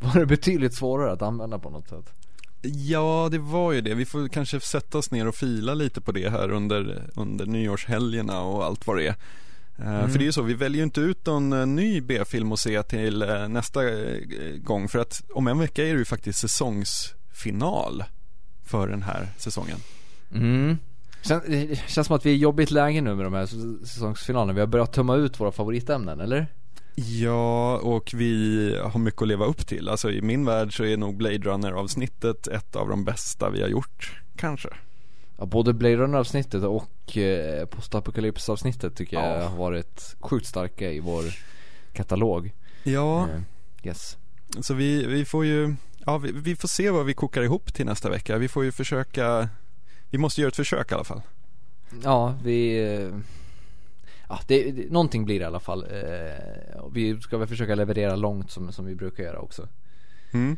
var 0.08 0.20
det 0.20 0.26
betydligt 0.26 0.76
svårare 0.76 1.12
att 1.12 1.22
använda 1.22 1.60
på 1.60 1.70
något 1.70 1.90
sätt. 1.90 2.14
Ja, 2.62 3.28
det 3.32 3.40
var 3.40 3.72
ju 3.72 3.82
det. 3.82 3.94
Vi 3.94 4.06
får 4.06 4.28
kanske 4.28 4.60
sätta 4.60 4.98
oss 4.98 5.12
ner 5.12 5.28
och 5.28 5.36
fila 5.36 5.74
lite 5.74 6.02
på 6.02 6.12
det 6.12 6.30
här 6.30 6.52
under, 6.52 7.10
under 7.16 7.46
nyårshelgerna 7.46 8.42
och 8.42 8.66
allt 8.66 8.88
vad 8.88 8.98
det 8.98 9.08
är. 9.08 9.16
Mm. 9.80 10.10
För 10.10 10.18
det 10.20 10.24
är 10.24 10.26
ju 10.26 10.32
så, 10.32 10.42
vi 10.42 10.54
väljer 10.54 10.78
ju 10.78 10.84
inte 10.84 11.02
ut 11.02 11.26
någon 11.26 11.54
eh, 11.54 11.66
ny 11.66 12.02
B-film 12.02 12.52
att 12.52 12.60
se 12.60 12.84
till 12.84 13.22
eh, 13.22 13.48
nästa 13.48 13.82
gång 14.58 14.88
för 14.88 15.00
att 15.00 15.24
om 15.34 15.48
en 15.48 15.60
vecka 15.60 15.84
är 15.84 15.94
det 15.94 16.00
ju 16.00 16.06
faktiskt 16.06 16.40
säsongsfinal 16.40 18.04
för 18.64 18.88
den 18.88 19.04
här 19.04 19.28
säsongen. 19.38 19.78
Mm. 20.34 20.78
Det 21.28 21.80
känns 21.88 22.08
som 22.08 22.16
att 22.16 22.26
vi 22.26 22.30
är 22.30 22.34
i 22.34 22.38
jobbigt 22.38 22.72
läge 22.72 23.02
nu 23.02 23.16
med 23.16 23.26
de 23.26 23.34
här 23.34 23.46
säsongsfinalerna. 23.86 24.54
Vi 24.54 24.60
har 24.60 24.68
börjat 24.68 24.94
tömma 24.94 25.16
ut 25.16 25.40
våra 25.40 25.52
favoritämnen, 25.52 26.20
eller? 26.20 26.48
Ja, 26.96 27.78
och 27.78 28.12
vi 28.14 28.80
har 28.84 29.00
mycket 29.00 29.22
att 29.22 29.28
leva 29.28 29.46
upp 29.46 29.68
till. 29.68 29.90
Alltså 29.90 30.12
i 30.12 30.22
min 30.22 30.46
värld 30.46 30.78
så 30.78 30.84
är 30.84 30.98
nog 30.98 31.18
Blade 31.18 31.38
Runner 31.38 31.72
avsnittet 31.72 32.48
ett 32.48 32.76
av 32.76 32.90
de 32.90 33.06
bästa 33.06 33.50
vi 33.50 33.62
har 33.62 33.70
gjort, 33.70 34.22
kanske. 34.38 34.70
Ja, 35.38 35.46
både 35.46 35.74
Blade 35.74 35.96
Runner-avsnittet 35.96 36.64
och 36.64 37.18
eh, 37.18 37.66
postapokalyps-avsnittet 37.66 38.96
tycker 38.96 39.18
ja. 39.18 39.38
jag 39.38 39.50
har 39.50 39.58
varit 39.58 40.16
sjukt 40.20 40.46
starka 40.46 40.92
i 40.92 41.00
vår 41.00 41.24
katalog. 41.94 42.52
Ja. 42.84 43.30
Eh, 43.30 43.42
yes. 43.84 44.18
Så 44.62 44.74
vi, 44.74 45.06
vi 45.06 45.26
får 45.26 45.46
ju, 45.46 45.76
ja 46.06 46.18
vi, 46.18 46.32
vi, 46.32 46.56
får 46.56 46.68
se 46.68 46.90
vad 46.90 47.06
vi 47.06 47.14
kokar 47.14 47.42
ihop 47.42 47.74
till 47.74 47.86
nästa 47.86 48.10
vecka. 48.10 48.38
Vi 48.38 48.48
får 48.48 48.64
ju 48.64 48.72
försöka, 48.72 49.50
vi 50.10 50.18
måste 50.18 50.42
göra 50.42 50.50
ett 50.50 50.56
försök 50.56 50.92
i 50.92 50.96
alla 50.96 51.04
fall. 51.04 51.22
Ja, 52.04 52.36
vi, 52.44 52.78
eh, 52.86 53.10
ja 54.30 54.40
det, 54.48 54.72
det, 54.72 54.92
någonting 54.92 55.26
blir 55.26 55.40
det 55.40 55.44
i 55.44 55.48
alla 55.48 55.60
fall. 55.60 55.84
Eh, 55.84 56.86
vi 56.92 57.22
ska 57.22 57.38
väl 57.38 57.48
försöka 57.48 57.76
leverera 57.76 58.16
långt 58.16 58.52
som, 58.52 58.72
som 58.72 58.86
vi 58.86 58.96
brukar 58.96 59.24
göra 59.24 59.40
också. 59.40 59.68
Mm. 60.32 60.58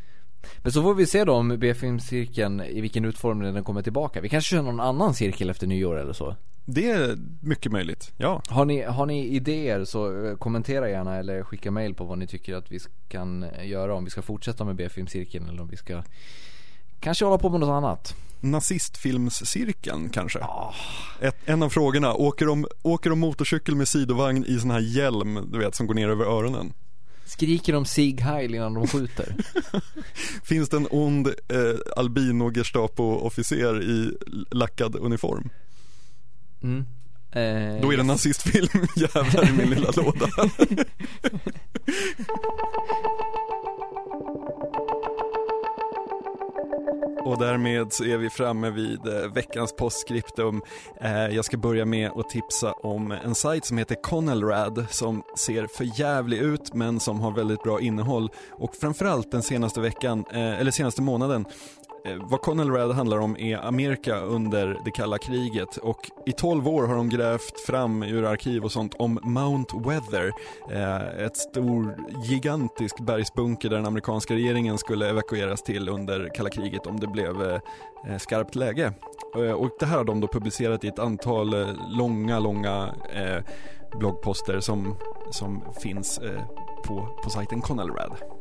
Men 0.57 0.71
så 0.71 0.81
får 0.81 0.93
vi 0.93 1.05
se 1.05 1.23
då 1.23 1.33
om 1.33 1.59
B-filmcirkeln, 1.59 2.61
i 2.61 2.81
vilken 2.81 3.05
utformning 3.05 3.53
den 3.53 3.63
kommer 3.63 3.81
tillbaka. 3.81 4.21
Vi 4.21 4.29
kanske 4.29 4.55
kör 4.55 4.63
någon 4.63 4.79
annan 4.79 5.13
cirkel 5.13 5.49
efter 5.49 5.67
nyår 5.67 5.99
eller 5.99 6.13
så. 6.13 6.35
Det 6.65 6.89
är 6.89 7.17
mycket 7.41 7.71
möjligt, 7.71 8.11
ja. 8.17 8.41
Har 8.47 8.65
ni, 8.65 8.81
har 8.81 9.05
ni 9.05 9.27
idéer 9.27 9.85
så 9.85 10.25
eh, 10.25 10.35
kommentera 10.35 10.89
gärna 10.89 11.15
eller 11.17 11.43
skicka 11.43 11.71
mail 11.71 11.93
på 11.93 12.03
vad 12.03 12.17
ni 12.17 12.27
tycker 12.27 12.55
att 12.55 12.71
vi 12.71 12.79
kan 13.07 13.43
eh, 13.43 13.67
göra. 13.67 13.95
Om 13.95 14.03
vi 14.03 14.09
ska 14.09 14.21
fortsätta 14.21 14.65
med 14.65 14.75
B-filmcirkeln 14.75 15.49
eller 15.49 15.61
om 15.61 15.67
vi 15.67 15.77
ska 15.77 16.03
kanske 16.99 17.25
hålla 17.25 17.37
på 17.37 17.49
med 17.49 17.59
något 17.59 17.69
annat. 17.69 18.15
Nazistfilmscirkeln 18.39 20.09
kanske? 20.09 20.39
Oh. 20.39 20.75
Ett, 21.19 21.35
en 21.45 21.63
av 21.63 21.69
frågorna, 21.69 22.13
åker 22.13 22.45
de, 22.45 22.67
åker 22.81 23.09
de 23.09 23.19
motorcykel 23.19 23.75
med 23.75 23.87
sidovagn 23.87 24.45
i 24.45 24.59
sån 24.59 24.71
här 24.71 24.79
hjälm, 24.79 25.49
du 25.51 25.59
vet, 25.59 25.75
som 25.75 25.87
går 25.87 25.93
ner 25.93 26.09
över 26.09 26.25
öronen? 26.25 26.73
Skriker 27.29 27.73
de 27.73 27.85
Sieg 27.85 28.21
Heil 28.25 28.55
innan 28.55 28.73
de 28.73 28.87
skjuter? 28.87 29.35
Finns 30.43 30.69
det 30.69 30.77
en 30.77 30.87
ond 30.91 31.27
eh, 31.27 31.75
albino 31.95 32.51
Gestapo-officer 32.51 33.81
i 33.81 34.17
lackad 34.51 34.95
uniform? 34.95 35.49
Mm. 36.63 36.85
Eh, 37.31 37.81
Då 37.81 37.93
är 37.93 37.97
det 37.97 38.01
en 38.01 38.07
nazistfilm, 38.07 38.69
jävlar 38.95 39.49
i 39.49 39.53
min 39.53 39.69
lilla 39.69 39.91
låda. 39.95 40.27
Och 47.29 47.37
därmed 47.37 47.93
så 47.93 48.03
är 48.03 48.17
vi 48.17 48.29
framme 48.29 48.69
vid 48.69 49.07
eh, 49.07 49.31
veckans 49.33 49.75
postskriptum. 49.75 50.61
Eh, 51.01 51.27
jag 51.27 51.45
ska 51.45 51.57
börja 51.57 51.85
med 51.85 52.11
att 52.15 52.29
tipsa 52.29 52.71
om 52.71 53.11
en 53.11 53.35
sajt 53.35 53.65
som 53.65 53.77
heter 53.77 53.95
Connellrad 53.95 54.85
som 54.89 55.23
ser 55.37 55.67
för 55.67 55.99
jävlig 55.99 56.37
ut 56.37 56.73
men 56.73 56.99
som 56.99 57.19
har 57.19 57.31
väldigt 57.31 57.63
bra 57.63 57.81
innehåll. 57.81 58.29
Och 58.51 58.75
framförallt 58.75 59.31
den 59.31 59.43
senaste 59.43 59.81
veckan, 59.81 60.25
eh, 60.31 60.59
eller 60.59 60.71
senaste 60.71 61.01
månaden, 61.01 61.45
Eh, 62.05 62.15
vad 62.19 62.41
Conelrad 62.41 62.91
handlar 62.91 63.17
om 63.17 63.37
är 63.37 63.57
Amerika 63.57 64.19
under 64.19 64.77
det 64.85 64.91
kalla 64.91 65.17
kriget 65.17 65.77
och 65.77 66.11
i 66.25 66.31
12 66.31 66.67
år 66.67 66.87
har 66.87 66.95
de 66.95 67.09
grävt 67.09 67.59
fram 67.59 68.03
ur 68.03 68.25
arkiv 68.25 68.63
och 68.63 68.71
sånt 68.71 68.93
om 68.99 69.19
Mount 69.23 69.77
Weather, 69.77 70.31
eh, 70.71 71.25
ett 71.25 71.37
stor 71.37 71.97
gigantisk 72.23 72.99
bergsbunker 72.99 73.69
där 73.69 73.77
den 73.77 73.85
amerikanska 73.85 74.33
regeringen 74.33 74.77
skulle 74.77 75.09
evakueras 75.09 75.63
till 75.63 75.89
under 75.89 76.29
kalla 76.35 76.49
kriget 76.49 76.87
om 76.87 76.99
det 76.99 77.07
blev 77.07 77.41
eh, 77.41 78.17
skarpt 78.17 78.55
läge. 78.55 78.93
Och 79.55 79.69
det 79.79 79.85
här 79.85 79.97
har 79.97 80.03
de 80.03 80.19
då 80.19 80.27
publicerat 80.27 80.83
i 80.83 80.87
ett 80.87 80.99
antal 80.99 81.55
långa, 81.97 82.39
långa 82.39 82.95
bloggposter 83.99 84.59
som, 84.59 84.95
som 85.31 85.63
finns 85.81 86.19
på, 86.85 87.19
på 87.23 87.29
sajten 87.29 87.61
Conelrad. 87.61 88.38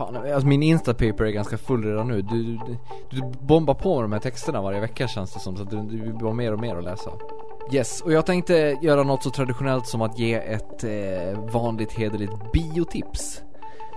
Fan, 0.00 0.16
alltså 0.16 0.46
min 0.46 0.62
instapaper 0.62 1.24
är 1.24 1.30
ganska 1.30 1.58
full 1.58 1.84
redan 1.84 2.08
nu. 2.08 2.22
Du, 2.22 2.42
du, 2.42 2.76
du 3.10 3.22
bombar 3.40 3.74
på 3.74 3.94
med 3.94 4.04
de 4.04 4.12
här 4.12 4.20
texterna 4.20 4.62
varje 4.62 4.80
vecka 4.80 5.08
känns 5.08 5.34
det 5.34 5.40
som. 5.40 5.56
Så 5.56 5.62
att 5.62 5.70
du, 5.70 6.12
du 6.18 6.24
har 6.24 6.32
mer 6.32 6.52
och 6.52 6.60
mer 6.60 6.76
att 6.76 6.84
läsa. 6.84 7.10
Yes, 7.72 8.00
och 8.00 8.12
jag 8.12 8.26
tänkte 8.26 8.78
göra 8.82 9.02
något 9.02 9.22
så 9.22 9.30
traditionellt 9.30 9.86
som 9.86 10.02
att 10.02 10.18
ge 10.18 10.34
ett 10.34 10.84
eh, 10.84 11.40
vanligt 11.52 11.92
hederligt 11.92 12.52
biotips. 12.52 13.42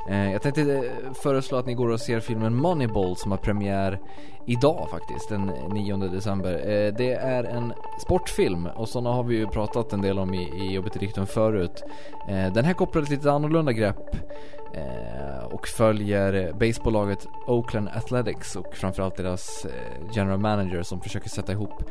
Eh, 0.10 0.32
jag 0.32 0.42
tänkte 0.42 0.62
eh, 0.62 1.14
föreslå 1.14 1.58
att 1.58 1.66
ni 1.66 1.74
går 1.74 1.90
och 1.90 2.00
ser 2.00 2.20
filmen 2.20 2.56
Moneyball 2.56 3.16
som 3.18 3.32
har 3.32 3.38
premiär 3.38 4.00
idag 4.46 4.88
faktiskt, 4.92 5.30
den 5.30 5.52
9 5.74 5.98
december. 5.98 6.54
Eh, 6.54 6.94
det 6.94 7.14
är 7.14 7.44
en 7.44 7.74
sportfilm 8.02 8.66
och 8.66 8.90
sådana 8.90 9.10
har 9.16 9.24
vi 9.24 9.36
ju 9.36 9.48
pratat 9.48 9.94
en 9.94 10.02
del 10.02 10.20
om 10.20 10.34
i, 10.34 10.44
i 10.44 10.74
Jobbet 10.74 11.04
i 11.04 11.26
förut. 11.26 11.84
Eh, 12.30 12.54
den 12.54 12.66
här 12.66 12.74
kopplar 12.74 13.02
ett 13.02 13.10
lite 13.10 13.32
annorlunda 13.32 13.72
grepp 13.72 14.16
och 15.44 15.68
följer 15.68 16.54
baseballaget 16.54 17.28
Oakland 17.48 17.90
Athletics 17.96 18.56
och 18.56 18.76
framförallt 18.76 19.16
deras 19.16 19.66
general 20.16 20.40
manager 20.40 20.84
som 20.84 21.02
försöker 21.02 21.30
sätta 21.30 21.52
ihop 21.52 21.84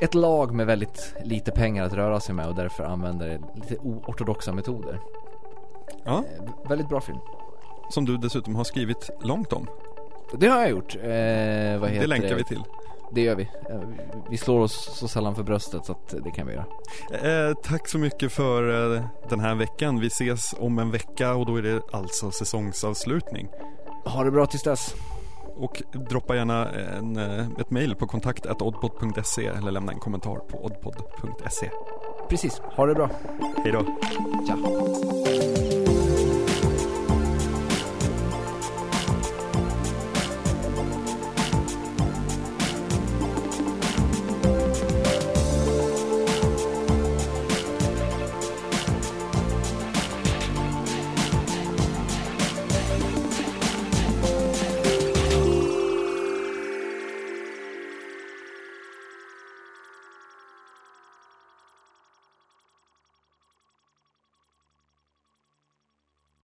ett 0.00 0.14
lag 0.14 0.54
med 0.54 0.66
väldigt 0.66 1.14
lite 1.24 1.50
pengar 1.50 1.84
att 1.84 1.92
röra 1.92 2.20
sig 2.20 2.34
med 2.34 2.48
och 2.48 2.54
därför 2.54 2.84
använder 2.84 3.40
lite 3.54 3.76
oortodoxa 3.76 4.52
metoder. 4.52 5.00
Ja. 6.04 6.24
väldigt 6.68 6.88
bra 6.88 7.00
film. 7.00 7.18
Som 7.90 8.04
du 8.04 8.16
dessutom 8.16 8.56
har 8.56 8.64
skrivit 8.64 9.10
långt 9.22 9.52
om. 9.52 9.66
Det 10.32 10.46
har 10.46 10.60
jag 10.60 10.70
gjort. 10.70 10.96
Eh, 10.96 11.02
vad 11.80 11.90
heter 11.90 12.00
det 12.00 12.06
länkar 12.06 12.28
det? 12.28 12.34
vi 12.34 12.44
till. 12.44 12.62
Det 13.12 13.20
gör 13.20 13.34
vi. 13.34 13.42
Eh, 13.70 13.80
Vi 14.30 14.36
slår 14.36 14.60
oss 14.60 14.90
så 14.98 15.08
sällan 15.08 15.34
för 15.34 15.42
bröstet 15.42 15.84
så 15.84 15.92
att 15.92 16.14
det 16.24 16.30
kan 16.30 16.46
vi 16.46 16.52
göra. 16.52 16.66
Eh, 17.48 17.54
tack 17.54 17.88
så 17.88 17.98
mycket 17.98 18.32
för 18.32 18.94
eh, 18.96 19.02
den 19.28 19.40
här 19.40 19.54
veckan. 19.54 20.00
Vi 20.00 20.06
ses 20.06 20.54
om 20.58 20.78
en 20.78 20.90
vecka 20.90 21.34
och 21.34 21.46
då 21.46 21.56
är 21.56 21.62
det 21.62 21.80
alltså 21.92 22.30
säsongsavslutning. 22.30 23.48
Ha 24.04 24.24
det 24.24 24.30
bra 24.30 24.46
tills 24.46 24.62
dess. 24.62 24.94
Och 25.58 25.82
droppa 26.08 26.36
gärna 26.36 26.68
en, 26.70 27.16
eh, 27.16 27.46
ett 27.60 27.70
mejl 27.70 27.94
på 27.94 28.06
kontakt.oddpod.se 28.06 29.46
eller 29.46 29.70
lämna 29.70 29.92
en 29.92 29.98
kommentar 29.98 30.36
på 30.36 30.64
oddpod.se. 30.64 31.70
Precis, 32.28 32.58
ha 32.58 32.86
det 32.86 32.94
bra. 32.94 33.10
Hej 33.64 33.72
då. 33.72 33.84
Ciao. 34.46 35.75